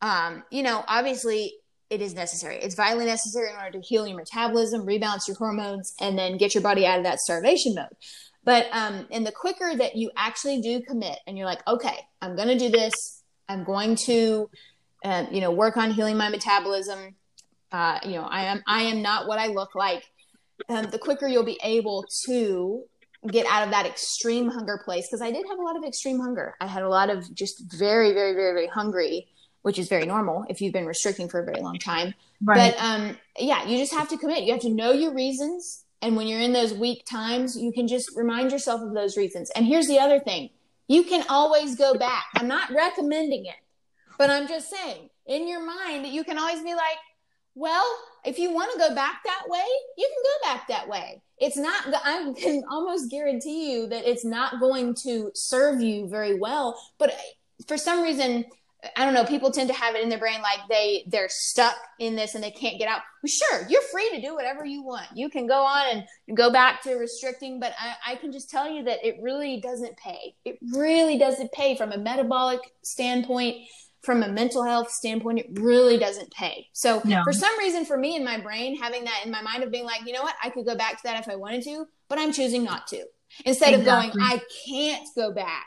um 0.00 0.42
you 0.50 0.62
know 0.62 0.84
obviously 0.88 1.54
it 1.92 2.00
is 2.00 2.14
necessary. 2.14 2.56
It's 2.56 2.74
vitally 2.74 3.04
necessary 3.04 3.50
in 3.50 3.56
order 3.56 3.72
to 3.72 3.80
heal 3.80 4.06
your 4.06 4.16
metabolism, 4.16 4.86
rebalance 4.86 5.28
your 5.28 5.36
hormones, 5.36 5.92
and 6.00 6.18
then 6.18 6.38
get 6.38 6.54
your 6.54 6.62
body 6.62 6.86
out 6.86 6.96
of 6.96 7.04
that 7.04 7.20
starvation 7.20 7.74
mode. 7.74 7.94
But 8.44 8.66
um, 8.72 9.06
and 9.10 9.26
the 9.26 9.30
quicker 9.30 9.76
that 9.76 9.94
you 9.94 10.10
actually 10.16 10.62
do 10.62 10.80
commit, 10.80 11.18
and 11.26 11.36
you're 11.36 11.46
like, 11.46 11.60
okay, 11.68 11.98
I'm 12.22 12.34
going 12.34 12.48
to 12.48 12.58
do 12.58 12.70
this. 12.70 13.22
I'm 13.46 13.62
going 13.62 13.96
to, 14.06 14.48
uh, 15.04 15.26
you 15.30 15.42
know, 15.42 15.50
work 15.50 15.76
on 15.76 15.90
healing 15.90 16.16
my 16.16 16.30
metabolism. 16.30 17.14
Uh, 17.70 17.98
you 18.04 18.12
know, 18.12 18.24
I 18.24 18.44
am 18.44 18.62
I 18.66 18.84
am 18.84 19.02
not 19.02 19.28
what 19.28 19.38
I 19.38 19.48
look 19.48 19.74
like. 19.74 20.02
Um, 20.70 20.86
the 20.90 20.98
quicker 20.98 21.28
you'll 21.28 21.44
be 21.44 21.60
able 21.62 22.06
to 22.24 22.84
get 23.30 23.46
out 23.46 23.62
of 23.64 23.70
that 23.70 23.86
extreme 23.86 24.48
hunger 24.48 24.80
place 24.84 25.06
because 25.06 25.22
I 25.22 25.30
did 25.30 25.46
have 25.48 25.58
a 25.58 25.62
lot 25.62 25.76
of 25.76 25.84
extreme 25.84 26.18
hunger. 26.18 26.56
I 26.60 26.66
had 26.66 26.82
a 26.82 26.88
lot 26.88 27.10
of 27.10 27.32
just 27.34 27.62
very, 27.72 28.12
very, 28.12 28.34
very, 28.34 28.52
very 28.52 28.66
hungry, 28.66 29.28
which 29.62 29.78
is 29.78 29.88
very 29.88 30.06
normal 30.06 30.44
if 30.48 30.60
you've 30.60 30.72
been 30.72 30.86
restricting 30.86 31.28
for 31.28 31.40
a 31.40 31.44
very 31.44 31.62
long 31.62 31.78
time. 31.78 32.14
Right. 32.42 32.74
But 32.74 32.82
um, 32.82 33.18
yeah, 33.38 33.64
you 33.66 33.78
just 33.78 33.94
have 33.94 34.08
to 34.08 34.18
commit. 34.18 34.42
You 34.42 34.52
have 34.52 34.62
to 34.62 34.70
know 34.70 34.92
your 34.92 35.14
reasons 35.14 35.84
and 36.02 36.16
when 36.16 36.26
you're 36.26 36.40
in 36.40 36.52
those 36.52 36.74
weak 36.74 37.06
times, 37.06 37.56
you 37.56 37.72
can 37.72 37.86
just 37.86 38.10
remind 38.16 38.50
yourself 38.50 38.82
of 38.82 38.92
those 38.92 39.16
reasons. 39.16 39.50
And 39.50 39.64
here's 39.64 39.86
the 39.86 40.00
other 40.00 40.18
thing 40.18 40.50
you 40.88 41.04
can 41.04 41.24
always 41.28 41.76
go 41.76 41.94
back. 41.94 42.26
I'm 42.34 42.48
not 42.48 42.70
recommending 42.72 43.46
it, 43.46 43.54
but 44.18 44.28
I'm 44.28 44.48
just 44.48 44.68
saying 44.68 45.08
in 45.26 45.48
your 45.48 45.64
mind, 45.64 46.06
you 46.08 46.24
can 46.24 46.38
always 46.38 46.60
be 46.60 46.74
like, 46.74 46.98
well, 47.54 47.86
if 48.24 48.38
you 48.38 48.52
want 48.52 48.72
to 48.72 48.78
go 48.78 48.94
back 48.94 49.22
that 49.24 49.44
way, 49.48 49.64
you 49.98 50.08
can 50.08 50.22
go 50.22 50.54
back 50.54 50.68
that 50.68 50.88
way. 50.88 51.22
It's 51.38 51.56
not, 51.56 51.84
I 52.04 52.32
can 52.38 52.62
almost 52.70 53.10
guarantee 53.10 53.72
you 53.72 53.88
that 53.88 54.08
it's 54.08 54.24
not 54.24 54.60
going 54.60 54.94
to 55.02 55.30
serve 55.34 55.80
you 55.80 56.08
very 56.08 56.38
well. 56.38 56.80
But 56.98 57.14
for 57.66 57.76
some 57.76 58.02
reason, 58.02 58.44
I 58.96 59.04
don't 59.04 59.14
know, 59.14 59.24
people 59.24 59.52
tend 59.52 59.68
to 59.68 59.74
have 59.74 59.94
it 59.94 60.02
in 60.02 60.08
their 60.08 60.18
brain 60.18 60.42
like 60.42 60.58
they 60.68 61.04
they're 61.06 61.28
stuck 61.28 61.76
in 62.00 62.16
this 62.16 62.34
and 62.34 62.42
they 62.42 62.50
can't 62.50 62.80
get 62.80 62.88
out. 62.88 63.00
Well, 63.22 63.30
sure, 63.30 63.66
you're 63.68 63.82
free 63.82 64.10
to 64.10 64.20
do 64.20 64.34
whatever 64.34 64.64
you 64.64 64.82
want. 64.82 65.06
You 65.14 65.30
can 65.30 65.46
go 65.46 65.62
on 65.62 66.04
and 66.26 66.36
go 66.36 66.50
back 66.50 66.82
to 66.82 66.94
restricting, 66.96 67.60
but 67.60 67.72
I, 67.78 68.12
I 68.12 68.16
can 68.16 68.32
just 68.32 68.50
tell 68.50 68.68
you 68.68 68.82
that 68.84 69.06
it 69.06 69.18
really 69.20 69.60
doesn't 69.60 69.96
pay. 69.96 70.34
It 70.44 70.58
really 70.74 71.16
doesn't 71.16 71.52
pay 71.52 71.76
from 71.76 71.92
a 71.92 71.98
metabolic 71.98 72.60
standpoint, 72.82 73.58
from 74.02 74.22
a 74.22 74.28
mental 74.28 74.64
health 74.64 74.90
standpoint, 74.90 75.38
it 75.38 75.46
really 75.54 75.96
doesn't 75.96 76.30
pay. 76.32 76.66
So 76.72 77.00
no. 77.04 77.22
for 77.22 77.32
some 77.32 77.56
reason, 77.58 77.84
for 77.84 77.96
me 77.96 78.16
in 78.16 78.24
my 78.24 78.38
brain, 78.38 78.76
having 78.76 79.04
that 79.04 79.22
in 79.24 79.30
my 79.30 79.42
mind 79.42 79.62
of 79.62 79.70
being 79.70 79.84
like, 79.84 80.00
you 80.04 80.12
know 80.12 80.22
what, 80.22 80.34
I 80.42 80.50
could 80.50 80.66
go 80.66 80.76
back 80.76 80.96
to 80.96 81.02
that 81.04 81.20
if 81.20 81.28
I 81.28 81.36
wanted 81.36 81.62
to, 81.64 81.86
but 82.08 82.18
I'm 82.18 82.32
choosing 82.32 82.64
not 82.64 82.88
to. 82.88 83.04
Instead 83.44 83.74
exactly. 83.74 84.08
of 84.08 84.14
going, 84.14 84.26
I 84.26 84.40
can't 84.66 85.08
go 85.16 85.32
back 85.32 85.66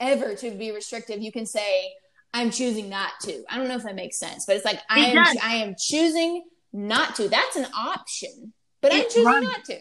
ever 0.00 0.34
to 0.34 0.50
be 0.50 0.72
restrictive, 0.72 1.22
you 1.22 1.30
can 1.30 1.46
say, 1.46 1.92
I'm 2.34 2.50
choosing 2.50 2.88
not 2.88 3.12
to. 3.22 3.44
I 3.48 3.58
don't 3.58 3.68
know 3.68 3.76
if 3.76 3.82
that 3.82 3.94
makes 3.94 4.18
sense, 4.18 4.46
but 4.46 4.56
it's 4.56 4.64
like 4.64 4.80
I 4.88 5.00
am 5.00 5.26
I 5.42 5.54
am 5.56 5.74
choosing 5.78 6.44
not 6.72 7.14
to. 7.16 7.28
That's 7.28 7.56
an 7.56 7.66
option, 7.76 8.54
but 8.80 8.92
I'm 8.92 9.04
choosing 9.04 9.24
right. 9.24 9.42
not 9.42 9.64
to. 9.66 9.78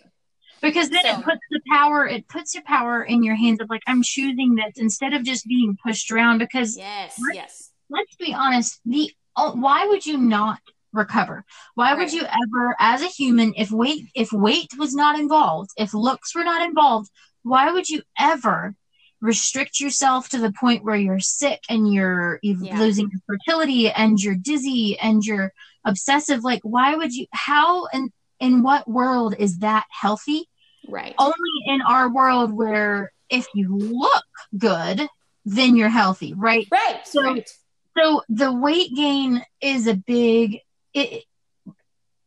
Because 0.61 0.89
then 0.89 1.03
so. 1.03 1.19
it 1.19 1.23
puts 1.23 1.41
the 1.49 1.61
power 1.71 2.07
it 2.07 2.27
puts 2.27 2.53
your 2.53 2.63
power 2.63 3.03
in 3.03 3.23
your 3.23 3.35
hands 3.35 3.59
of 3.61 3.69
like 3.69 3.81
I'm 3.87 4.03
choosing 4.03 4.55
this 4.55 4.73
instead 4.77 5.13
of 5.13 5.23
just 5.23 5.47
being 5.47 5.77
pushed 5.83 6.11
around 6.11 6.37
because 6.37 6.77
Yes, 6.77 7.19
let's, 7.21 7.35
yes. 7.35 7.71
Let's 7.89 8.15
be 8.15 8.33
honest, 8.33 8.79
the 8.85 9.11
oh, 9.35 9.53
why 9.55 9.87
would 9.87 10.05
you 10.05 10.17
not 10.17 10.59
recover? 10.93 11.43
Why 11.75 11.91
right. 11.91 11.99
would 11.99 12.13
you 12.13 12.23
ever 12.23 12.75
as 12.79 13.01
a 13.01 13.07
human 13.07 13.53
if 13.57 13.71
weight 13.71 14.05
if 14.15 14.31
weight 14.31 14.69
was 14.77 14.93
not 14.93 15.19
involved, 15.19 15.71
if 15.77 15.93
looks 15.93 16.35
were 16.35 16.43
not 16.43 16.65
involved, 16.65 17.09
why 17.43 17.71
would 17.71 17.89
you 17.89 18.01
ever 18.19 18.75
restrict 19.21 19.79
yourself 19.79 20.29
to 20.29 20.39
the 20.39 20.51
point 20.51 20.83
where 20.83 20.95
you're 20.95 21.19
sick 21.19 21.61
and 21.69 21.93
you're 21.93 22.39
yeah. 22.41 22.77
losing 22.79 23.09
your 23.11 23.21
fertility 23.27 23.89
and 23.89 24.19
you're 24.19 24.35
dizzy 24.35 24.97
and 24.99 25.23
you're 25.23 25.53
obsessive 25.85 26.43
like 26.43 26.61
why 26.63 26.95
would 26.95 27.13
you 27.13 27.27
how 27.31 27.85
and 27.93 28.11
in 28.39 28.63
what 28.63 28.89
world 28.89 29.35
is 29.37 29.59
that 29.59 29.85
healthy 29.91 30.47
right. 30.87 31.15
Only 31.17 31.33
in 31.67 31.81
our 31.81 32.09
world 32.09 32.53
where 32.53 33.11
if 33.29 33.47
you 33.53 33.75
look 33.77 34.23
good 34.57 35.07
then 35.45 35.75
you're 35.75 35.89
healthy 35.89 36.33
right? 36.35 36.67
Right 36.71 37.01
so 37.05 37.23
right. 37.23 37.49
so 37.97 38.21
the 38.29 38.51
weight 38.51 38.91
gain 38.95 39.43
is 39.61 39.87
a 39.87 39.95
big 39.95 40.59
it 40.93 41.23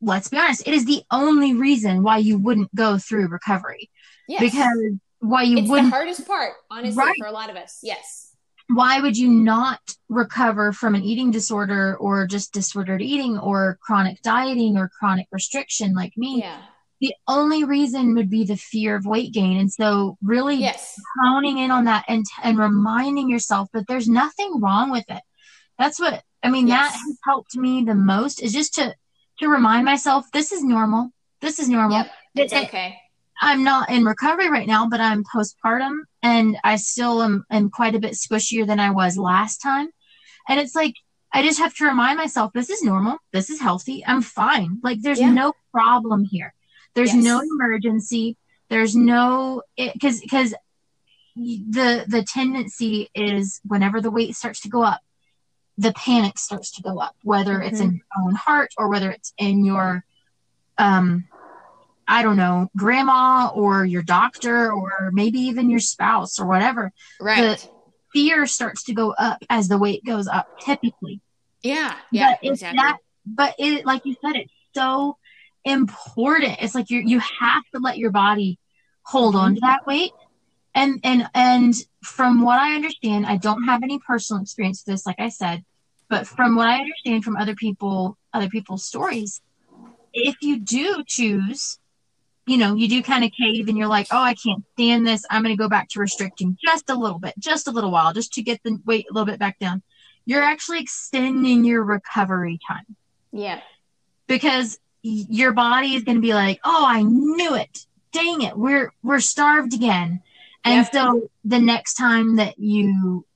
let's 0.00 0.28
be 0.28 0.38
honest 0.38 0.66
it 0.66 0.74
is 0.74 0.84
the 0.84 1.02
only 1.10 1.54
reason 1.54 2.02
why 2.02 2.18
you 2.18 2.38
wouldn't 2.38 2.74
go 2.74 2.98
through 2.98 3.28
recovery. 3.28 3.90
Yes. 4.26 4.40
because 4.40 4.78
why 5.20 5.42
you 5.42 5.58
it's 5.58 5.68
wouldn't 5.68 5.90
the 5.90 5.96
hardest 5.96 6.26
part 6.26 6.52
honestly 6.70 6.96
right. 6.96 7.14
for 7.18 7.26
a 7.26 7.32
lot 7.32 7.50
of 7.50 7.56
us. 7.56 7.80
Yes. 7.82 8.30
Why 8.68 8.98
would 8.98 9.16
you 9.18 9.28
not 9.28 9.80
recover 10.08 10.72
from 10.72 10.94
an 10.94 11.02
eating 11.02 11.30
disorder 11.30 11.96
or 11.98 12.26
just 12.26 12.54
disordered 12.54 13.02
eating 13.02 13.38
or 13.38 13.78
chronic 13.82 14.22
dieting 14.22 14.78
or 14.78 14.88
chronic 14.88 15.26
restriction 15.30 15.92
like 15.92 16.16
me? 16.16 16.40
Yeah 16.40 16.62
the 17.00 17.14
only 17.28 17.64
reason 17.64 18.14
would 18.14 18.30
be 18.30 18.44
the 18.44 18.56
fear 18.56 18.96
of 18.96 19.06
weight 19.06 19.32
gain 19.32 19.58
and 19.58 19.72
so 19.72 20.16
really 20.22 20.56
yes. 20.56 20.98
honing 21.20 21.58
in 21.58 21.70
on 21.70 21.84
that 21.84 22.04
and 22.08 22.24
and 22.42 22.58
reminding 22.58 23.28
yourself 23.28 23.68
that 23.72 23.86
there's 23.88 24.08
nothing 24.08 24.60
wrong 24.60 24.90
with 24.90 25.04
it 25.08 25.22
that's 25.78 25.98
what 25.98 26.22
i 26.42 26.48
mean 26.48 26.66
yes. 26.66 26.92
that 26.92 26.98
has 26.98 27.18
helped 27.24 27.56
me 27.56 27.84
the 27.84 27.94
most 27.94 28.42
is 28.42 28.52
just 28.52 28.74
to 28.74 28.94
to 29.38 29.48
remind 29.48 29.84
myself 29.84 30.24
this 30.32 30.52
is 30.52 30.62
normal 30.62 31.10
this 31.40 31.58
is 31.58 31.68
normal 31.68 31.98
yep. 31.98 32.10
it's 32.34 32.52
it, 32.52 32.64
okay 32.64 32.98
I'm 33.40 33.64
not 33.64 33.90
in 33.90 34.04
recovery 34.04 34.48
right 34.48 34.66
now, 34.66 34.88
but 34.88 35.00
I'm 35.00 35.24
postpartum 35.24 36.02
and 36.22 36.56
I 36.62 36.76
still 36.76 37.22
am, 37.22 37.44
am 37.50 37.70
quite 37.70 37.94
a 37.94 37.98
bit 37.98 38.12
squishier 38.12 38.66
than 38.66 38.80
I 38.80 38.90
was 38.90 39.18
last 39.18 39.58
time. 39.58 39.88
And 40.48 40.60
it's 40.60 40.74
like, 40.74 40.94
I 41.32 41.42
just 41.42 41.58
have 41.58 41.74
to 41.76 41.84
remind 41.84 42.16
myself 42.16 42.52
this 42.52 42.70
is 42.70 42.82
normal. 42.82 43.18
This 43.32 43.50
is 43.50 43.60
healthy. 43.60 44.04
I'm 44.06 44.22
fine. 44.22 44.78
Like 44.82 45.02
there's 45.02 45.20
yeah. 45.20 45.32
no 45.32 45.52
problem 45.72 46.24
here. 46.24 46.54
There's 46.94 47.14
yes. 47.14 47.24
no 47.24 47.40
emergency. 47.40 48.36
There's 48.68 48.96
no, 48.96 49.62
because, 49.76 50.20
because 50.20 50.54
the, 51.36 52.04
the 52.06 52.24
tendency 52.26 53.10
is 53.14 53.60
whenever 53.66 54.00
the 54.00 54.10
weight 54.10 54.34
starts 54.36 54.60
to 54.60 54.68
go 54.68 54.82
up, 54.82 55.00
the 55.76 55.92
panic 55.92 56.38
starts 56.38 56.70
to 56.72 56.82
go 56.82 57.00
up, 57.00 57.16
whether 57.22 57.54
mm-hmm. 57.54 57.68
it's 57.68 57.80
in 57.80 57.94
your 57.94 58.24
own 58.24 58.34
heart 58.34 58.72
or 58.78 58.88
whether 58.88 59.10
it's 59.10 59.32
in 59.38 59.64
your, 59.64 60.04
um, 60.78 61.24
I 62.06 62.22
don't 62.22 62.36
know, 62.36 62.70
grandma 62.76 63.50
or 63.54 63.84
your 63.84 64.02
doctor 64.02 64.72
or 64.72 65.10
maybe 65.12 65.40
even 65.40 65.70
your 65.70 65.80
spouse 65.80 66.38
or 66.38 66.46
whatever. 66.46 66.92
Right. 67.20 67.58
The 67.58 67.68
fear 68.12 68.46
starts 68.46 68.84
to 68.84 68.94
go 68.94 69.12
up 69.12 69.42
as 69.50 69.68
the 69.68 69.78
weight 69.78 70.04
goes 70.04 70.28
up, 70.28 70.60
typically. 70.60 71.20
Yeah. 71.62 71.94
Yeah. 72.12 72.36
But 72.40 72.48
exactly. 72.50 72.76
That, 72.76 72.98
but 73.26 73.54
it, 73.58 73.84
like 73.84 74.04
you 74.04 74.14
said, 74.20 74.36
it's 74.36 74.52
so 74.74 75.16
important. 75.64 76.58
It's 76.60 76.74
like 76.74 76.90
you 76.90 77.00
you 77.00 77.20
have 77.20 77.62
to 77.74 77.80
let 77.80 77.98
your 77.98 78.10
body 78.10 78.58
hold 79.02 79.36
on 79.36 79.54
to 79.54 79.60
that 79.60 79.86
weight. 79.86 80.12
And 80.74 81.00
and 81.04 81.28
and 81.34 81.74
from 82.02 82.42
what 82.42 82.58
I 82.58 82.74
understand, 82.74 83.26
I 83.26 83.36
don't 83.36 83.64
have 83.64 83.82
any 83.82 83.98
personal 83.98 84.42
experience 84.42 84.82
with 84.84 84.94
this, 84.94 85.06
like 85.06 85.20
I 85.20 85.28
said, 85.28 85.64
but 86.08 86.26
from 86.26 86.56
what 86.56 86.68
I 86.68 86.80
understand 86.80 87.24
from 87.24 87.36
other 87.36 87.54
people, 87.54 88.18
other 88.32 88.48
people's 88.48 88.84
stories, 88.84 89.40
if 90.12 90.36
you 90.42 90.58
do 90.58 91.04
choose 91.06 91.78
you 92.46 92.58
know, 92.58 92.74
you 92.74 92.88
do 92.88 93.02
kind 93.02 93.24
of 93.24 93.32
cave 93.32 93.68
and 93.68 93.78
you're 93.78 93.88
like, 93.88 94.08
oh, 94.10 94.18
I 94.18 94.34
can't 94.34 94.64
stand 94.74 95.06
this. 95.06 95.24
I'm 95.30 95.42
going 95.42 95.56
to 95.56 95.60
go 95.60 95.68
back 95.68 95.88
to 95.90 96.00
restricting 96.00 96.58
just 96.62 96.90
a 96.90 96.94
little 96.94 97.18
bit, 97.18 97.34
just 97.38 97.68
a 97.68 97.70
little 97.70 97.90
while, 97.90 98.12
just 98.12 98.34
to 98.34 98.42
get 98.42 98.62
the 98.62 98.78
weight 98.84 99.06
a 99.10 99.14
little 99.14 99.26
bit 99.26 99.38
back 99.38 99.58
down. 99.58 99.82
You're 100.26 100.42
actually 100.42 100.80
extending 100.80 101.64
your 101.64 101.82
recovery 101.82 102.58
time. 102.66 102.96
Yeah. 103.32 103.60
Because 104.26 104.78
your 105.04 105.52
body 105.52 105.94
is 105.94 106.02
going 106.02 106.16
to 106.16 106.22
be 106.22 106.34
like, 106.34 106.60
"Oh, 106.64 106.84
I 106.86 107.02
knew 107.02 107.54
it. 107.54 107.86
Dang 108.12 108.42
it. 108.42 108.56
We're 108.56 108.92
we're 109.02 109.20
starved 109.20 109.74
again." 109.74 110.22
And 110.64 110.76
yep. 110.76 110.92
so 110.92 111.30
the 111.44 111.60
next 111.60 111.94
time 111.94 112.36
that 112.36 112.58
you 112.58 113.26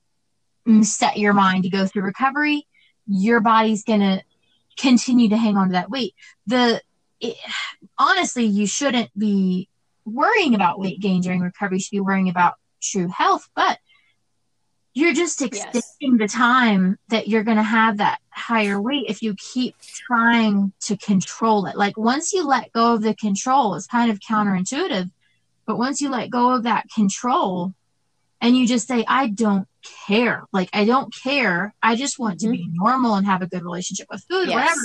set 0.83 1.19
your 1.19 1.35
mind 1.35 1.65
to 1.65 1.69
go 1.69 1.87
through 1.87 2.03
recovery, 2.03 2.67
your 3.07 3.41
body's 3.41 3.85
going 3.85 4.01
to 4.01 4.23
continue 4.79 5.29
to 5.29 5.37
hang 5.37 5.57
on 5.57 5.69
to 5.69 5.73
that 5.73 5.91
weight. 5.91 6.15
The 6.47 6.81
it, 7.21 7.37
honestly, 7.99 8.45
you 8.45 8.67
shouldn't 8.67 9.11
be 9.19 9.69
worrying 10.07 10.55
about 10.55 10.79
weight 10.79 11.01
gain 11.01 11.21
during 11.21 11.41
recovery. 11.41 11.79
You 11.79 11.83
should 11.83 11.91
be 11.91 12.01
worrying 12.01 12.31
about 12.31 12.55
true 12.81 13.09
health, 13.09 13.49
but 13.55 13.79
you're 14.99 15.15
just 15.15 15.41
extending 15.41 15.83
yes. 16.01 16.19
the 16.19 16.29
time 16.29 16.99
that 17.09 17.29
you're 17.29 17.45
going 17.45 17.57
to 17.57 17.63
have 17.63 17.99
that 17.99 18.19
higher 18.31 18.81
weight 18.81 19.05
if 19.09 19.23
you 19.23 19.35
keep 19.35 19.77
trying 19.81 20.73
to 20.81 20.97
control 20.97 21.67
it. 21.67 21.77
Like 21.77 21.97
once 21.97 22.33
you 22.33 22.45
let 22.45 22.73
go 22.73 22.95
of 22.95 23.03
the 23.03 23.15
control, 23.15 23.75
it's 23.75 23.87
kind 23.87 24.11
of 24.11 24.19
counterintuitive, 24.19 25.09
but 25.67 25.79
once 25.79 26.01
you 26.01 26.09
let 26.09 26.31
go 26.31 26.51
of 26.51 26.65
that 26.65 26.87
control 26.93 27.75
and 28.41 28.57
you 28.57 28.67
just 28.67 28.89
say, 28.89 29.05
I 29.07 29.29
don't 29.29 29.69
care, 30.09 30.45
like 30.53 30.69
I 30.73 30.85
don't 30.85 31.15
care, 31.15 31.75
I 31.81 31.95
just 31.95 32.19
want 32.19 32.41
to 32.41 32.51
be 32.51 32.65
mm-hmm. 32.65 32.75
normal 32.75 33.15
and 33.15 33.27
have 33.27 33.43
a 33.43 33.47
good 33.47 33.63
relationship 33.63 34.09
with 34.11 34.25
food, 34.29 34.49
yes. 34.49 34.55
whatever. 34.55 34.81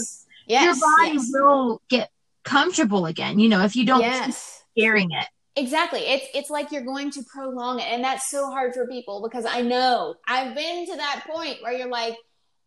Yes. 0.45 0.65
Your 0.65 0.75
body 0.75 1.13
yes. 1.13 1.29
will 1.31 1.81
get 1.89 2.11
comfortable 2.43 3.07
again. 3.07 3.39
You 3.39 3.49
know, 3.49 3.63
if 3.63 3.75
you 3.75 3.85
don't 3.85 4.01
yes. 4.01 4.25
keep 4.25 4.35
scaring 4.77 5.11
it. 5.11 5.27
Exactly. 5.55 5.99
It's 6.01 6.25
it's 6.33 6.49
like 6.49 6.71
you're 6.71 6.83
going 6.83 7.11
to 7.11 7.23
prolong 7.23 7.79
it. 7.79 7.85
And 7.85 8.03
that's 8.03 8.29
so 8.29 8.49
hard 8.49 8.73
for 8.73 8.87
people 8.87 9.21
because 9.21 9.45
I 9.45 9.61
know 9.61 10.15
I've 10.27 10.55
been 10.55 10.87
to 10.87 10.95
that 10.95 11.25
point 11.27 11.57
where 11.61 11.73
you're 11.73 11.89
like, 11.89 12.15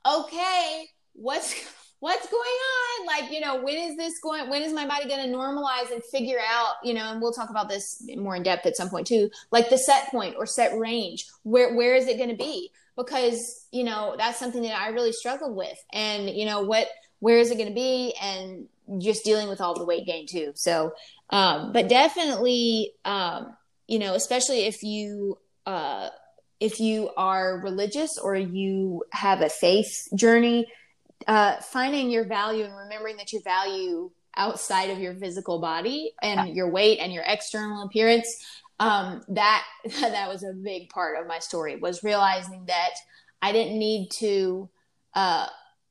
okay, 0.06 0.86
what's 1.14 1.52
what's 1.98 2.28
going 2.30 2.42
on? 2.42 3.06
Like, 3.06 3.32
you 3.32 3.40
know, 3.40 3.60
when 3.62 3.76
is 3.76 3.96
this 3.96 4.14
going 4.22 4.48
when 4.48 4.62
is 4.62 4.72
my 4.72 4.86
body 4.86 5.08
going 5.08 5.28
to 5.28 5.36
normalize 5.36 5.90
and 5.90 6.02
figure 6.12 6.38
out, 6.48 6.74
you 6.84 6.94
know, 6.94 7.10
and 7.10 7.20
we'll 7.20 7.32
talk 7.32 7.50
about 7.50 7.68
this 7.68 8.06
more 8.16 8.36
in 8.36 8.44
depth 8.44 8.66
at 8.66 8.76
some 8.76 8.88
point 8.88 9.08
too, 9.08 9.30
like 9.50 9.68
the 9.68 9.78
set 9.78 10.08
point 10.10 10.36
or 10.38 10.46
set 10.46 10.78
range. 10.78 11.26
Where 11.42 11.74
where 11.74 11.96
is 11.96 12.06
it 12.06 12.18
going 12.18 12.30
to 12.30 12.36
be? 12.36 12.70
Because, 12.96 13.66
you 13.72 13.84
know, 13.84 14.14
that's 14.16 14.38
something 14.38 14.62
that 14.62 14.80
I 14.80 14.88
really 14.88 15.12
struggled 15.12 15.54
with. 15.56 15.76
And, 15.92 16.30
you 16.30 16.46
know, 16.46 16.62
what 16.62 16.86
where 17.18 17.38
is 17.38 17.50
it 17.50 17.56
going 17.56 17.68
to 17.68 17.74
be 17.74 18.14
and 18.22 18.68
just 18.98 19.24
dealing 19.24 19.48
with 19.48 19.60
all 19.60 19.74
the 19.74 19.84
weight 19.84 20.06
gain 20.06 20.26
too. 20.26 20.52
So, 20.54 20.92
um, 21.30 21.72
but 21.72 21.88
definitely, 21.88 22.92
um, 23.04 23.56
you 23.86 23.98
know, 23.98 24.14
especially 24.14 24.66
if 24.66 24.82
you, 24.82 25.38
uh, 25.66 26.08
if 26.60 26.80
you 26.80 27.10
are 27.16 27.60
religious 27.62 28.18
or 28.18 28.34
you 28.34 29.04
have 29.12 29.40
a 29.42 29.48
faith 29.48 30.08
journey, 30.14 30.66
uh, 31.26 31.56
finding 31.60 32.10
your 32.10 32.24
value 32.24 32.64
and 32.64 32.76
remembering 32.76 33.16
that 33.16 33.32
your 33.32 33.42
value 33.42 34.10
outside 34.36 34.90
of 34.90 34.98
your 34.98 35.14
physical 35.14 35.60
body 35.60 36.12
and 36.22 36.54
your 36.54 36.70
weight 36.70 36.98
and 36.98 37.12
your 37.12 37.24
external 37.26 37.82
appearance 37.84 38.28
um, 38.78 39.22
that 39.28 39.64
that 40.00 40.28
was 40.28 40.42
a 40.42 40.52
big 40.52 40.88
part 40.90 41.18
of 41.20 41.26
my 41.26 41.38
story 41.38 41.76
was 41.76 42.02
realizing 42.02 42.64
that 42.66 42.94
i 43.42 43.52
didn't 43.52 43.78
need 43.78 44.08
to 44.10 44.68
uh, 45.14 45.46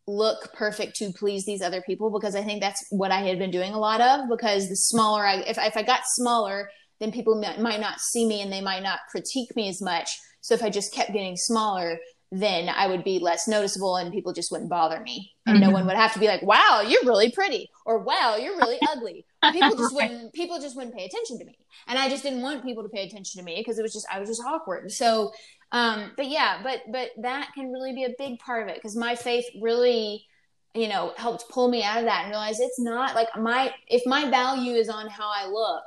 look 0.07 0.53
perfect 0.53 0.95
to 0.97 1.11
please 1.11 1.45
these 1.45 1.61
other 1.61 1.81
people 1.81 2.11
because 2.11 2.35
I 2.35 2.43
think 2.43 2.61
that's 2.61 2.83
what 2.91 3.11
I 3.11 3.21
had 3.21 3.39
been 3.39 3.51
doing 3.51 3.73
a 3.73 3.79
lot 3.79 4.01
of 4.01 4.29
because 4.29 4.69
the 4.69 4.75
smaller 4.75 5.25
I 5.25 5.37
if 5.37 5.57
if 5.57 5.75
I 5.75 5.81
got 5.81 6.01
smaller 6.05 6.69
then 6.99 7.11
people 7.11 7.41
might, 7.41 7.59
might 7.59 7.79
not 7.79 7.99
see 7.99 8.25
me 8.25 8.41
and 8.41 8.51
they 8.51 8.61
might 8.61 8.83
not 8.83 8.99
critique 9.11 9.53
me 9.55 9.67
as 9.67 9.81
much. 9.81 10.09
So 10.41 10.53
if 10.53 10.63
I 10.63 10.69
just 10.69 10.93
kept 10.93 11.11
getting 11.11 11.35
smaller 11.35 11.97
then 12.31 12.69
I 12.69 12.87
would 12.87 13.03
be 13.03 13.19
less 13.19 13.47
noticeable 13.47 13.97
and 13.97 14.11
people 14.11 14.33
just 14.33 14.51
wouldn't 14.51 14.69
bother 14.69 14.99
me. 14.99 15.31
And 15.45 15.57
mm-hmm. 15.57 15.67
no 15.67 15.73
one 15.73 15.85
would 15.85 15.95
have 15.95 16.13
to 16.13 16.19
be 16.19 16.27
like 16.27 16.43
wow 16.43 16.83
you're 16.85 17.03
really 17.03 17.31
pretty 17.31 17.69
or 17.85 18.03
wow 18.03 18.35
you're 18.39 18.57
really 18.57 18.77
ugly. 18.91 19.25
People 19.51 19.75
just 19.75 19.93
wouldn't 19.93 20.33
people 20.33 20.59
just 20.59 20.75
wouldn't 20.75 20.95
pay 20.95 21.05
attention 21.05 21.39
to 21.39 21.45
me. 21.45 21.57
And 21.87 21.99
I 21.99 22.09
just 22.09 22.23
didn't 22.23 22.41
want 22.41 22.63
people 22.63 22.83
to 22.83 22.89
pay 22.89 23.05
attention 23.05 23.39
to 23.39 23.45
me 23.45 23.55
because 23.57 23.79
it 23.79 23.83
was 23.83 23.93
just 23.93 24.07
I 24.11 24.19
was 24.19 24.29
just 24.29 24.41
awkward. 24.43 24.91
So 24.91 25.31
um, 25.75 26.11
but 26.15 26.29
yeah, 26.29 26.61
but 26.63 26.83
but 26.89 27.09
that 27.21 27.49
can 27.53 27.69
really 27.69 27.93
be 27.93 28.05
a 28.05 28.13
big 28.17 28.39
part 28.39 28.63
of 28.63 28.69
it 28.69 28.75
because 28.75 28.95
my 28.95 29.13
faith 29.13 29.43
really, 29.61 30.25
you 30.73 30.87
know, 30.87 31.13
helped 31.17 31.49
pull 31.49 31.67
me 31.67 31.83
out 31.83 31.97
of 31.99 32.05
that 32.05 32.21
and 32.21 32.29
realize 32.29 32.61
it's 32.61 32.79
not 32.79 33.13
like 33.13 33.27
my 33.37 33.73
if 33.87 34.01
my 34.05 34.29
value 34.29 34.75
is 34.75 34.87
on 34.87 35.09
how 35.09 35.29
I 35.29 35.47
look, 35.47 35.83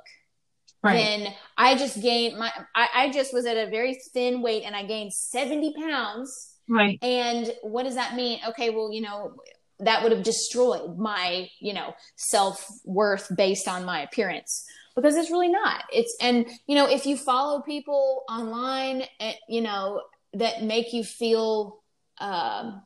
right. 0.83 0.93
then 0.93 1.35
I 1.57 1.75
just 1.75 2.03
gained 2.03 2.39
my 2.39 2.53
I, 2.77 2.89
I 2.95 3.11
just 3.11 3.33
was 3.33 3.47
at 3.47 3.57
a 3.57 3.71
very 3.71 3.99
thin 4.13 4.43
weight 4.43 4.65
and 4.65 4.77
I 4.77 4.85
gained 4.85 5.15
seventy 5.15 5.73
pounds. 5.73 6.57
Right. 6.69 6.99
And 7.01 7.51
what 7.63 7.85
does 7.85 7.95
that 7.95 8.15
mean? 8.15 8.41
Okay, 8.47 8.69
well, 8.69 8.93
you 8.93 9.01
know, 9.01 9.37
that 9.79 10.03
would 10.03 10.13
have 10.13 10.23
destroyed 10.23 10.99
my, 10.99 11.49
you 11.61 11.73
know, 11.73 11.95
self 12.17 12.63
worth 12.85 13.35
based 13.35 13.67
on 13.67 13.87
my 13.87 14.03
appearance 14.03 14.67
because 15.01 15.17
it's 15.17 15.31
really 15.31 15.49
not. 15.49 15.85
It's 15.93 16.17
and 16.21 16.47
you 16.67 16.75
know 16.75 16.89
if 16.89 17.07
you 17.07 17.17
follow 17.17 17.63
people 17.63 18.25
online, 18.29 19.05
eh, 19.21 19.35
you 19.49 19.61
know 19.61 20.03
that 20.35 20.63
make 20.63 20.93
you 20.93 21.05
feel 21.05 21.81
um, 22.19 22.83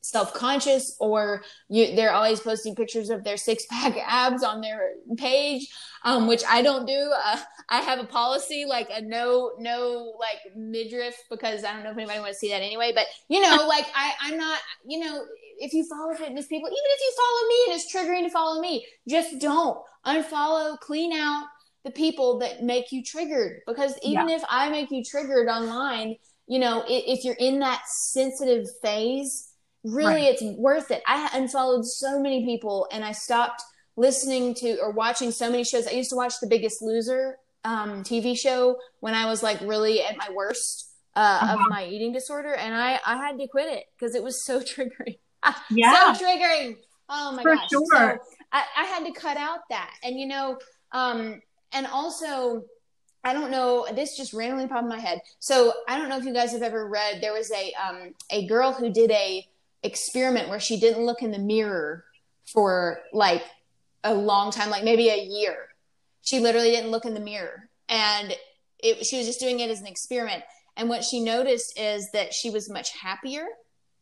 self-conscious 0.00 0.96
or 1.00 1.42
you, 1.68 1.94
they're 1.94 2.12
always 2.12 2.40
posting 2.40 2.74
pictures 2.74 3.10
of 3.10 3.24
their 3.24 3.36
six-pack 3.36 3.96
abs 4.06 4.42
on 4.42 4.60
their 4.60 4.92
page 5.16 5.68
um, 6.04 6.26
which 6.26 6.42
i 6.48 6.62
don't 6.62 6.86
do 6.86 7.12
uh, 7.24 7.38
i 7.68 7.80
have 7.80 7.98
a 7.98 8.04
policy 8.04 8.64
like 8.66 8.88
a 8.90 9.02
no 9.02 9.52
no 9.58 10.14
like 10.18 10.38
midriff 10.56 11.14
because 11.28 11.62
i 11.64 11.72
don't 11.72 11.84
know 11.84 11.90
if 11.90 11.96
anybody 11.96 12.20
wants 12.20 12.36
to 12.36 12.46
see 12.46 12.50
that 12.50 12.62
anyway 12.62 12.90
but 12.94 13.04
you 13.28 13.40
know 13.40 13.66
like 13.68 13.86
i 13.94 14.12
i'm 14.22 14.38
not 14.38 14.60
you 14.86 14.98
know 14.98 15.24
if 15.58 15.72
you 15.72 15.84
follow 15.84 16.14
fitness 16.14 16.46
people 16.46 16.68
even 16.68 16.76
if 16.76 17.00
you 17.00 17.12
follow 17.16 17.48
me 17.48 17.56
and 17.66 17.74
it's 17.74 17.94
triggering 17.94 18.26
to 18.26 18.30
follow 18.30 18.60
me 18.60 18.86
just 19.08 19.40
don't 19.40 19.78
unfollow 20.06 20.78
clean 20.80 21.12
out 21.12 21.44
the 21.84 21.90
people 21.90 22.38
that 22.38 22.62
make 22.62 22.92
you 22.92 23.02
triggered 23.02 23.60
because 23.66 23.94
even 24.02 24.28
yeah. 24.28 24.36
if 24.36 24.42
i 24.48 24.68
make 24.68 24.90
you 24.90 25.02
triggered 25.04 25.48
online 25.48 26.16
you 26.46 26.58
know 26.58 26.84
if, 26.88 27.18
if 27.18 27.24
you're 27.24 27.36
in 27.38 27.58
that 27.60 27.82
sensitive 27.86 28.66
phase 28.82 29.52
really 29.84 30.22
right. 30.22 30.34
it's 30.34 30.42
worth 30.58 30.90
it 30.90 31.02
i 31.06 31.28
unfollowed 31.34 31.84
so 31.84 32.20
many 32.20 32.44
people 32.44 32.88
and 32.92 33.04
i 33.04 33.12
stopped 33.12 33.62
listening 33.96 34.54
to 34.54 34.78
or 34.80 34.90
watching 34.90 35.30
so 35.30 35.50
many 35.50 35.64
shows 35.64 35.86
i 35.86 35.90
used 35.90 36.10
to 36.10 36.16
watch 36.16 36.34
the 36.40 36.46
biggest 36.46 36.82
loser 36.82 37.36
um, 37.64 38.02
tv 38.02 38.36
show 38.36 38.76
when 39.00 39.14
i 39.14 39.26
was 39.26 39.42
like 39.42 39.60
really 39.62 40.02
at 40.02 40.16
my 40.16 40.28
worst 40.32 40.90
uh, 41.16 41.40
uh-huh. 41.42 41.54
of 41.54 41.60
my 41.68 41.86
eating 41.86 42.12
disorder 42.12 42.54
and 42.54 42.74
i 42.74 42.98
i 43.04 43.16
had 43.16 43.38
to 43.38 43.46
quit 43.48 43.66
it 43.72 43.84
because 43.98 44.14
it 44.14 44.22
was 44.22 44.44
so 44.44 44.60
triggering 44.60 45.18
yeah 45.70 46.12
so 46.14 46.24
triggering 46.24 46.76
oh 47.08 47.32
my 47.32 47.42
For 47.42 47.54
gosh 47.54 47.68
sure. 47.70 47.86
so 47.92 48.18
I, 48.52 48.64
I 48.76 48.84
had 48.84 49.04
to 49.04 49.12
cut 49.12 49.36
out 49.36 49.60
that 49.70 49.92
and 50.02 50.18
you 50.18 50.26
know 50.26 50.58
um 50.92 51.40
and 51.72 51.86
also 51.86 52.64
I 53.24 53.34
don't 53.34 53.50
know. 53.50 53.86
This 53.94 54.16
just 54.16 54.32
randomly 54.32 54.68
popped 54.68 54.84
in 54.84 54.88
my 54.88 55.00
head. 55.00 55.20
So 55.38 55.72
I 55.88 55.98
don't 55.98 56.08
know 56.08 56.18
if 56.18 56.24
you 56.24 56.32
guys 56.32 56.52
have 56.52 56.62
ever 56.62 56.88
read. 56.88 57.20
There 57.20 57.32
was 57.32 57.50
a 57.50 57.72
um, 57.74 58.14
a 58.30 58.46
girl 58.46 58.72
who 58.72 58.90
did 58.90 59.10
a 59.10 59.46
experiment 59.82 60.48
where 60.48 60.60
she 60.60 60.78
didn't 60.78 61.04
look 61.04 61.22
in 61.22 61.30
the 61.30 61.38
mirror 61.38 62.04
for 62.52 63.00
like 63.12 63.44
a 64.04 64.14
long 64.14 64.50
time, 64.50 64.70
like 64.70 64.84
maybe 64.84 65.08
a 65.08 65.20
year. 65.22 65.68
She 66.22 66.40
literally 66.40 66.70
didn't 66.70 66.90
look 66.90 67.04
in 67.04 67.14
the 67.14 67.20
mirror, 67.20 67.68
and 67.88 68.34
it, 68.78 69.04
she 69.04 69.18
was 69.18 69.26
just 69.26 69.40
doing 69.40 69.60
it 69.60 69.70
as 69.70 69.80
an 69.80 69.86
experiment. 69.86 70.44
And 70.76 70.88
what 70.88 71.04
she 71.04 71.20
noticed 71.20 71.78
is 71.78 72.10
that 72.12 72.32
she 72.32 72.50
was 72.50 72.70
much 72.70 72.96
happier. 72.96 73.44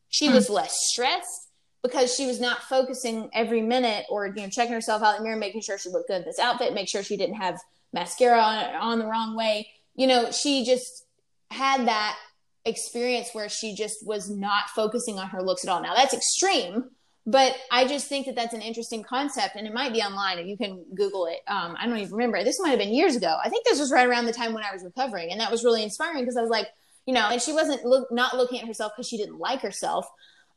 She 0.08 0.28
hmm. 0.28 0.34
was 0.34 0.50
less 0.50 0.76
stressed 0.90 1.48
because 1.82 2.14
she 2.14 2.26
was 2.26 2.40
not 2.40 2.62
focusing 2.64 3.30
every 3.32 3.62
minute 3.62 4.06
or 4.10 4.26
you 4.26 4.42
know 4.42 4.48
checking 4.48 4.72
herself 4.72 5.02
out 5.02 5.16
in 5.16 5.22
the 5.22 5.28
mirror, 5.28 5.38
making 5.38 5.60
sure 5.60 5.78
she 5.78 5.88
looked 5.88 6.08
good 6.08 6.22
in 6.22 6.24
this 6.24 6.38
outfit, 6.38 6.74
make 6.74 6.88
sure 6.88 7.02
she 7.02 7.16
didn't 7.16 7.36
have 7.36 7.60
mascara 7.92 8.40
on, 8.40 8.74
on 8.74 8.98
the 8.98 9.06
wrong 9.06 9.36
way. 9.36 9.68
You 9.94 10.06
know, 10.06 10.30
she 10.30 10.64
just 10.64 11.04
had 11.50 11.86
that 11.86 12.18
experience 12.64 13.30
where 13.32 13.48
she 13.48 13.74
just 13.74 14.04
was 14.06 14.28
not 14.28 14.68
focusing 14.70 15.18
on 15.18 15.28
her 15.28 15.42
looks 15.42 15.64
at 15.64 15.70
all. 15.70 15.80
Now 15.80 15.94
that's 15.94 16.12
extreme, 16.12 16.90
but 17.24 17.56
I 17.70 17.86
just 17.86 18.08
think 18.08 18.26
that 18.26 18.34
that's 18.34 18.54
an 18.54 18.62
interesting 18.62 19.02
concept, 19.02 19.56
and 19.56 19.66
it 19.66 19.74
might 19.74 19.92
be 19.92 20.00
online, 20.00 20.38
and 20.38 20.48
you 20.48 20.56
can 20.56 20.84
Google 20.94 21.26
it. 21.26 21.40
Um, 21.48 21.76
I 21.78 21.86
don't 21.86 21.98
even 21.98 22.12
remember. 22.12 22.42
This 22.44 22.60
might 22.60 22.70
have 22.70 22.78
been 22.78 22.94
years 22.94 23.16
ago. 23.16 23.36
I 23.42 23.48
think 23.48 23.64
this 23.64 23.80
was 23.80 23.92
right 23.92 24.06
around 24.06 24.26
the 24.26 24.32
time 24.32 24.52
when 24.52 24.64
I 24.64 24.72
was 24.72 24.84
recovering, 24.84 25.30
and 25.30 25.40
that 25.40 25.50
was 25.50 25.64
really 25.64 25.82
inspiring 25.82 26.22
because 26.22 26.36
I 26.36 26.42
was 26.42 26.50
like, 26.50 26.68
you 27.06 27.14
know, 27.14 27.28
and 27.30 27.40
she 27.40 27.52
wasn't 27.52 27.84
look, 27.84 28.10
not 28.10 28.36
looking 28.36 28.60
at 28.60 28.66
herself 28.66 28.92
because 28.94 29.08
she 29.08 29.16
didn't 29.16 29.38
like 29.38 29.60
herself, 29.60 30.06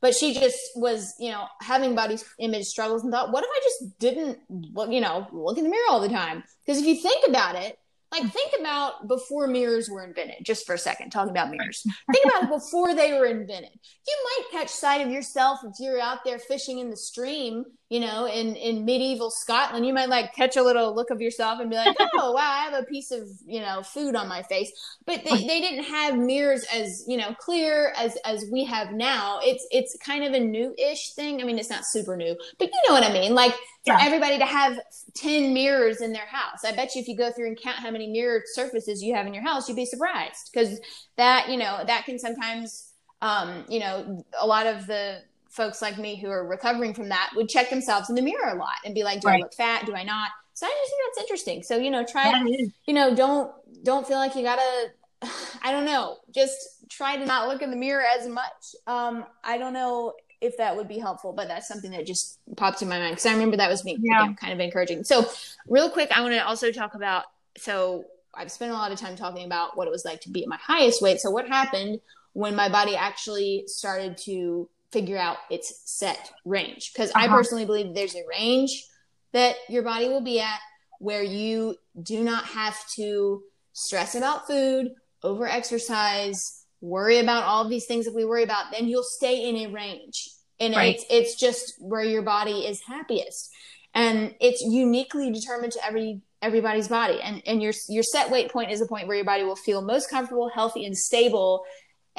but 0.01 0.15
she 0.15 0.33
just 0.33 0.59
was 0.75 1.13
you 1.19 1.31
know 1.31 1.45
having 1.61 1.95
body 1.95 2.17
image 2.39 2.65
struggles 2.65 3.03
and 3.03 3.11
thought 3.11 3.31
what 3.31 3.43
if 3.43 3.49
i 3.53 3.59
just 3.63 3.99
didn't 3.99 4.39
look 4.49 4.89
you 4.89 5.01
know 5.01 5.27
look 5.33 5.57
in 5.57 5.63
the 5.63 5.69
mirror 5.69 5.85
all 5.89 6.01
the 6.01 6.09
time? 6.09 6.43
Because 6.65 6.81
if 6.81 6.87
you 6.87 6.95
think 6.95 7.27
about 7.27 7.55
it 7.55 7.77
like 8.11 8.31
think 8.33 8.53
about 8.59 9.07
before 9.07 9.47
mirrors 9.47 9.89
were 9.89 10.03
invented 10.03 10.43
just 10.43 10.65
for 10.65 10.73
a 10.73 10.79
second 10.79 11.11
talking 11.11 11.31
about 11.31 11.51
mirrors. 11.51 11.83
Think 12.11 12.25
about 12.25 12.49
before 12.49 12.95
they 12.95 13.13
were 13.13 13.27
invented. 13.27 13.69
You 14.07 14.15
might 14.23 14.51
catch 14.51 14.69
sight 14.69 15.05
of 15.05 15.11
yourself 15.11 15.59
if 15.63 15.73
you're 15.79 16.01
out 16.01 16.23
there 16.25 16.39
fishing 16.39 16.79
in 16.79 16.89
the 16.89 16.97
stream 16.97 17.65
you 17.89 17.99
know, 17.99 18.27
in 18.27 18.55
in 18.55 18.85
medieval 18.85 19.31
Scotland, 19.31 19.83
you 19.83 19.93
might 19.93 20.09
like 20.09 20.35
catch 20.35 20.55
a 20.55 20.61
little 20.61 20.93
look 20.93 21.09
of 21.09 21.21
yourself 21.21 21.59
and 21.59 21.71
be 21.71 21.75
like, 21.75 21.95
"Oh, 22.13 22.31
wow, 22.33 22.41
I 22.41 22.69
have 22.69 22.73
a 22.75 22.85
piece 22.85 23.09
of 23.09 23.27
you 23.47 23.61
know 23.61 23.81
food 23.81 24.15
on 24.15 24.27
my 24.27 24.43
face." 24.43 24.71
But 25.07 25.23
they, 25.25 25.47
they 25.47 25.59
didn't 25.59 25.85
have 25.85 26.15
mirrors 26.15 26.63
as 26.71 27.03
you 27.07 27.17
know 27.17 27.33
clear 27.33 27.91
as 27.97 28.15
as 28.25 28.45
we 28.51 28.63
have 28.65 28.91
now. 28.91 29.39
It's 29.41 29.67
it's 29.71 29.97
kind 30.05 30.23
of 30.23 30.33
a 30.33 30.39
new-ish 30.39 31.13
thing. 31.13 31.41
I 31.41 31.45
mean, 31.45 31.57
it's 31.57 31.71
not 31.71 31.83
super 31.83 32.15
new, 32.15 32.37
but 32.59 32.67
you 32.67 32.79
know 32.87 32.93
what 32.93 33.03
I 33.03 33.11
mean. 33.11 33.33
Like 33.33 33.53
for 33.53 33.93
yeah. 33.93 33.99
everybody 34.01 34.37
to 34.37 34.45
have 34.45 34.79
ten 35.15 35.55
mirrors 35.55 35.99
in 35.99 36.13
their 36.13 36.27
house, 36.27 36.63
I 36.63 36.75
bet 36.75 36.93
you 36.93 37.01
if 37.01 37.07
you 37.07 37.17
go 37.17 37.31
through 37.31 37.47
and 37.47 37.59
count 37.59 37.77
how 37.77 37.89
many 37.89 38.05
mirrored 38.05 38.43
surfaces 38.53 39.01
you 39.01 39.15
have 39.15 39.25
in 39.25 39.33
your 39.33 39.43
house, 39.43 39.67
you'd 39.67 39.75
be 39.75 39.87
surprised 39.87 40.51
because 40.53 40.79
that 41.17 41.49
you 41.49 41.57
know 41.57 41.83
that 41.87 42.05
can 42.05 42.19
sometimes 42.19 42.93
um, 43.23 43.65
you 43.67 43.79
know 43.79 44.23
a 44.39 44.45
lot 44.45 44.67
of 44.67 44.85
the 44.85 45.23
folks 45.49 45.81
like 45.81 45.97
me 45.97 46.15
who 46.15 46.29
are 46.29 46.47
recovering 46.47 46.93
from 46.93 47.09
that 47.09 47.31
would 47.35 47.49
check 47.49 47.69
themselves 47.69 48.09
in 48.09 48.15
the 48.15 48.21
mirror 48.21 48.49
a 48.49 48.55
lot 48.55 48.75
and 48.85 48.93
be 48.93 49.03
like, 49.03 49.21
do 49.21 49.27
right. 49.27 49.37
I 49.37 49.39
look 49.39 49.53
fat? 49.53 49.85
Do 49.85 49.95
I 49.95 50.03
not? 50.03 50.29
So 50.53 50.65
I 50.65 50.69
just 50.69 50.91
think 50.91 51.01
that's 51.05 51.23
interesting. 51.23 51.63
So, 51.63 51.77
you 51.77 51.89
know, 51.89 52.05
try, 52.05 52.43
you 52.85 52.93
know, 52.93 53.15
don't, 53.15 53.51
don't 53.83 54.07
feel 54.07 54.17
like 54.17 54.35
you 54.35 54.43
gotta, 54.43 54.91
I 55.63 55.71
don't 55.71 55.85
know, 55.85 56.17
just 56.33 56.89
try 56.89 57.17
to 57.17 57.25
not 57.25 57.47
look 57.47 57.61
in 57.61 57.71
the 57.71 57.77
mirror 57.77 58.03
as 58.17 58.27
much. 58.27 58.75
Um, 58.87 59.25
I 59.43 59.57
don't 59.57 59.73
know 59.73 60.13
if 60.41 60.57
that 60.57 60.75
would 60.75 60.87
be 60.87 60.99
helpful, 60.99 61.33
but 61.33 61.47
that's 61.47 61.67
something 61.67 61.91
that 61.91 62.05
just 62.05 62.39
popped 62.55 62.81
in 62.81 62.89
my 62.89 62.99
mind 62.99 63.13
because 63.13 63.25
I 63.25 63.33
remember 63.33 63.57
that 63.57 63.69
was 63.69 63.83
me 63.83 63.97
yeah. 63.99 64.23
again, 64.23 64.35
kind 64.35 64.53
of 64.53 64.59
encouraging. 64.59 65.03
So, 65.03 65.29
real 65.67 65.89
quick, 65.89 66.11
I 66.15 66.21
want 66.21 66.33
to 66.33 66.45
also 66.45 66.71
talk 66.71 66.95
about. 66.95 67.25
So, 67.57 68.05
I've 68.33 68.51
spent 68.51 68.71
a 68.71 68.75
lot 68.75 68.91
of 68.91 68.99
time 68.99 69.15
talking 69.15 69.45
about 69.45 69.75
what 69.75 69.87
it 69.87 69.91
was 69.91 70.05
like 70.05 70.21
to 70.21 70.29
be 70.29 70.43
at 70.43 70.49
my 70.49 70.57
highest 70.61 71.01
weight. 71.01 71.19
So, 71.19 71.29
what 71.29 71.47
happened 71.47 71.99
when 72.33 72.55
my 72.55 72.69
body 72.69 72.95
actually 72.95 73.63
started 73.67 74.17
to 74.17 74.69
figure 74.91 75.17
out 75.17 75.37
its 75.49 75.81
set 75.85 76.31
range 76.45 76.91
because 76.93 77.11
uh-huh. 77.11 77.25
I 77.25 77.27
personally 77.27 77.65
believe 77.65 77.93
there's 77.93 78.15
a 78.15 78.23
range 78.29 78.85
that 79.33 79.55
your 79.67 79.83
body 79.83 80.07
will 80.07 80.21
be 80.21 80.39
at 80.39 80.59
where 80.99 81.23
you 81.23 81.75
do 82.01 82.23
not 82.23 82.45
have 82.45 82.75
to 82.95 83.43
stress 83.73 84.15
about 84.15 84.47
food, 84.47 84.89
over 85.23 85.47
exercise, 85.47 86.65
worry 86.81 87.19
about 87.19 87.43
all 87.43 87.63
of 87.63 87.69
these 87.69 87.85
things 87.85 88.05
that 88.05 88.15
we 88.15 88.25
worry 88.25 88.43
about, 88.43 88.65
then 88.71 88.87
you'll 88.87 89.03
stay 89.03 89.49
in 89.49 89.55
a 89.57 89.73
range. 89.73 90.29
And 90.59 90.75
right. 90.75 90.95
it's 90.95 91.05
it's 91.09 91.35
just 91.35 91.75
where 91.79 92.03
your 92.03 92.21
body 92.21 92.65
is 92.65 92.81
happiest. 92.81 93.49
And 93.93 94.35
it's 94.39 94.61
uniquely 94.61 95.31
determined 95.31 95.73
to 95.73 95.85
every 95.85 96.21
everybody's 96.41 96.87
body. 96.87 97.19
And 97.21 97.41
and 97.45 97.61
your 97.61 97.73
your 97.87 98.03
set 98.03 98.29
weight 98.29 98.51
point 98.51 98.71
is 98.71 98.81
a 98.81 98.85
point 98.85 99.07
where 99.07 99.15
your 99.15 99.25
body 99.25 99.43
will 99.43 99.55
feel 99.55 99.81
most 99.81 100.09
comfortable, 100.09 100.49
healthy, 100.49 100.85
and 100.85 100.97
stable 100.97 101.63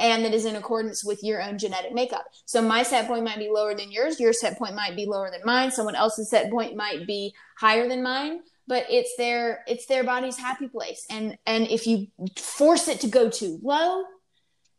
and 0.01 0.24
that 0.24 0.34
is 0.34 0.46
in 0.46 0.57
accordance 0.57 1.05
with 1.05 1.22
your 1.22 1.42
own 1.42 1.59
genetic 1.59 1.92
makeup. 1.92 2.24
So 2.46 2.62
my 2.62 2.82
set 2.82 3.07
point 3.07 3.22
might 3.22 3.38
be 3.38 3.51
lower 3.51 3.74
than 3.74 3.92
yours, 3.92 4.18
your 4.18 4.32
set 4.32 4.59
point 4.59 4.74
might 4.74 4.96
be 4.96 5.07
lower 5.07 5.30
than 5.30 5.42
mine, 5.44 5.70
someone 5.70 5.94
else's 5.94 6.30
set 6.30 6.51
point 6.51 6.74
might 6.74 7.07
be 7.07 7.34
higher 7.59 7.86
than 7.86 8.03
mine, 8.03 8.40
but 8.66 8.86
it's 8.88 9.14
their 9.16 9.62
it's 9.68 9.86
their 9.86 10.03
body's 10.03 10.38
happy 10.38 10.68
place. 10.68 11.07
And 11.11 11.36
and 11.46 11.68
if 11.68 11.86
you 11.86 12.09
force 12.36 12.88
it 12.88 13.01
to 13.01 13.09
go 13.09 13.28
too 13.28 13.61
low, 13.62 14.05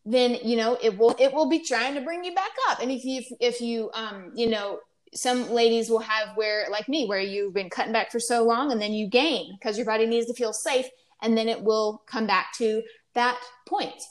then 0.06 0.40
you 0.44 0.58
know 0.58 0.78
it 0.82 0.98
will 0.98 1.16
it 1.20 1.34
will 1.34 1.48
be 1.48 1.60
trying 1.60 1.94
to 1.96 2.02
bring 2.02 2.24
you 2.24 2.34
back 2.34 2.52
up. 2.70 2.82
And 2.82 2.92
if 2.92 3.06
you 3.06 3.22
if 3.40 3.62
you 3.62 3.92
um 3.94 4.32
you 4.36 4.50
know 4.50 4.80
some 5.14 5.52
ladies 5.52 5.90
will 5.90 6.00
have 6.00 6.36
where 6.36 6.68
like 6.72 6.90
me 6.90 7.06
where 7.06 7.20
you've 7.20 7.54
been 7.54 7.70
cutting 7.70 7.94
back 7.94 8.12
for 8.12 8.20
so 8.20 8.44
long 8.44 8.72
and 8.72 8.82
then 8.82 8.94
you 8.94 9.08
gain 9.08 9.56
because 9.60 9.78
your 9.78 9.86
body 9.86 10.06
needs 10.06 10.26
to 10.26 10.34
feel 10.34 10.54
safe 10.54 10.88
and 11.22 11.38
then 11.38 11.48
it 11.48 11.62
will 11.62 12.02
come 12.08 12.26
back 12.26 12.54
to 12.58 12.82
that 13.14 13.38
point 13.68 14.02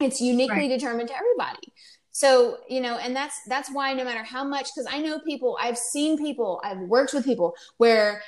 it's 0.00 0.20
uniquely 0.20 0.56
right. 0.56 0.68
determined 0.68 1.08
to 1.08 1.16
everybody. 1.16 1.72
So 2.12 2.58
you 2.68 2.80
know 2.80 2.96
and 2.96 3.14
that's 3.14 3.40
that's 3.46 3.70
why 3.72 3.92
no 3.94 4.04
matter 4.04 4.24
how 4.24 4.44
much 4.44 4.68
because 4.74 4.92
i 4.92 5.00
know 5.00 5.20
people 5.20 5.56
i've 5.60 5.78
seen 5.78 6.18
people 6.18 6.60
i've 6.64 6.80
worked 6.80 7.14
with 7.14 7.24
people 7.24 7.54
where 7.76 8.20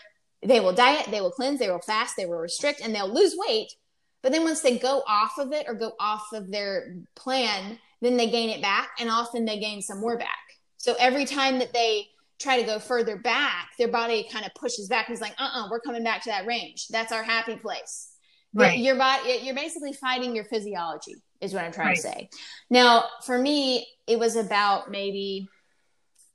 they 0.44 0.60
will 0.60 0.72
diet 0.72 1.08
they 1.10 1.20
will 1.20 1.30
cleanse 1.30 1.58
they 1.58 1.70
will 1.70 1.80
fast 1.80 2.16
they 2.16 2.26
will 2.26 2.38
restrict 2.38 2.80
and 2.80 2.94
they'll 2.94 3.12
lose 3.12 3.34
weight. 3.36 3.72
But 4.22 4.30
then 4.30 4.44
once 4.44 4.60
they 4.60 4.78
go 4.78 5.02
off 5.08 5.32
of 5.38 5.52
it 5.52 5.66
or 5.68 5.74
go 5.74 5.94
off 5.98 6.26
of 6.32 6.50
their 6.50 6.94
plan 7.16 7.78
then 8.00 8.16
they 8.16 8.30
gain 8.30 8.50
it 8.50 8.62
back 8.62 8.90
and 8.98 9.10
often 9.10 9.44
they 9.44 9.58
gain 9.58 9.82
some 9.82 10.00
more 10.00 10.16
back. 10.16 10.28
So 10.76 10.94
every 10.98 11.24
time 11.24 11.58
that 11.58 11.72
they 11.72 12.08
try 12.40 12.60
to 12.60 12.66
go 12.66 12.78
further 12.78 13.16
back 13.16 13.70
their 13.78 13.88
body 13.88 14.26
kind 14.32 14.46
of 14.46 14.54
pushes 14.54 14.88
back 14.88 15.08
and 15.08 15.14
is 15.14 15.20
like 15.20 15.34
uh-uh 15.38 15.68
we're 15.70 15.80
coming 15.80 16.04
back 16.04 16.22
to 16.22 16.30
that 16.30 16.46
range. 16.46 16.86
That's 16.88 17.10
our 17.10 17.24
happy 17.24 17.56
place. 17.56 18.12
Right. 18.54 18.78
your 18.78 18.96
body 18.96 19.40
you're 19.42 19.54
basically 19.56 19.92
fighting 19.92 20.36
your 20.36 20.44
physiology 20.44 21.16
is 21.42 21.52
what 21.52 21.64
I'm 21.64 21.72
trying 21.72 21.88
right. 21.88 21.96
to 21.96 22.02
say. 22.02 22.30
Now, 22.70 23.04
for 23.26 23.36
me, 23.36 23.86
it 24.06 24.18
was 24.18 24.36
about 24.36 24.90
maybe, 24.90 25.48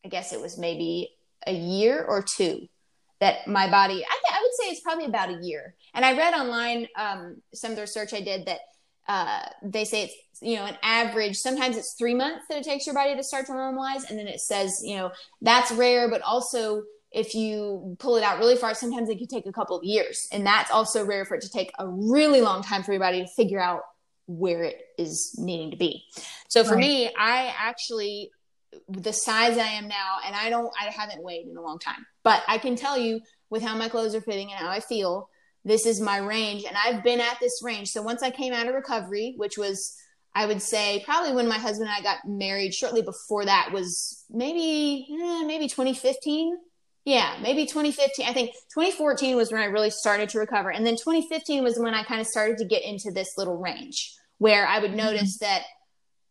I 0.06 0.10
guess 0.10 0.34
it 0.34 0.42
was 0.42 0.58
maybe 0.58 1.10
a 1.48 1.54
year 1.54 2.04
or 2.04 2.22
two 2.22 2.68
that 3.20 3.48
my 3.48 3.70
body, 3.72 4.06
I, 4.06 4.36
I 4.36 4.42
would 4.42 4.52
say 4.60 4.66
it's 4.70 4.82
probably 4.82 5.06
about 5.06 5.30
a 5.30 5.40
year. 5.42 5.74
And 5.96 6.06
I 6.06 6.16
read 6.16 6.34
online 6.34 6.88
um, 6.96 7.42
some 7.54 7.72
of 7.72 7.78
the 7.78 7.82
research 7.82 8.14
I 8.14 8.22
did 8.22 8.46
that 8.46 8.60
uh, 9.08 9.46
they 9.64 9.86
say 9.86 10.04
it's, 10.04 10.14
you 10.42 10.58
know, 10.58 10.66
an 10.66 10.78
average, 10.84 11.38
sometimes 11.38 11.78
it's 11.78 11.96
three 11.98 12.14
months 12.14 12.46
that 12.50 12.58
it 12.58 12.64
takes 12.64 12.86
your 12.86 12.94
body 12.94 13.16
to 13.16 13.24
start 13.24 13.46
to 13.46 13.54
normalize. 13.54 14.08
And 14.08 14.20
then 14.20 14.28
it 14.28 14.42
says, 14.42 14.82
you 14.84 14.98
know, 14.98 15.12
that's 15.42 15.72
rare, 15.72 16.10
but 16.10 16.22
also 16.22 16.84
if 17.12 17.34
you 17.34 17.96
pull 18.00 18.18
it 18.18 18.24
out 18.24 18.38
really 18.38 18.58
far, 18.58 18.74
sometimes 18.74 19.10
it 19.10 19.18
could 19.18 19.30
take 19.30 19.46
a 19.46 19.52
couple 19.54 19.78
of 19.78 19.84
years. 19.84 20.28
And 20.32 20.46
that's 20.46 20.70
also 20.70 21.06
rare 21.06 21.24
for 21.26 21.36
it 21.36 21.42
to 21.42 21.50
take 21.50 21.72
a 21.80 21.88
really 21.88 22.42
long 22.42 22.62
time 22.62 22.84
for 22.84 22.92
your 22.92 23.00
body 23.00 23.22
to 23.22 23.28
figure 23.28 23.62
out 23.62 23.82
where 24.28 24.64
it 24.64 24.82
is 24.98 25.36
needing 25.38 25.72
to 25.72 25.78
be. 25.78 26.04
So 26.50 26.64
for 26.64 26.76
right. 26.76 26.80
me, 26.80 27.12
I 27.18 27.54
actually 27.58 28.32
the 28.90 29.14
size 29.14 29.58
I 29.58 29.68
am 29.68 29.88
now, 29.88 30.18
and 30.26 30.36
I 30.36 30.50
don't, 30.50 30.72
I 30.80 30.92
haven't 30.92 31.24
weighed 31.24 31.48
in 31.48 31.58
a 31.58 31.62
long 31.62 31.80
time, 31.80 32.06
but 32.24 32.44
I 32.48 32.58
can 32.58 32.76
tell 32.76 32.98
you 32.98 33.22
with 33.50 33.64
how 33.64 33.76
my 33.78 33.90
clothes 33.90 34.16
are 34.16 34.22
fitting 34.22 34.52
and 34.52 34.60
how 34.60 34.70
I 34.70 34.80
feel, 34.80 35.30
this 35.64 35.86
is 35.86 36.00
my 36.00 36.18
range, 36.18 36.64
and 36.66 36.78
I've 36.78 37.04
been 37.04 37.20
at 37.20 37.40
this 37.40 37.62
range. 37.64 37.90
So 37.90 38.02
once 38.02 38.24
I 38.24 38.30
came 38.30 38.54
out 38.54 38.68
of 38.68 38.76
recovery, 38.76 39.34
which 39.38 39.58
was, 39.58 39.96
I 40.34 40.46
would 40.46 40.62
say, 40.62 41.02
probably 41.06 41.34
when 41.34 41.48
my 41.48 41.58
husband 41.58 41.90
and 41.90 41.98
I 41.98 42.02
got 42.02 42.28
married. 42.28 42.74
Shortly 42.74 43.02
before 43.02 43.46
that 43.46 43.72
was 43.74 44.24
maybe, 44.30 45.08
eh, 45.10 45.44
maybe 45.46 45.68
2015. 45.68 46.58
Yeah, 47.06 47.38
maybe 47.42 47.66
2015. 47.66 48.28
I 48.28 48.34
think 48.34 48.52
2014 48.74 49.36
was 49.36 49.52
when 49.52 49.62
I 49.62 49.66
really 49.66 49.90
started 49.90 50.30
to 50.30 50.40
recover, 50.40 50.70
and 50.72 50.86
then 50.86 50.96
2015 50.96 51.64
was 51.64 51.80
when 51.80 51.94
I 51.94 52.04
kind 52.04 52.22
of 52.22 52.28
started 52.28 52.58
to 52.60 52.66
get 52.66 52.84
into 52.84 53.12
this 53.12 53.38
little 53.38 53.58
range 53.58 54.17
where 54.38 54.68
I 54.68 54.80
would 54.80 54.92
mm-hmm. 54.92 54.98
notice 54.98 55.40
that 55.40 55.64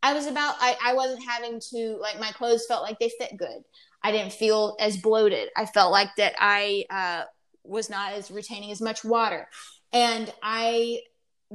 I 0.03 0.13
was 0.13 0.27
about, 0.27 0.57
I, 0.61 0.77
I 0.83 0.95
wasn't 0.95 1.25
having 1.27 1.61
to, 1.71 1.99
like, 2.01 2.21
my 2.21 2.31
clothes 2.33 2.67
felt 2.67 2.83
like 2.83 2.99
they 2.99 3.11
fit 3.19 3.37
good. 3.37 3.65
I 4.03 4.13
didn't 4.13 4.33
feel 4.33 4.77
as 4.79 4.99
bloated. 4.99 5.49
I 5.57 5.67
felt 5.67 5.91
like 5.91 6.11
that 6.17 6.35
I 6.39 6.85
uh, 6.91 7.25
was 7.65 7.91
not 7.91 8.13
as 8.13 8.31
retaining 8.31 8.71
as 8.71 8.81
much 8.81 9.05
water. 9.05 9.49
And 9.93 10.33
I 10.43 11.01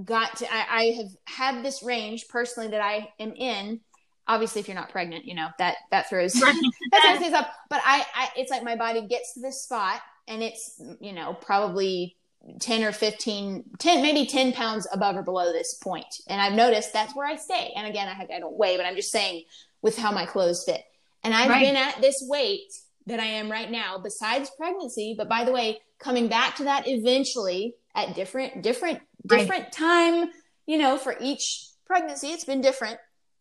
got 0.04 0.38
to, 0.38 0.54
I, 0.54 0.66
I 0.70 0.84
have 0.98 1.10
had 1.28 1.66
this 1.66 1.84
range 1.84 2.28
personally 2.30 2.72
that 2.72 2.82
I 2.82 3.10
am 3.20 3.34
in 3.34 3.80
obviously 4.28 4.62
if 4.62 4.68
you're 4.68 4.76
not 4.76 4.90
pregnant 4.90 5.26
you 5.26 5.34
know 5.34 5.50
that 5.58 5.76
that 5.90 6.08
throws 6.08 6.34
that 6.34 7.02
throws 7.04 7.20
things 7.20 7.34
up 7.34 7.52
but 7.70 7.82
I, 7.84 8.06
I 8.16 8.30
it's 8.38 8.52
like 8.52 8.64
my 8.64 8.76
body 8.76 9.06
gets 9.08 9.34
to 9.34 9.42
this 9.42 9.64
spot 9.64 10.00
and 10.28 10.42
it's 10.42 10.82
you 11.00 11.12
know 11.12 11.34
probably 11.34 12.16
10 12.60 12.84
or 12.84 12.92
15 12.92 13.64
10 13.78 14.02
maybe 14.02 14.26
10 14.26 14.54
pounds 14.54 14.88
above 14.92 15.16
or 15.16 15.22
below 15.22 15.52
this 15.52 15.76
point 15.76 16.22
and 16.28 16.42
i've 16.42 16.54
noticed 16.54 16.92
that's 16.92 17.16
where 17.16 17.28
i 17.28 17.36
stay 17.36 17.72
and 17.76 17.88
again 17.88 18.08
i, 18.08 18.36
I 18.36 18.40
don't 18.40 18.58
weigh 18.58 18.78
but 18.78 18.86
i'm 18.86 18.96
just 18.96 19.12
saying 19.12 19.44
with 19.82 19.98
how 19.98 20.12
my 20.12 20.26
clothes 20.26 20.64
fit 20.64 20.82
and 21.24 21.34
i've 21.34 21.50
right. 21.50 21.64
been 21.64 21.76
at 21.76 22.02
this 22.02 22.24
weight 22.28 22.72
that 23.06 23.20
i 23.20 23.26
am 23.26 23.52
right 23.52 23.70
now 23.70 23.98
besides 23.98 24.50
pregnancy 24.58 25.14
but 25.18 25.30
by 25.30 25.44
the 25.44 25.52
way 25.52 25.80
coming 26.00 26.28
back 26.28 26.56
to 26.56 26.64
that 26.64 26.88
eventually 26.88 27.76
at 27.96 28.16
different 28.16 28.64
different 28.64 29.00
different 29.28 29.64
right. 29.64 29.72
time 29.72 30.30
you 30.66 30.78
know 30.78 30.98
for 30.98 31.16
each 31.22 31.68
pregnancy 31.86 32.30
it's 32.30 32.46
been 32.46 32.62
different 32.62 32.98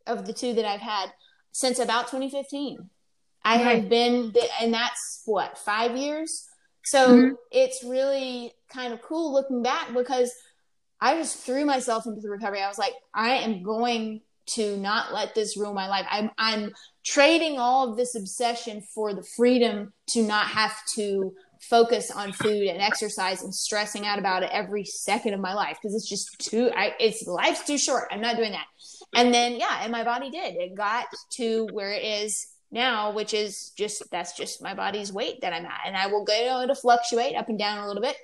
of 0.06 0.26
the 0.26 0.32
two 0.32 0.52
that 0.52 0.66
i've 0.66 0.80
had 0.80 1.10
since 1.52 1.78
about 1.78 2.08
2015 2.08 2.90
i 3.44 3.56
right. 3.56 3.76
have 3.76 3.88
been 3.88 4.32
and 4.60 4.74
that's 4.74 5.22
what 5.24 5.56
five 5.56 5.96
years 5.96 6.49
so 6.84 7.08
mm-hmm. 7.08 7.34
it's 7.50 7.84
really 7.84 8.52
kind 8.72 8.92
of 8.92 9.02
cool 9.02 9.32
looking 9.32 9.62
back 9.62 9.92
because 9.94 10.32
I 11.00 11.16
just 11.16 11.38
threw 11.38 11.64
myself 11.64 12.06
into 12.06 12.20
the 12.20 12.30
recovery. 12.30 12.60
I 12.60 12.68
was 12.68 12.78
like, 12.78 12.94
I 13.14 13.36
am 13.36 13.62
going 13.62 14.20
to 14.48 14.76
not 14.76 15.12
let 15.12 15.34
this 15.34 15.56
ruin 15.56 15.74
my 15.74 15.88
life. 15.88 16.06
I'm 16.10 16.30
I'm 16.36 16.72
trading 17.04 17.58
all 17.58 17.88
of 17.88 17.96
this 17.96 18.14
obsession 18.14 18.82
for 18.94 19.14
the 19.14 19.22
freedom 19.22 19.92
to 20.08 20.22
not 20.22 20.46
have 20.46 20.74
to 20.94 21.32
focus 21.62 22.10
on 22.10 22.32
food 22.32 22.66
and 22.66 22.80
exercise 22.80 23.42
and 23.42 23.54
stressing 23.54 24.06
out 24.06 24.18
about 24.18 24.42
it 24.42 24.50
every 24.50 24.84
second 24.84 25.34
of 25.34 25.40
my 25.40 25.52
life 25.52 25.76
because 25.80 25.94
it's 25.94 26.08
just 26.08 26.38
too 26.38 26.70
I, 26.74 26.94
it's 26.98 27.26
life's 27.26 27.64
too 27.64 27.78
short. 27.78 28.08
I'm 28.10 28.20
not 28.20 28.36
doing 28.36 28.52
that. 28.52 28.66
And 29.14 29.32
then 29.32 29.56
yeah, 29.56 29.80
and 29.82 29.92
my 29.92 30.04
body 30.04 30.30
did. 30.30 30.56
It 30.56 30.74
got 30.74 31.06
to 31.34 31.68
where 31.72 31.92
it 31.92 32.02
is 32.02 32.46
now, 32.70 33.12
which 33.12 33.34
is 33.34 33.70
just 33.76 34.02
that's 34.10 34.32
just 34.32 34.62
my 34.62 34.74
body's 34.74 35.12
weight 35.12 35.40
that 35.42 35.52
I'm 35.52 35.66
at, 35.66 35.80
and 35.86 35.96
I 35.96 36.06
will 36.06 36.24
go 36.24 36.66
to 36.66 36.74
fluctuate 36.74 37.36
up 37.36 37.48
and 37.48 37.58
down 37.58 37.78
a 37.78 37.86
little 37.86 38.02
bit. 38.02 38.16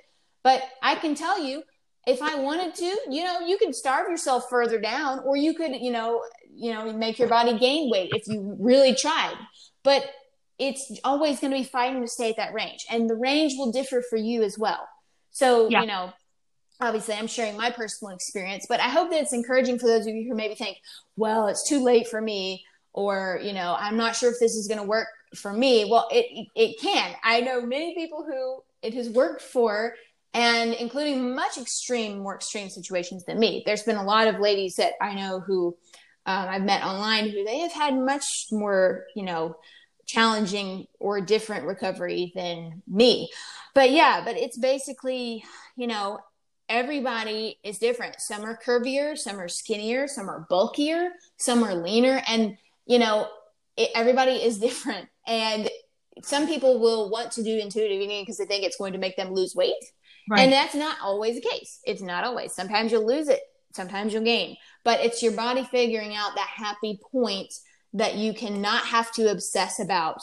But 0.43 0.63
I 0.81 0.95
can 0.95 1.15
tell 1.15 1.43
you, 1.43 1.63
if 2.05 2.21
I 2.21 2.35
wanted 2.35 2.73
to, 2.75 2.97
you 3.09 3.23
know, 3.23 3.41
you 3.41 3.57
could 3.57 3.75
starve 3.75 4.09
yourself 4.09 4.49
further 4.49 4.79
down, 4.79 5.19
or 5.19 5.35
you 5.35 5.53
could, 5.53 5.75
you 5.75 5.91
know, 5.91 6.23
you 6.49 6.73
know, 6.73 6.91
make 6.93 7.19
your 7.19 7.27
body 7.27 7.57
gain 7.57 7.91
weight 7.91 8.11
if 8.13 8.27
you 8.27 8.55
really 8.59 8.95
tried. 8.95 9.35
But 9.83 10.09
it's 10.59 10.91
always 11.03 11.39
going 11.39 11.51
to 11.51 11.59
be 11.59 11.63
fighting 11.63 12.01
to 12.01 12.07
stay 12.07 12.29
at 12.29 12.37
that 12.37 12.53
range. 12.53 12.85
And 12.89 13.09
the 13.09 13.15
range 13.15 13.53
will 13.57 13.71
differ 13.71 14.01
for 14.09 14.17
you 14.17 14.43
as 14.43 14.57
well. 14.57 14.87
So, 15.31 15.69
yeah. 15.69 15.81
you 15.81 15.87
know, 15.87 16.13
obviously 16.81 17.13
I'm 17.13 17.27
sharing 17.27 17.57
my 17.57 17.69
personal 17.69 18.13
experience, 18.13 18.65
but 18.67 18.79
I 18.79 18.89
hope 18.89 19.11
that 19.11 19.21
it's 19.21 19.33
encouraging 19.33 19.77
for 19.77 19.87
those 19.87 20.07
of 20.07 20.15
you 20.15 20.27
who 20.27 20.35
maybe 20.35 20.55
think, 20.55 20.77
well, 21.15 21.47
it's 21.47 21.67
too 21.67 21.83
late 21.83 22.07
for 22.07 22.21
me, 22.21 22.65
or, 22.97 23.39
you 23.43 23.53
know, 23.53 23.75
I'm 23.77 23.95
not 23.95 24.15
sure 24.15 24.31
if 24.31 24.39
this 24.39 24.55
is 24.55 24.67
going 24.67 24.79
to 24.79 24.83
work 24.83 25.07
for 25.35 25.53
me. 25.53 25.85
Well, 25.85 26.07
it, 26.11 26.47
it 26.55 26.81
can. 26.81 27.13
I 27.23 27.41
know 27.41 27.61
many 27.61 27.93
people 27.93 28.25
who 28.25 28.63
it 28.81 28.95
has 28.95 29.07
worked 29.07 29.43
for 29.43 29.93
and 30.33 30.73
including 30.73 31.35
much 31.35 31.59
extreme, 31.59 32.17
more 32.17 32.33
extreme 32.33 32.71
situations 32.71 33.23
than 33.23 33.39
me. 33.39 33.61
There's 33.67 33.83
been 33.83 33.97
a 33.97 34.03
lot 34.03 34.27
of 34.27 34.39
ladies 34.39 34.77
that 34.77 34.93
I 34.99 35.13
know 35.13 35.39
who 35.39 35.77
um, 36.25 36.49
I've 36.49 36.63
met 36.63 36.83
online 36.83 37.29
who 37.29 37.43
they 37.43 37.59
have 37.59 37.71
had 37.71 37.95
much 37.95 38.47
more, 38.51 39.05
you 39.15 39.21
know, 39.21 39.57
challenging 40.07 40.87
or 40.99 41.21
different 41.21 41.67
recovery 41.67 42.31
than 42.33 42.81
me. 42.87 43.29
But 43.75 43.91
yeah, 43.91 44.23
but 44.25 44.37
it's 44.37 44.57
basically, 44.57 45.43
you 45.75 45.85
know, 45.85 46.17
everybody 46.67 47.59
is 47.63 47.77
different. 47.77 48.19
Some 48.19 48.43
are 48.43 48.57
curvier, 48.57 49.15
some 49.15 49.39
are 49.39 49.47
skinnier, 49.47 50.07
some 50.07 50.27
are 50.31 50.47
bulkier, 50.49 51.11
some 51.37 51.63
are 51.63 51.75
leaner. 51.75 52.23
And, 52.27 52.57
you 52.87 52.99
know, 52.99 53.27
it, 53.75 53.89
everybody 53.93 54.31
is 54.31 54.57
different. 54.67 55.07
And 55.27 55.69
some 56.23 56.47
people 56.47 56.79
will 56.79 57.09
want 57.09 57.31
to 57.33 57.43
do 57.43 57.59
intuitive 57.59 58.01
eating 58.01 58.23
because 58.23 58.37
they 58.37 58.45
think 58.45 58.63
it's 58.63 58.77
going 58.77 58.93
to 58.93 58.99
make 58.99 59.15
them 59.15 59.33
lose 59.33 59.55
weight. 59.55 59.73
Right. 60.29 60.41
And 60.41 60.51
that's 60.51 60.75
not 60.75 60.97
always 61.01 61.35
the 61.35 61.49
case. 61.49 61.79
It's 61.85 62.01
not 62.01 62.23
always. 62.23 62.53
Sometimes 62.53 62.91
you'll 62.91 63.05
lose 63.05 63.27
it, 63.27 63.41
sometimes 63.73 64.13
you'll 64.13 64.23
gain. 64.23 64.57
But 64.83 65.01
it's 65.01 65.21
your 65.21 65.33
body 65.33 65.63
figuring 65.63 66.15
out 66.15 66.35
that 66.35 66.47
happy 66.47 66.99
point 67.11 67.53
that 67.93 68.15
you 68.15 68.33
cannot 68.33 68.85
have 68.85 69.11
to 69.13 69.31
obsess 69.31 69.79
about 69.79 70.21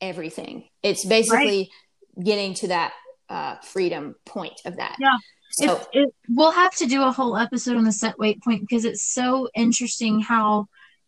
everything. 0.00 0.68
It's 0.82 1.04
basically 1.04 1.70
right. 2.16 2.24
getting 2.24 2.54
to 2.54 2.68
that 2.68 2.92
uh, 3.28 3.56
freedom 3.56 4.16
point 4.24 4.60
of 4.64 4.76
that. 4.76 4.96
Yeah. 4.98 5.16
So 5.52 5.76
it, 5.76 5.88
it, 5.92 6.14
we'll 6.28 6.50
have 6.50 6.74
to 6.76 6.86
do 6.86 7.02
a 7.02 7.12
whole 7.12 7.36
episode 7.36 7.76
on 7.76 7.84
the 7.84 7.92
set 7.92 8.18
weight 8.18 8.42
point 8.42 8.60
because 8.60 8.84
it's 8.84 9.14
so 9.14 9.48
interesting 9.54 10.20
how 10.20 10.66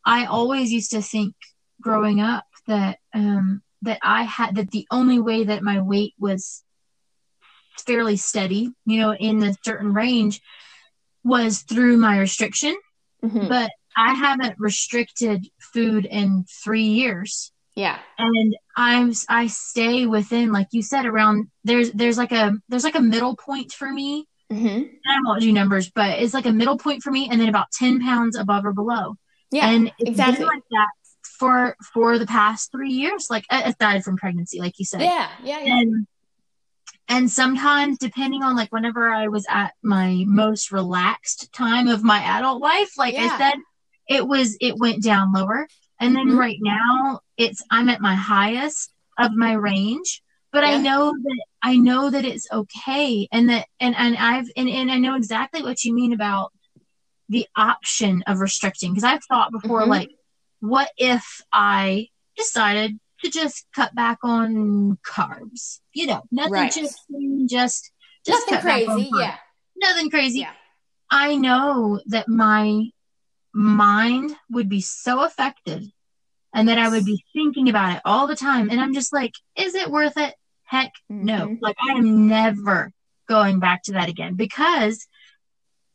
I 0.08 0.24
always 0.24 0.72
used 0.72 0.92
to 0.92 1.02
think 1.02 1.34
growing 1.82 2.20
up 2.20 2.46
that 2.66 2.98
um, 3.12 3.62
that 3.82 3.98
I 4.02 4.22
had 4.22 4.56
that 4.56 4.70
the 4.70 4.86
only 4.90 5.20
way 5.20 5.44
that 5.44 5.62
my 5.62 5.82
weight 5.82 6.14
was 6.18 6.64
fairly 7.86 8.16
steady, 8.16 8.70
you 8.86 9.00
know, 9.00 9.14
in 9.14 9.42
a 9.42 9.54
certain 9.62 9.92
range 9.92 10.40
was 11.24 11.60
through 11.60 11.98
my 11.98 12.18
restriction. 12.18 12.74
Mm-hmm. 13.22 13.48
But 13.48 13.70
I 13.94 14.14
haven't 14.14 14.58
restricted 14.58 15.46
food 15.74 16.06
in 16.06 16.46
three 16.64 16.88
years. 16.88 17.52
Yeah. 17.74 17.98
And 18.16 18.56
I'm 18.76 19.12
I 19.28 19.48
stay 19.48 20.06
within, 20.06 20.52
like 20.52 20.68
you 20.72 20.80
said, 20.82 21.04
around 21.04 21.50
there's 21.64 21.92
there's 21.92 22.16
like 22.16 22.32
a 22.32 22.54
there's 22.70 22.84
like 22.84 22.96
a 22.96 23.00
middle 23.02 23.36
point 23.36 23.72
for 23.72 23.92
me. 23.92 24.26
Mm-hmm. 24.50 24.84
I 25.06 25.18
won't 25.26 25.42
do 25.42 25.52
numbers, 25.52 25.90
but 25.90 26.18
it's 26.18 26.32
like 26.32 26.46
a 26.46 26.52
middle 26.52 26.78
point 26.78 27.02
for 27.02 27.10
me, 27.10 27.28
and 27.30 27.38
then 27.38 27.50
about 27.50 27.70
ten 27.72 28.00
pounds 28.00 28.36
above 28.36 28.64
or 28.64 28.72
below. 28.72 29.16
Yeah, 29.50 29.70
and 29.70 29.92
it's 29.98 30.10
exactly 30.10 30.44
like 30.44 30.62
that 30.70 30.88
for 31.38 31.76
for 31.92 32.18
the 32.18 32.26
past 32.26 32.70
three 32.70 32.90
years, 32.90 33.28
like 33.30 33.44
aside 33.50 34.04
from 34.04 34.16
pregnancy, 34.16 34.60
like 34.60 34.78
you 34.78 34.84
said. 34.84 35.02
Yeah, 35.02 35.30
yeah, 35.42 35.60
yeah. 35.60 35.80
And 35.80 36.06
and 37.08 37.30
sometimes 37.30 37.98
depending 37.98 38.42
on 38.42 38.54
like 38.54 38.70
whenever 38.70 39.08
I 39.08 39.28
was 39.28 39.46
at 39.48 39.72
my 39.82 40.24
most 40.26 40.70
relaxed 40.70 41.52
time 41.52 41.88
of 41.88 42.04
my 42.04 42.18
adult 42.20 42.60
life, 42.60 42.98
like 42.98 43.14
yeah. 43.14 43.30
I 43.32 43.38
said, 43.38 43.54
it 44.08 44.26
was 44.26 44.56
it 44.60 44.76
went 44.76 45.02
down 45.02 45.32
lower. 45.32 45.66
And 46.00 46.14
then 46.14 46.28
mm-hmm. 46.28 46.38
right 46.38 46.58
now 46.60 47.20
it's 47.36 47.62
I'm 47.70 47.88
at 47.88 48.00
my 48.00 48.14
highest 48.14 48.92
of 49.18 49.32
my 49.32 49.54
range. 49.54 50.22
But 50.52 50.64
yeah. 50.64 50.70
I 50.70 50.78
know 50.78 51.12
that 51.12 51.44
I 51.62 51.76
know 51.76 52.10
that 52.10 52.24
it's 52.24 52.46
okay 52.52 53.28
and 53.32 53.48
that 53.48 53.66
and, 53.80 53.94
and 53.96 54.16
I've 54.16 54.48
and, 54.56 54.68
and 54.68 54.90
I 54.90 54.98
know 54.98 55.16
exactly 55.16 55.62
what 55.62 55.84
you 55.84 55.94
mean 55.94 56.12
about 56.12 56.52
the 57.28 57.46
option 57.56 58.22
of 58.26 58.40
restricting 58.40 58.92
because 58.92 59.04
I've 59.04 59.24
thought 59.24 59.52
before 59.52 59.82
mm-hmm. 59.82 59.90
like 59.90 60.10
what 60.60 60.90
if 60.96 61.42
I 61.52 62.08
decided 62.36 62.98
to 63.22 63.30
just 63.30 63.66
cut 63.74 63.94
back 63.94 64.18
on 64.22 64.98
carbs? 65.06 65.80
You 65.92 66.06
know, 66.06 66.22
nothing 66.30 66.52
right. 66.52 66.72
just 66.72 66.98
just 67.46 67.90
just 68.24 68.50
nothing 68.50 68.60
crazy, 68.60 69.10
yeah. 69.14 69.36
Nothing 69.76 70.10
crazy. 70.10 70.40
Yeah. 70.40 70.52
I 71.10 71.36
know 71.36 72.00
that 72.06 72.28
my 72.28 72.90
mind 73.54 74.36
would 74.50 74.68
be 74.68 74.80
so 74.80 75.22
affected 75.22 75.90
and 76.54 76.68
that 76.68 76.78
I 76.78 76.88
would 76.88 77.04
be 77.04 77.24
thinking 77.32 77.68
about 77.68 77.96
it 77.96 78.02
all 78.04 78.26
the 78.26 78.36
time. 78.36 78.70
And 78.70 78.80
I'm 78.80 78.94
just 78.94 79.12
like, 79.12 79.32
is 79.56 79.74
it 79.74 79.90
worth 79.90 80.16
it? 80.16 80.34
Heck 80.64 80.92
no. 81.08 81.46
Mm-hmm. 81.46 81.54
Like 81.60 81.76
I 81.88 81.92
am 81.92 82.28
never 82.28 82.92
going 83.28 83.60
back 83.60 83.82
to 83.84 83.92
that 83.92 84.08
again 84.08 84.34
because 84.34 85.06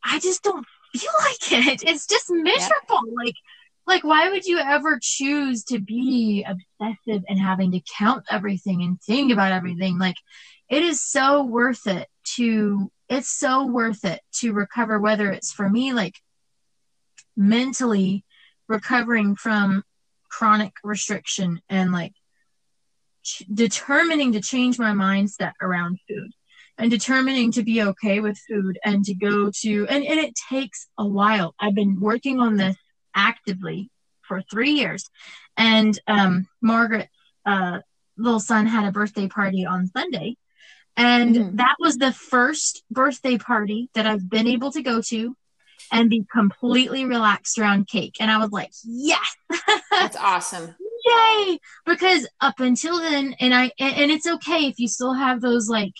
I 0.04 0.20
just 0.20 0.44
don't 0.44 0.66
feel 0.96 1.12
like 1.22 1.68
it. 1.68 1.84
It's 1.86 2.08
just 2.08 2.30
miserable. 2.30 3.02
Yep. 3.08 3.16
Like 3.16 3.36
like 3.86 4.04
why 4.04 4.30
would 4.30 4.46
you 4.46 4.60
ever 4.60 5.00
choose 5.02 5.64
to 5.66 5.80
be 5.80 6.46
obsessive 6.48 7.24
and 7.28 7.40
having 7.40 7.72
to 7.72 7.82
count 7.98 8.24
everything 8.30 8.82
and 8.82 9.02
think 9.02 9.32
about 9.32 9.52
everything 9.52 9.98
like 9.98 10.16
it 10.70 10.84
is 10.84 11.02
so 11.02 11.44
worth 11.44 11.86
it 11.88 12.08
to 12.24 12.92
it's 13.10 13.30
so 13.30 13.66
worth 13.66 14.06
it 14.06 14.22
to 14.32 14.54
recover 14.54 15.00
whether 15.00 15.30
it's 15.32 15.52
for 15.52 15.70
me 15.70 15.94
like 15.94 16.16
mentally 17.36 18.24
recovering 18.68 19.36
from 19.36 19.84
chronic 20.30 20.74
restriction 20.84 21.62
and 21.70 21.92
like 21.92 22.14
ch- 23.24 23.44
determining 23.54 24.32
to 24.34 24.42
change 24.42 24.80
my 24.80 24.92
mindset 24.92 25.54
around 25.62 26.00
food 26.08 26.32
and 26.78 26.90
determining 26.90 27.52
to 27.52 27.64
be 27.64 27.84
okay 27.84 28.20
with 28.20 28.38
food 28.50 28.80
and 28.84 29.06
to 29.06 29.14
go 29.14 29.52
to 29.62 29.88
and, 29.90 30.04
and 30.04 30.20
it 30.20 30.34
takes 30.50 30.88
a 30.98 31.06
while 31.06 31.54
i've 31.60 31.76
been 31.76 32.00
working 32.00 32.40
on 32.40 32.58
this 32.58 32.76
actively 33.16 33.90
for 34.24 34.42
three 34.42 34.72
years. 34.72 35.10
And 35.58 35.98
um, 36.08 36.48
Margaret's 36.62 37.10
uh, 37.46 37.80
little 38.18 38.40
son 38.40 38.66
had 38.66 38.88
a 38.88 38.92
birthday 38.92 39.28
party 39.28 39.66
on 39.66 39.88
Sunday. 39.88 40.38
And 40.96 41.36
mm-hmm. 41.36 41.56
that 41.58 41.76
was 41.80 41.98
the 41.98 42.14
first 42.14 42.84
birthday 42.92 43.38
party 43.38 43.90
that 43.96 44.06
I've 44.06 44.30
been 44.30 44.48
able 44.48 44.72
to 44.72 44.82
go 44.82 45.02
to 45.10 45.36
and 45.92 46.10
be 46.10 46.26
completely 46.32 47.06
relaxed 47.06 47.58
around 47.58 47.88
cake. 47.88 48.16
And 48.20 48.32
I 48.32 48.38
was 48.38 48.52
like, 48.52 48.72
yes. 48.84 49.36
That's 49.92 50.16
awesome. 50.16 50.76
Yay. 51.06 51.60
Because 51.86 52.28
up 52.40 52.60
until 52.60 53.00
then, 53.00 53.36
and 53.40 53.54
I, 53.54 53.72
and 53.80 54.12
it's 54.12 54.28
okay 54.28 54.68
if 54.68 54.80
you 54.80 54.88
still 54.88 55.14
have 55.14 55.42
those 55.42 55.68
like, 55.68 55.94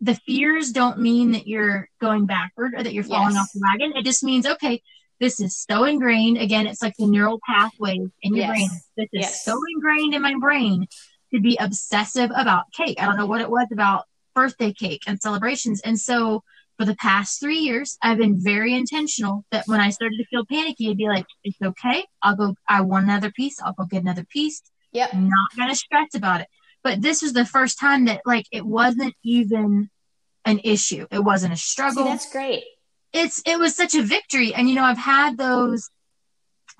the 0.00 0.14
fears 0.26 0.72
don't 0.72 0.98
mean 0.98 1.32
that 1.32 1.46
you're 1.46 1.88
going 2.00 2.26
backward 2.26 2.74
or 2.74 2.82
that 2.82 2.92
you're 2.94 3.04
falling 3.04 3.34
yes. 3.34 3.42
off 3.42 3.52
the 3.52 3.60
wagon. 3.62 3.96
It 3.96 4.04
just 4.04 4.24
means, 4.24 4.46
okay, 4.46 4.82
this 5.20 5.40
is 5.40 5.64
so 5.68 5.84
ingrained. 5.84 6.38
Again, 6.38 6.66
it's 6.66 6.82
like 6.82 6.94
the 6.98 7.06
neural 7.06 7.38
pathways 7.46 8.08
in 8.22 8.34
your 8.34 8.46
yes. 8.46 8.50
brain. 8.50 8.70
This 8.96 9.08
is 9.12 9.20
yes. 9.22 9.44
so 9.44 9.60
ingrained 9.74 10.14
in 10.14 10.22
my 10.22 10.34
brain 10.40 10.86
to 11.34 11.40
be 11.40 11.56
obsessive 11.60 12.30
about 12.34 12.72
cake. 12.72 13.00
I 13.00 13.04
don't 13.04 13.16
know 13.16 13.26
what 13.26 13.42
it 13.42 13.50
was 13.50 13.68
about 13.72 14.04
birthday 14.34 14.72
cake 14.72 15.02
and 15.06 15.20
celebrations. 15.20 15.80
And 15.82 15.98
so 15.98 16.42
for 16.78 16.86
the 16.86 16.96
past 16.96 17.38
three 17.38 17.58
years, 17.58 17.98
I've 18.02 18.16
been 18.16 18.42
very 18.42 18.74
intentional 18.74 19.44
that 19.52 19.64
when 19.66 19.80
I 19.80 19.90
started 19.90 20.16
to 20.16 20.24
feel 20.24 20.46
panicky, 20.46 20.88
I'd 20.88 20.96
be 20.96 21.08
like, 21.08 21.26
it's 21.44 21.60
okay. 21.62 22.06
I'll 22.22 22.36
go, 22.36 22.54
I 22.66 22.80
want 22.80 23.04
another 23.04 23.30
piece. 23.30 23.60
I'll 23.60 23.74
go 23.74 23.84
get 23.84 24.02
another 24.02 24.24
piece. 24.24 24.62
Yep. 24.92 25.10
I'm 25.12 25.28
not 25.28 25.56
going 25.56 25.68
to 25.68 25.76
stress 25.76 26.14
about 26.14 26.40
it. 26.40 26.48
But 26.82 27.02
this 27.02 27.22
was 27.22 27.32
the 27.32 27.44
first 27.44 27.78
time 27.78 28.06
that 28.06 28.22
like 28.24 28.46
it 28.52 28.64
wasn't 28.64 29.14
even 29.22 29.90
an 30.44 30.60
issue. 30.64 31.06
It 31.10 31.22
wasn't 31.22 31.52
a 31.52 31.56
struggle. 31.56 32.04
See, 32.04 32.10
that's 32.10 32.32
great 32.32 32.64
it's 33.12 33.42
it 33.46 33.58
was 33.58 33.74
such 33.74 33.94
a 33.94 34.02
victory 34.02 34.54
and 34.54 34.68
you 34.68 34.74
know 34.74 34.84
i've 34.84 34.98
had 34.98 35.36
those 35.36 35.90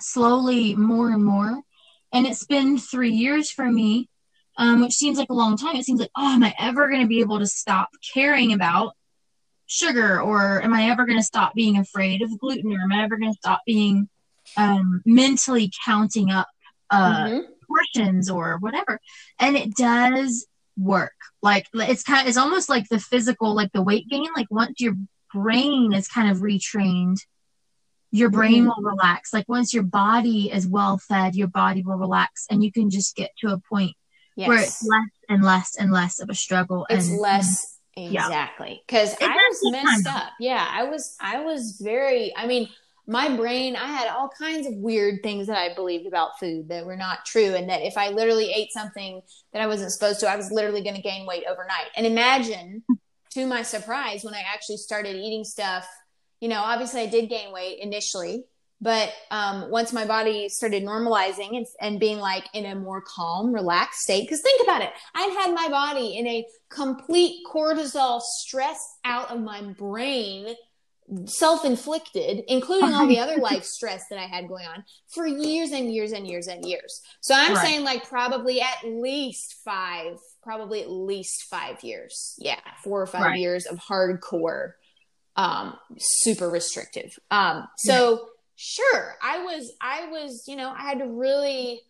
slowly 0.01 0.75
more 0.75 1.11
and 1.11 1.25
more 1.25 1.61
and 2.13 2.27
it's 2.27 2.45
been 2.45 2.79
three 2.79 3.13
years 3.13 3.51
for 3.51 3.71
me 3.71 4.09
um, 4.57 4.83
which 4.83 4.93
seems 4.93 5.19
like 5.19 5.31
a 5.31 5.35
long 5.35 5.57
time 5.57 5.77
it 5.77 5.85
seems 5.85 6.01
like 6.01 6.11
oh 6.17 6.33
am 6.35 6.43
i 6.43 6.55
ever 6.59 6.89
going 6.89 7.01
to 7.01 7.09
be 7.09 7.21
able 7.21 7.39
to 7.39 7.47
stop 7.47 7.89
caring 8.15 8.53
about 8.53 8.95
sugar 9.67 10.21
or 10.21 10.63
am 10.63 10.73
i 10.73 10.91
ever 10.91 11.05
going 11.05 11.19
to 11.19 11.25
stop 11.25 11.55
being 11.55 11.79
afraid 11.79 12.23
of 12.23 12.39
gluten 12.39 12.73
or 12.73 12.81
am 12.81 12.93
i 12.93 13.03
ever 13.03 13.17
going 13.17 13.33
to 13.33 13.39
stop 13.39 13.61
being 13.67 14.09
um, 14.57 15.01
mentally 15.05 15.71
counting 15.85 16.31
up 16.31 16.49
uh, 16.91 17.25
mm-hmm. 17.27 17.41
Portions 17.71 18.29
or 18.29 18.59
whatever 18.59 19.01
and 19.39 19.57
it 19.57 19.75
does 19.77 20.47
work 20.77 21.13
like 21.43 21.67
it's 21.75 22.03
kind 22.03 22.23
of 22.23 22.29
it's 22.29 22.39
almost 22.39 22.69
like 22.69 22.89
the 22.89 22.99
physical 22.99 23.55
like 23.55 23.71
the 23.73 23.83
weight 23.83 24.09
gain 24.09 24.29
like 24.37 24.47
once 24.51 24.81
you're 24.81 24.97
brain 25.33 25.93
is 25.93 26.09
kind 26.09 26.31
of 26.31 26.39
retrained, 26.39 27.19
your 28.11 28.31
brain 28.31 28.65
mm-hmm. 28.65 28.69
will 28.69 28.91
relax. 28.91 29.33
Like 29.33 29.49
once 29.49 29.73
your 29.73 29.83
body 29.83 30.51
is 30.53 30.67
well 30.67 30.99
fed, 30.99 31.35
your 31.35 31.49
body 31.49 31.83
will 31.83 31.97
relax 31.97 32.47
and 32.51 32.63
you 32.63 32.73
can 32.73 32.91
just 32.91 33.15
get 33.17 33.31
to 33.39 33.49
a 33.49 33.59
point 33.59 33.93
yes. 34.37 34.49
where 34.49 34.61
it's 34.61 34.85
less 34.85 35.11
and 35.29 35.45
less 35.45 35.77
and 35.77 35.93
less 35.93 36.21
of 36.21 36.29
a 36.29 36.35
struggle. 36.35 36.87
It's 36.91 37.09
and, 37.09 37.19
less 37.19 37.79
exactly. 37.97 38.83
Because 38.87 39.15
I 39.21 39.29
was 39.29 39.73
messed 39.73 40.07
up. 40.09 40.33
Yeah, 40.41 40.67
I 40.69 40.85
was 40.85 41.17
I 41.21 41.45
was 41.45 41.79
very 41.81 42.35
I 42.37 42.47
mean, 42.47 42.69
my 43.11 43.35
brain, 43.37 43.75
I 43.75 43.89
had 43.89 44.07
all 44.07 44.31
kinds 44.41 44.69
of 44.69 44.75
weird 44.77 45.25
things 45.25 45.49
that 45.49 45.59
I 45.59 45.75
believed 45.75 46.07
about 46.07 46.39
food 46.39 46.69
that 46.69 46.87
were 46.87 46.95
not 46.95 47.27
true. 47.27 47.57
And 47.57 47.69
that 47.69 47.83
if 47.83 47.99
I 47.99 48.11
literally 48.11 48.53
ate 48.53 48.71
something 48.73 49.21
that 49.53 49.61
I 49.61 49.67
wasn't 49.67 49.91
supposed 49.91 50.21
to, 50.21 50.29
I 50.31 50.37
was 50.37 50.53
literally 50.53 50.81
going 50.81 50.95
to 50.95 51.03
gain 51.03 51.27
weight 51.27 51.43
overnight. 51.51 51.89
And 51.97 52.07
imagine, 52.07 52.85
to 53.31 53.47
my 53.47 53.63
surprise, 53.63 54.23
when 54.23 54.35
I 54.35 54.45
actually 54.55 54.77
started 54.77 55.17
eating 55.17 55.43
stuff, 55.43 55.89
you 56.39 56.49
know, 56.49 56.61
obviously 56.61 57.01
I 57.01 57.07
did 57.07 57.29
gain 57.29 57.53
weight 57.53 57.81
initially. 57.81 58.45
But 58.81 59.13
um, 59.33 59.73
once 59.73 59.93
my 59.93 60.07
body 60.07 60.49
started 60.49 60.85
normalizing 60.85 61.57
and, 61.57 61.67
and 61.81 61.99
being 61.99 62.19
like 62.19 62.45
in 62.55 62.65
a 62.65 62.77
more 62.77 63.03
calm, 63.03 63.53
relaxed 63.53 64.03
state, 64.03 64.23
because 64.23 64.41
think 64.41 64.63
about 64.63 64.83
it, 64.83 64.91
I'd 65.17 65.33
had 65.33 65.53
my 65.53 65.69
body 65.69 66.17
in 66.17 66.29
a 66.29 66.47
complete 66.71 67.45
cortisol 67.45 68.21
stress 68.21 68.79
out 69.05 69.33
of 69.33 69.41
my 69.41 69.63
brain 69.63 70.55
self-inflicted 71.25 72.45
including 72.47 72.95
all 72.95 73.07
the 73.07 73.19
other 73.21 73.37
life 73.37 73.65
stress 73.65 74.05
that 74.11 74.19
i 74.19 74.27
had 74.27 74.49
going 74.49 74.67
on 74.67 74.85
for 75.09 75.27
years 75.27 75.71
and 75.73 75.93
years 75.93 76.13
and 76.13 76.27
years 76.27 76.47
and 76.47 76.65
years 76.65 77.01
so 77.21 77.35
i'm 77.35 77.55
right. 77.55 77.65
saying 77.65 77.85
like 77.85 78.09
probably 78.09 78.61
at 78.61 78.85
least 78.85 79.57
five 79.65 80.19
probably 80.43 80.83
at 80.83 80.91
least 80.91 81.47
five 81.51 81.83
years 81.83 82.37
yeah 82.39 82.61
four 82.83 83.03
or 83.03 83.07
five 83.07 83.23
right. 83.23 83.39
years 83.39 83.67
of 83.67 83.79
hardcore 83.79 84.73
um 85.37 85.77
super 85.99 86.49
restrictive 86.49 87.19
um 87.31 87.67
so 87.77 88.29
sure 88.57 89.17
i 89.23 89.43
was 89.43 89.73
i 89.81 90.07
was 90.09 90.45
you 90.47 90.57
know 90.57 90.71
i 90.71 90.83
had 90.83 90.99
to 90.99 91.07
really 91.07 91.81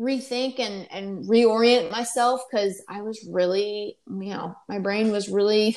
rethink 0.00 0.58
and 0.58 0.86
and 0.90 1.24
reorient 1.24 1.90
myself 1.90 2.42
because 2.50 2.82
i 2.88 3.00
was 3.00 3.26
really 3.30 3.96
you 4.06 4.30
know 4.30 4.54
my 4.68 4.78
brain 4.78 5.10
was 5.10 5.28
really 5.28 5.76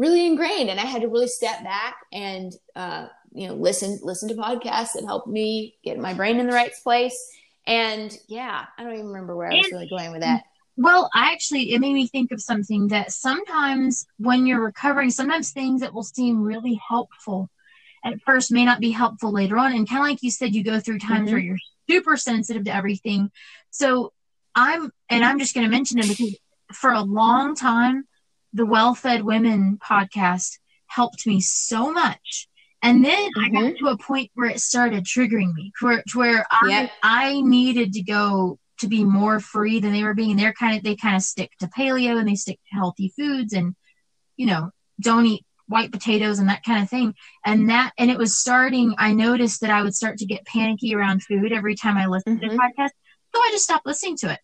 really 0.00 0.26
ingrained 0.26 0.70
and 0.70 0.80
i 0.80 0.84
had 0.84 1.02
to 1.02 1.08
really 1.08 1.28
step 1.28 1.62
back 1.62 1.98
and 2.10 2.54
uh, 2.74 3.06
you 3.32 3.46
know 3.46 3.54
listen 3.54 3.98
listen 4.02 4.28
to 4.28 4.34
podcasts 4.34 4.94
that 4.94 5.04
helped 5.04 5.28
me 5.28 5.74
get 5.84 5.98
my 5.98 6.14
brain 6.14 6.40
in 6.40 6.46
the 6.46 6.52
right 6.52 6.72
place. 6.82 7.30
And 7.66 8.16
yeah 8.26 8.64
i 8.78 8.82
don't 8.82 8.94
even 8.94 9.06
remember 9.08 9.36
where 9.36 9.52
i 9.52 9.56
was 9.56 9.70
really 9.70 9.88
going 9.88 10.10
with 10.10 10.22
that. 10.22 10.42
Well 10.76 11.10
I 11.14 11.32
actually 11.32 11.72
it 11.74 11.80
made 11.80 11.92
me 11.92 12.06
think 12.06 12.32
of 12.32 12.40
something 12.40 12.88
that 12.88 13.12
sometimes 13.12 14.06
when 14.18 14.46
you're 14.46 14.64
recovering 14.64 15.10
sometimes 15.10 15.50
things 15.50 15.82
that 15.82 15.92
will 15.92 16.02
seem 16.02 16.42
really 16.42 16.80
helpful 16.88 17.50
at 18.02 18.20
first 18.22 18.50
may 18.50 18.64
not 18.64 18.80
be 18.80 18.90
helpful 18.90 19.30
later 19.30 19.58
on. 19.58 19.74
And 19.74 19.86
kind 19.86 20.00
of 20.00 20.08
like 20.08 20.22
you 20.22 20.30
said 20.30 20.54
you 20.54 20.64
go 20.64 20.80
through 20.80 21.00
times 21.00 21.26
mm-hmm. 21.26 21.32
where 21.32 21.38
you're 21.38 21.58
super 21.90 22.16
sensitive 22.16 22.64
to 22.64 22.74
everything. 22.74 23.30
So 23.70 24.14
i'm 24.54 24.90
and 25.08 25.24
i'm 25.24 25.38
just 25.38 25.54
going 25.54 25.66
to 25.66 25.70
mention 25.70 25.98
it 25.98 26.08
because 26.08 26.34
for 26.72 26.90
a 26.90 27.02
long 27.02 27.54
time 27.54 28.04
the 28.52 28.66
Well 28.66 28.94
Fed 28.94 29.22
Women 29.22 29.78
podcast 29.82 30.58
helped 30.86 31.26
me 31.26 31.40
so 31.40 31.92
much. 31.92 32.48
And 32.82 33.04
then 33.04 33.30
mm-hmm. 33.30 33.44
I 33.44 33.48
got 33.50 33.62
mm-hmm. 33.64 33.84
to 33.84 33.92
a 33.92 33.98
point 33.98 34.30
where 34.34 34.48
it 34.48 34.60
started 34.60 35.04
triggering 35.04 35.52
me, 35.54 35.72
where, 35.80 36.02
where 36.14 36.46
I, 36.50 36.68
yep. 36.68 36.90
I 37.02 37.40
needed 37.42 37.92
to 37.94 38.02
go 38.02 38.58
to 38.78 38.88
be 38.88 39.04
more 39.04 39.38
free 39.38 39.80
than 39.80 39.92
they 39.92 40.02
were 40.02 40.14
being. 40.14 40.36
They're 40.36 40.54
kind 40.54 40.76
of, 40.76 40.82
they 40.82 40.96
kind 40.96 41.14
of 41.14 41.22
stick 41.22 41.50
to 41.60 41.68
paleo 41.68 42.18
and 42.18 42.26
they 42.26 42.34
stick 42.34 42.58
to 42.70 42.76
healthy 42.76 43.12
foods 43.16 43.52
and, 43.52 43.74
you 44.36 44.46
know, 44.46 44.70
don't 45.00 45.26
eat 45.26 45.44
white 45.66 45.92
potatoes 45.92 46.38
and 46.38 46.48
that 46.48 46.64
kind 46.64 46.82
of 46.82 46.88
thing. 46.88 47.14
And 47.44 47.68
that, 47.68 47.92
and 47.98 48.10
it 48.10 48.18
was 48.18 48.38
starting, 48.38 48.94
I 48.98 49.12
noticed 49.12 49.60
that 49.60 49.70
I 49.70 49.82
would 49.82 49.94
start 49.94 50.18
to 50.18 50.26
get 50.26 50.46
panicky 50.46 50.94
around 50.94 51.22
food 51.22 51.52
every 51.52 51.76
time 51.76 51.96
I 51.96 52.06
listened 52.06 52.40
mm-hmm. 52.40 52.50
to 52.50 52.56
the 52.56 52.60
mm-hmm. 52.60 52.82
podcast. 52.82 52.90
So 53.34 53.40
I 53.40 53.48
just 53.52 53.64
stopped 53.64 53.86
listening 53.86 54.16
to 54.18 54.32
it. 54.32 54.40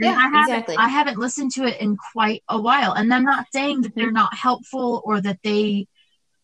Yeah, 0.00 0.16
I 0.16 0.28
haven't, 0.28 0.40
exactly. 0.40 0.76
I 0.76 0.88
haven't 0.88 1.18
listened 1.18 1.52
to 1.52 1.64
it 1.64 1.80
in 1.80 1.96
quite 2.12 2.42
a 2.48 2.60
while. 2.60 2.92
And 2.92 3.12
I'm 3.12 3.24
not 3.24 3.46
saying 3.52 3.82
that 3.82 3.94
they're 3.94 4.06
mm-hmm. 4.06 4.14
not 4.14 4.34
helpful 4.34 5.02
or 5.04 5.20
that 5.20 5.38
they 5.44 5.86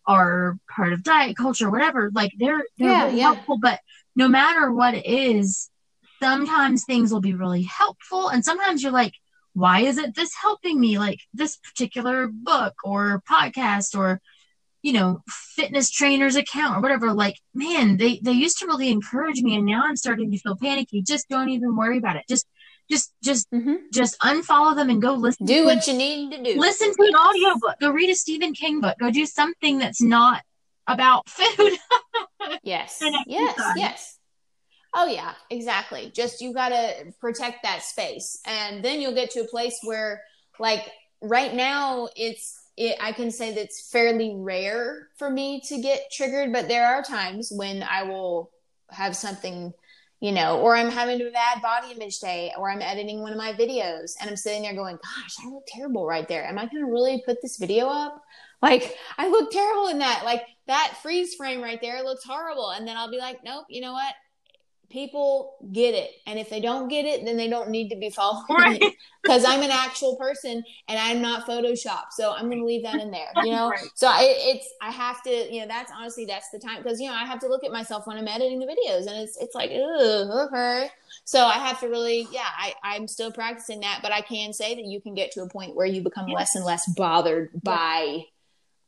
are 0.07 0.59
part 0.71 0.93
of 0.93 1.03
diet 1.03 1.37
culture 1.37 1.69
or 1.69 1.71
whatever. 1.71 2.11
Like 2.15 2.33
they're 2.39 2.65
they're 2.79 2.91
yeah, 2.91 3.05
really 3.07 3.19
yeah. 3.19 3.35
helpful, 3.35 3.59
but 3.61 3.81
no 4.15 4.29
matter 4.29 4.73
what 4.73 4.95
it 4.95 5.07
is, 5.07 5.71
sometimes 6.23 6.85
things 6.85 7.13
will 7.13 7.21
be 7.21 7.35
really 7.35 7.63
helpful 7.63 8.29
and 8.29 8.45
sometimes 8.45 8.83
you're 8.83 8.93
like, 8.93 9.13
why 9.53 9.81
isn't 9.81 10.15
this 10.15 10.35
helping 10.35 10.79
me? 10.79 10.99
Like 10.99 11.21
this 11.35 11.57
particular 11.57 12.29
book 12.29 12.75
or 12.85 13.23
podcast 13.29 13.97
or 13.99 14.21
you 14.83 14.93
know, 14.93 15.21
fitness 15.27 15.91
trainer's 15.91 16.37
account 16.37 16.77
or 16.77 16.81
whatever. 16.81 17.13
Like, 17.13 17.35
man, 17.53 17.97
they 17.97 18.21
they 18.23 18.31
used 18.31 18.59
to 18.59 18.67
really 18.67 18.89
encourage 18.89 19.43
me 19.43 19.57
and 19.57 19.67
now 19.67 19.83
I'm 19.85 19.97
starting 19.97 20.31
to 20.31 20.39
feel 20.39 20.57
panicky. 20.57 21.03
Just 21.03 21.29
don't 21.29 21.49
even 21.49 21.75
worry 21.75 21.99
about 21.99 22.15
it. 22.15 22.23
Just 22.29 22.47
just 22.91 23.13
just 23.23 23.51
mm-hmm. 23.51 23.75
just 23.93 24.19
unfollow 24.21 24.77
them 24.77 24.91
and 24.91 25.03
go 25.03 25.15
listen 25.15 25.47
do 25.47 25.65
what 25.65 25.87
you 25.87 25.95
need 25.95 26.31
to 26.33 26.43
do. 26.43 26.59
Listen 26.59 26.93
to 26.93 27.03
an 27.03 27.15
audio 27.15 27.59
book 27.59 27.77
go 27.81 27.91
read 27.91 28.11
a 28.11 28.15
stephen 28.15 28.53
king 28.53 28.81
book. 28.81 28.97
Go 28.99 29.11
do 29.11 29.27
something 29.27 29.79
that's 29.79 30.01
not 30.01 30.43
about 30.87 31.29
food. 31.29 31.73
Yes. 32.63 33.03
Yes 33.27 33.61
yes. 33.77 34.19
Oh 34.95 35.07
yeah 35.07 35.35
exactly. 35.51 36.11
Just 36.15 36.41
you 36.41 36.53
got 36.53 36.71
to 36.71 37.13
protect 37.21 37.63
that 37.65 37.83
space. 37.83 38.41
And 38.47 38.85
then 38.85 39.01
you'll 39.01 39.15
get 39.15 39.31
to 39.33 39.41
a 39.41 39.49
place 39.49 39.79
where 39.83 40.23
like 40.59 40.91
right 41.21 41.55
now 41.55 42.09
it's 42.17 42.63
it, 42.77 42.97
I 43.01 43.13
can 43.13 43.31
say 43.31 43.55
that's 43.55 43.91
fairly 43.91 44.35
rare 44.37 45.09
for 45.17 45.31
me 45.31 45.61
to 45.69 45.81
get 45.81 46.13
triggered, 46.13 46.53
but 46.53 46.69
there 46.69 46.87
are 46.87 47.03
times 47.03 47.51
when 47.51 47.83
I 47.83 48.03
will 48.03 48.51
have 48.91 49.17
something 49.17 49.73
you 50.21 50.33
know, 50.33 50.61
or 50.61 50.75
I'm 50.75 50.91
having 50.91 51.21
a 51.21 51.31
bad 51.31 51.61
body 51.61 51.93
image 51.93 52.21
day, 52.21 52.53
or 52.57 52.71
I'm 52.71 52.83
editing 52.83 53.21
one 53.21 53.33
of 53.33 53.39
my 53.39 53.53
videos 53.53 54.15
and 54.21 54.31
I'm 54.31 54.37
sitting 54.37 54.63
there 54.63 54.75
going, 54.75 54.97
gosh, 54.97 55.37
I 55.45 55.49
look 55.49 55.65
terrible 55.67 56.07
right 56.07 56.27
there. 56.27 56.45
Am 56.45 56.59
I 56.59 56.67
going 56.67 56.85
to 56.85 56.91
really 56.91 57.23
put 57.27 57.43
this 57.43 57.59
video 57.59 57.87
up? 57.87 58.23
Like, 58.63 58.97
I 59.19 59.29
look 59.29 59.51
terrible 59.51 59.89
in 59.89 59.99
that. 59.99 60.23
Like, 60.25 60.43
that 60.67 60.97
freeze 61.03 61.35
frame 61.35 61.63
right 61.63 61.81
there 61.81 62.03
looks 62.03 62.25
horrible. 62.25 62.71
And 62.71 62.89
then 62.89 62.97
I'll 62.97 63.11
be 63.11 63.19
like, 63.19 63.45
nope, 63.45 63.67
you 63.69 63.83
know 63.83 63.93
what? 63.93 64.15
People 64.91 65.57
get 65.73 65.95
it. 65.95 66.11
And 66.27 66.39
if 66.39 66.49
they 66.49 66.61
don't 66.61 66.89
get 66.89 67.05
it 67.05 67.25
then 67.25 67.37
they 67.37 67.49
don't 67.49 67.71
need 67.71 67.89
to 67.91 67.97
be 67.97 68.11
following 68.11 68.45
right. 68.51 68.83
because 69.23 69.45
i'm 69.45 69.63
an 69.63 69.71
actual 69.71 70.17
person 70.17 70.63
and 70.89 70.99
i'm 70.99 71.21
not 71.21 71.47
photoshop. 71.47 72.05
So 72.11 72.33
i'm 72.33 72.47
going 72.47 72.59
to 72.59 72.65
leave 72.65 72.83
that 72.85 73.01
in 73.01 73.11
there 73.11 73.29
you 73.45 73.53
know? 73.53 73.71
Right. 73.71 73.89
so 73.95 74.07
I, 74.09 74.21
it's 74.23 74.73
i 74.81 74.91
have 74.91 75.23
to 75.25 75.53
you 75.53 75.61
know 75.61 75.67
that's 75.67 75.93
honestly 75.97 76.25
that's 76.25 76.51
the 76.51 76.59
time 76.59 76.83
because 76.83 77.01
you 77.01 77.09
know 77.09 77.15
i 77.15 77.25
have 77.25 77.41
to 77.41 77.49
look 77.49 77.65
at 77.65 77.73
myself 77.73 78.07
when 78.07 78.17
i'm 78.17 78.29
editing 78.29 78.59
the 78.59 78.67
videos 78.67 79.07
and 79.07 79.17
it's 79.17 79.37
it's 79.39 79.55
like 79.55 79.71
okay. 79.71 80.91
So 81.25 81.45
i 81.45 81.55
have 81.55 81.81
to 81.81 81.89
really 81.89 82.29
yeah 82.31 82.49
i 82.57 82.75
i'm 82.83 83.09
still 83.09 83.33
practicing 83.33 83.81
that 83.81 84.01
but 84.03 84.13
i 84.13 84.21
can 84.21 84.53
say 84.53 84.75
that 84.75 84.85
you 84.85 85.01
can 85.01 85.15
get 85.15 85.33
to 85.33 85.43
a 85.43 85.49
point 85.49 85.75
where 85.75 85.87
you 85.87 86.03
become 86.03 86.27
less 86.29 86.55
and 86.55 86.65
less 86.65 86.87
bothered 86.95 87.51
by 87.63 88.25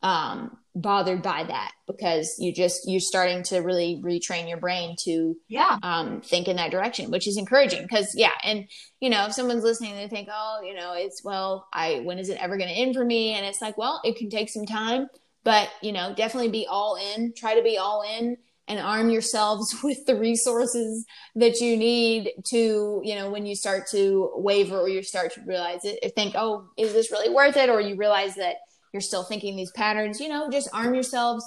um 0.02 0.56
bothered 0.80 1.22
by 1.22 1.42
that 1.42 1.72
because 1.86 2.36
you 2.38 2.52
just 2.52 2.82
you're 2.86 3.00
starting 3.00 3.42
to 3.42 3.58
really 3.58 4.00
retrain 4.04 4.48
your 4.48 4.58
brain 4.58 4.94
to 5.04 5.34
yeah. 5.48 5.78
um 5.82 6.20
think 6.20 6.46
in 6.46 6.56
that 6.56 6.70
direction 6.70 7.10
which 7.10 7.26
is 7.26 7.36
encouraging 7.36 7.82
because 7.82 8.12
yeah 8.14 8.32
and 8.44 8.68
you 9.00 9.10
know 9.10 9.26
if 9.26 9.32
someone's 9.32 9.64
listening 9.64 9.94
they 9.94 10.06
think 10.06 10.28
oh 10.32 10.60
you 10.64 10.74
know 10.74 10.92
it's 10.94 11.24
well 11.24 11.66
i 11.72 12.00
when 12.04 12.18
is 12.18 12.28
it 12.28 12.38
ever 12.40 12.56
going 12.56 12.68
to 12.68 12.74
end 12.74 12.94
for 12.94 13.04
me? 13.04 13.32
And 13.32 13.44
it's 13.44 13.60
like 13.60 13.76
well 13.76 14.00
it 14.04 14.16
can 14.16 14.30
take 14.30 14.48
some 14.48 14.66
time 14.66 15.08
but 15.42 15.68
you 15.82 15.92
know 15.92 16.14
definitely 16.14 16.50
be 16.50 16.66
all 16.68 16.96
in 17.14 17.32
try 17.36 17.54
to 17.54 17.62
be 17.62 17.76
all 17.76 18.02
in 18.02 18.36
and 18.68 18.78
arm 18.78 19.08
yourselves 19.08 19.74
with 19.82 20.04
the 20.06 20.14
resources 20.14 21.04
that 21.34 21.60
you 21.60 21.76
need 21.76 22.30
to 22.50 23.00
you 23.02 23.16
know 23.16 23.30
when 23.30 23.46
you 23.46 23.56
start 23.56 23.84
to 23.90 24.30
waver 24.36 24.78
or 24.78 24.88
you 24.88 25.02
start 25.02 25.32
to 25.34 25.40
realize 25.44 25.80
it 25.84 26.12
think 26.14 26.34
oh 26.36 26.68
is 26.76 26.92
this 26.92 27.10
really 27.10 27.34
worth 27.34 27.56
it? 27.56 27.68
Or 27.68 27.80
you 27.80 27.96
realize 27.96 28.36
that 28.36 28.56
you're 28.92 29.00
still 29.00 29.24
thinking 29.24 29.56
these 29.56 29.72
patterns, 29.72 30.20
you 30.20 30.28
know, 30.28 30.50
just 30.50 30.68
arm 30.72 30.94
yourselves 30.94 31.44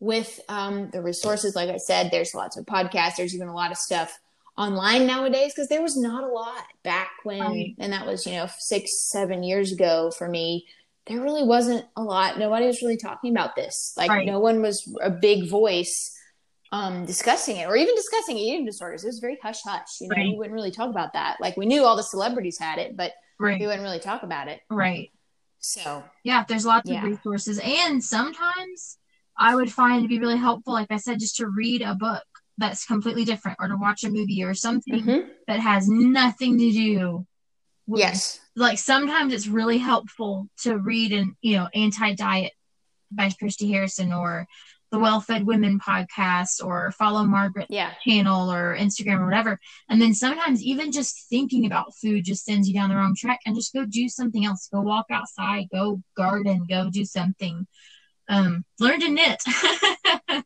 with 0.00 0.40
um, 0.48 0.90
the 0.92 1.02
resources. 1.02 1.56
Like 1.56 1.70
I 1.70 1.78
said, 1.78 2.10
there's 2.10 2.34
lots 2.34 2.56
of 2.56 2.66
podcasts, 2.66 3.16
there's 3.16 3.34
even 3.34 3.48
a 3.48 3.54
lot 3.54 3.70
of 3.70 3.76
stuff 3.76 4.18
online 4.58 5.06
nowadays 5.06 5.52
because 5.54 5.68
there 5.68 5.82
was 5.82 5.96
not 5.96 6.24
a 6.24 6.28
lot 6.28 6.64
back 6.82 7.10
when, 7.24 7.40
right. 7.40 7.74
and 7.78 7.92
that 7.92 8.06
was, 8.06 8.26
you 8.26 8.32
know, 8.32 8.48
six, 8.58 9.10
seven 9.10 9.42
years 9.42 9.72
ago 9.72 10.10
for 10.16 10.28
me. 10.28 10.66
There 11.06 11.20
really 11.20 11.44
wasn't 11.44 11.84
a 11.96 12.02
lot. 12.02 12.38
Nobody 12.38 12.66
was 12.66 12.82
really 12.82 12.96
talking 12.96 13.30
about 13.30 13.54
this. 13.54 13.94
Like, 13.96 14.10
right. 14.10 14.26
no 14.26 14.40
one 14.40 14.60
was 14.60 14.92
a 15.00 15.10
big 15.10 15.48
voice 15.48 16.12
um, 16.72 17.04
discussing 17.04 17.58
it 17.58 17.68
or 17.68 17.76
even 17.76 17.94
discussing 17.94 18.36
eating 18.36 18.66
disorders. 18.66 19.04
It 19.04 19.08
was 19.08 19.20
very 19.20 19.38
hush 19.40 19.60
hush. 19.64 20.00
You 20.00 20.08
know, 20.08 20.16
right. 20.16 20.30
we 20.30 20.36
wouldn't 20.36 20.54
really 20.54 20.72
talk 20.72 20.90
about 20.90 21.12
that. 21.12 21.36
Like, 21.40 21.56
we 21.56 21.66
knew 21.66 21.84
all 21.84 21.96
the 21.96 22.02
celebrities 22.02 22.58
had 22.58 22.78
it, 22.78 22.96
but 22.96 23.12
right. 23.38 23.60
we 23.60 23.66
wouldn't 23.66 23.84
really 23.84 24.00
talk 24.00 24.24
about 24.24 24.48
it. 24.48 24.60
Right. 24.68 25.10
So 25.66 26.04
yeah, 26.22 26.44
there's 26.46 26.64
lots 26.64 26.88
yeah. 26.88 26.98
of 26.98 27.10
resources, 27.10 27.58
and 27.58 28.02
sometimes 28.02 28.98
I 29.36 29.56
would 29.56 29.72
find 29.72 30.02
to 30.02 30.08
be 30.08 30.20
really 30.20 30.36
helpful, 30.36 30.72
like 30.72 30.92
I 30.92 30.96
said, 30.96 31.18
just 31.18 31.36
to 31.36 31.48
read 31.48 31.82
a 31.82 31.96
book 31.96 32.22
that's 32.56 32.86
completely 32.86 33.24
different, 33.24 33.58
or 33.60 33.66
to 33.66 33.76
watch 33.76 34.04
a 34.04 34.10
movie 34.10 34.44
or 34.44 34.54
something 34.54 35.02
mm-hmm. 35.02 35.28
that 35.48 35.58
has 35.58 35.88
nothing 35.88 36.56
to 36.58 36.70
do. 36.70 37.26
With, 37.88 37.98
yes, 37.98 38.40
like 38.54 38.78
sometimes 38.78 39.34
it's 39.34 39.48
really 39.48 39.78
helpful 39.78 40.48
to 40.62 40.78
read 40.78 41.12
an 41.12 41.36
you 41.42 41.56
know 41.56 41.68
anti 41.74 42.14
diet 42.14 42.52
by 43.10 43.30
Christy 43.36 43.70
Harrison 43.70 44.12
or 44.12 44.46
the 44.96 45.02
Well 45.02 45.20
Fed 45.20 45.46
Women 45.46 45.78
podcast 45.78 46.64
or 46.64 46.90
follow 46.92 47.22
Margaret 47.22 47.66
yeah. 47.68 47.92
channel 48.02 48.50
or 48.50 48.74
Instagram 48.78 49.18
or 49.18 49.26
whatever. 49.26 49.60
And 49.90 50.00
then 50.00 50.14
sometimes 50.14 50.62
even 50.62 50.90
just 50.90 51.28
thinking 51.28 51.66
about 51.66 51.94
food 52.00 52.24
just 52.24 52.46
sends 52.46 52.66
you 52.66 52.72
down 52.72 52.88
the 52.88 52.96
wrong 52.96 53.14
track 53.14 53.40
and 53.44 53.54
just 53.54 53.74
go 53.74 53.84
do 53.84 54.08
something 54.08 54.46
else. 54.46 54.70
Go 54.72 54.80
walk 54.80 55.06
outside, 55.10 55.66
go 55.70 56.00
garden, 56.16 56.66
go 56.66 56.88
do 56.90 57.04
something. 57.04 57.66
Um, 58.30 58.64
learn 58.80 59.00
to 59.00 59.10
knit. 59.10 59.42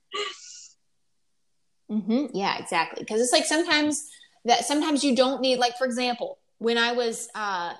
Mm-hmm. 1.91 2.27
Yeah, 2.35 2.57
exactly. 2.57 3.03
Because 3.03 3.21
it's 3.21 3.33
like 3.33 3.45
sometimes 3.45 4.07
that 4.45 4.65
sometimes 4.65 5.03
you 5.03 5.17
don't 5.17 5.41
need 5.41 5.59
like 5.59 5.77
for 5.77 5.87
example, 5.89 6.39
when 6.59 6.79
I 6.79 6.93
was 6.93 7.29
uh 7.35 7.73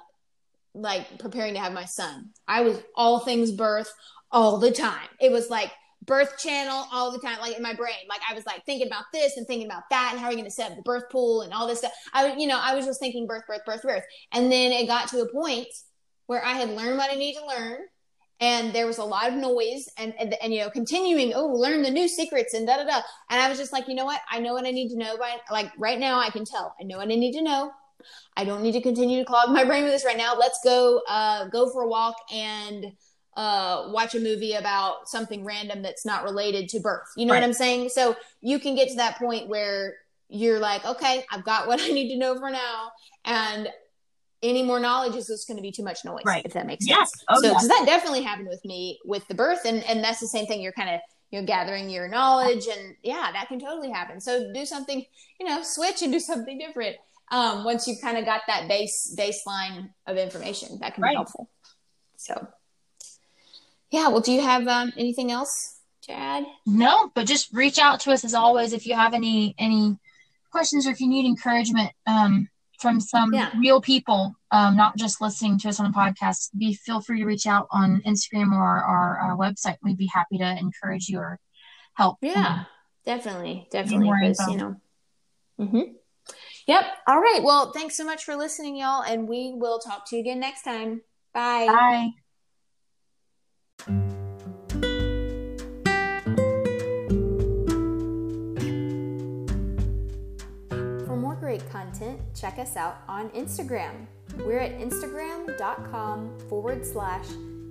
like 0.75 1.21
preparing 1.21 1.55
to 1.55 1.61
have 1.61 1.73
my 1.73 1.85
son, 1.85 2.31
I 2.49 2.63
was 2.63 2.83
all 2.97 3.21
things 3.21 3.53
birth 3.53 3.93
all 4.33 4.59
the 4.59 4.73
time. 4.73 5.07
It 5.21 5.31
was 5.31 5.49
like 5.49 5.71
birth 6.03 6.39
channel 6.39 6.87
all 6.93 7.13
the 7.13 7.19
time, 7.19 7.39
like 7.41 7.57
in 7.57 7.63
my 7.63 7.75
brain. 7.75 7.95
Like 8.09 8.21
I 8.29 8.35
was 8.35 8.47
like 8.47 8.65
thinking 8.65 8.87
about 8.87 9.05
this 9.13 9.37
and 9.37 9.47
thinking 9.47 9.67
about 9.67 9.85
that 9.91 10.11
and 10.13 10.21
how 10.21 10.27
are 10.27 10.31
you 10.31 10.37
going 10.37 10.47
to 10.47 10.51
set 10.51 10.71
up 10.71 10.77
the 10.77 10.83
birth 10.83 11.11
pool 11.11 11.43
and 11.43 11.53
all 11.53 11.67
this 11.67 11.79
stuff. 11.79 11.93
I 12.13 12.35
you 12.37 12.47
know, 12.47 12.59
I 12.61 12.75
was 12.75 12.87
just 12.87 13.01
thinking 13.01 13.27
birth, 13.27 13.45
birth, 13.47 13.65
birth, 13.67 13.83
birth. 13.83 14.05
And 14.33 14.51
then 14.51 14.73
it 14.73 14.87
got 14.87 15.09
to 15.09 15.21
a 15.21 15.33
point 15.33 15.69
where 16.27 16.45
I 16.45 16.53
had 16.53 16.71
learned 16.71 16.97
what 16.97 17.11
I 17.11 17.15
need 17.15 17.35
to 17.35 17.47
learn. 17.47 17.79
And 18.43 18.73
there 18.73 18.87
was 18.87 18.97
a 18.97 19.05
lot 19.05 19.29
of 19.29 19.35
noise 19.35 19.87
and, 19.99 20.15
and, 20.19 20.35
and, 20.43 20.55
you 20.55 20.61
know, 20.61 20.71
continuing, 20.71 21.35
oh, 21.35 21.47
learn 21.47 21.83
the 21.83 21.91
new 21.91 22.09
secrets 22.09 22.55
and 22.55 22.67
da 22.67 22.79
da 22.79 22.85
da. 22.85 23.03
And 23.29 23.39
I 23.39 23.51
was 23.51 23.59
just 23.59 23.71
like, 23.71 23.87
you 23.87 23.95
know 23.95 24.07
what? 24.07 24.21
I 24.31 24.41
know 24.41 24.55
what 24.55 24.65
I 24.65 24.71
need 24.71 24.89
to 24.91 24.97
know 24.97 25.19
by 25.19 25.37
like 25.51 25.71
right 25.77 25.99
now 25.99 26.19
I 26.19 26.31
can 26.31 26.47
tell. 26.47 26.75
I 26.81 26.85
know 26.85 26.97
what 26.97 27.11
I 27.11 27.17
need 27.17 27.33
to 27.33 27.43
know. 27.43 27.71
I 28.37 28.45
don't 28.47 28.63
need 28.63 28.73
to 28.73 28.81
continue 28.81 29.19
to 29.19 29.25
clog 29.27 29.51
my 29.51 29.65
brain 29.65 29.85
with 29.85 29.93
this 29.93 30.07
right 30.07 30.17
now. 30.17 30.35
Let's 30.35 30.59
go 30.65 31.03
uh 31.07 31.49
go 31.49 31.71
for 31.71 31.83
a 31.83 31.89
walk 31.89 32.17
and 32.33 32.93
uh, 33.37 33.89
watch 33.89 34.15
a 34.15 34.21
movie 34.21 34.55
about 34.55 35.09
something 35.09 35.45
random 35.45 35.83
that's 35.83 36.05
not 36.05 36.25
related 36.25 36.69
to 36.71 36.81
birth. 36.81 37.09
You 37.17 37.27
know 37.27 37.33
right. 37.33 37.41
what 37.41 37.47
I'm 37.47 37.53
saying? 37.53 37.91
So 37.91 38.17
you 38.41 38.59
can 38.59 38.75
get 38.75 38.89
to 38.89 38.97
that 38.97 39.19
point 39.19 39.49
where 39.49 39.95
you're 40.29 40.59
like, 40.59 40.85
okay, 40.85 41.25
I've 41.31 41.45
got 41.45 41.67
what 41.67 41.81
I 41.83 41.89
need 41.89 42.09
to 42.11 42.19
know 42.19 42.37
for 42.39 42.51
now. 42.51 42.93
And 43.25 43.69
any 44.43 44.63
more 44.63 44.81
knowledge 44.81 45.17
is 45.17 45.27
just 45.27 45.47
going 45.47 45.59
to 45.59 45.63
be 45.63 45.71
too 45.71 45.83
much 45.83 46.05
noise, 46.05 46.23
right. 46.25 46.45
if 46.45 46.55
that 46.55 46.67
makes 46.67 46.87
sense. 46.87 47.13
Oh, 47.29 47.41
so, 47.41 47.53
yeah. 47.53 47.59
so 47.59 47.69
that 47.69 47.83
definitely 47.85 48.23
happened 48.23 48.49
with 48.49 48.65
me 48.65 48.99
with 49.05 49.27
the 49.29 49.35
birth. 49.35 49.65
And, 49.67 49.85
and 49.85 50.03
that's 50.03 50.21
the 50.21 50.29
same 50.29 50.47
thing. 50.47 50.63
You're 50.63 50.73
kind 50.73 50.91
of, 50.91 51.01
you 51.31 51.41
know, 51.41 51.47
gathering 51.47 51.91
your 51.91 52.09
knowledge 52.09 52.67
and 52.67 52.97
yeah, 53.03 53.31
that 53.33 53.49
can 53.49 53.61
totally 53.61 53.91
happen. 53.91 54.21
So 54.21 54.51
do 54.53 54.65
something, 54.65 55.05
you 55.39 55.47
know, 55.47 55.63
switch 55.63 56.03
and 56.03 56.13
do 56.13 56.21
something 56.21 56.59
different. 56.59 56.97
Um, 57.31 57.65
once 57.65 57.87
you've 57.87 58.01
kind 58.01 58.19
of 58.19 58.25
got 58.25 58.41
that 58.49 58.67
base 58.67 59.15
baseline 59.17 59.91
of 60.07 60.17
information, 60.17 60.79
that 60.81 60.95
can 60.95 61.03
right. 61.03 61.13
be 61.13 61.17
helpful. 61.17 61.49
So 62.17 62.49
yeah. 63.91 64.09
Well, 64.09 64.21
do 64.21 64.33
you 64.33 64.41
have 64.41 64.67
um, 64.69 64.93
anything 64.97 65.31
else 65.31 65.81
to 66.03 66.13
add? 66.13 66.45
No, 66.67 67.11
but 67.15 67.27
just 67.27 67.53
reach 67.53 67.79
out 67.79 68.01
to 68.01 68.13
us 68.13 68.25
as 68.25 68.35
always 68.35 68.73
if 68.73 68.87
you 68.87 68.95
have 68.95 69.15
any 69.15 69.55
any 69.59 69.99
questions 70.51 70.87
or 70.87 70.91
if 70.91 71.01
you 71.01 71.09
need 71.09 71.27
encouragement 71.27 71.91
um, 72.07 72.49
from 72.81 73.01
some 73.01 73.33
yeah. 73.33 73.51
real 73.59 73.81
people, 73.81 74.35
um, 74.51 74.77
not 74.77 74.97
just 74.97 75.21
listening 75.21 75.59
to 75.59 75.69
us 75.69 75.81
on 75.81 75.87
a 75.87 75.93
podcast. 75.93 76.51
Be 76.57 76.75
feel 76.75 77.01
free 77.01 77.21
to 77.21 77.27
reach 77.27 77.47
out 77.47 77.67
on 77.71 78.03
Instagram 78.07 78.53
or 78.53 78.65
our, 78.65 79.19
our 79.19 79.37
website. 79.37 79.77
We'd 79.83 79.97
be 79.97 80.11
happy 80.13 80.39
to 80.39 80.59
encourage 80.59 81.09
you 81.09 81.19
or 81.19 81.39
help. 81.95 82.19
Yeah, 82.23 82.65
definitely, 83.05 83.69
definitely. 83.71 84.11
Because 84.21 84.47
you 84.49 84.57
know. 84.57 84.77
Mm-hmm. 85.61 85.93
Yep. 86.67 86.85
All 87.07 87.21
right. 87.21 87.41
Well, 87.43 87.73
thanks 87.73 87.97
so 87.97 88.05
much 88.05 88.25
for 88.25 88.37
listening, 88.37 88.77
y'all, 88.77 89.03
and 89.03 89.29
we 89.29 89.53
will 89.55 89.79
talk 89.79 90.09
to 90.09 90.17
you 90.17 90.21
again 90.21 90.41
next 90.41 90.63
time. 90.63 91.03
Bye. 91.35 91.67
Bye. 91.67 92.11
For 101.07 101.17
more 101.17 101.37
great 101.37 101.69
content, 101.71 102.21
check 102.35 102.59
us 102.59 102.77
out 102.77 102.99
on 103.09 103.31
Instagram. 103.31 104.07
We're 104.39 104.59
at 104.59 104.79
instagram.com 104.79 106.39
forward 106.49 106.87
slash 106.87 107.27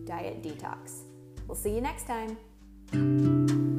diet 0.05 0.43
detox. 0.43 1.01
We'll 1.47 1.55
see 1.55 1.73
you 1.73 1.81
next 1.81 2.05
time. 2.07 3.78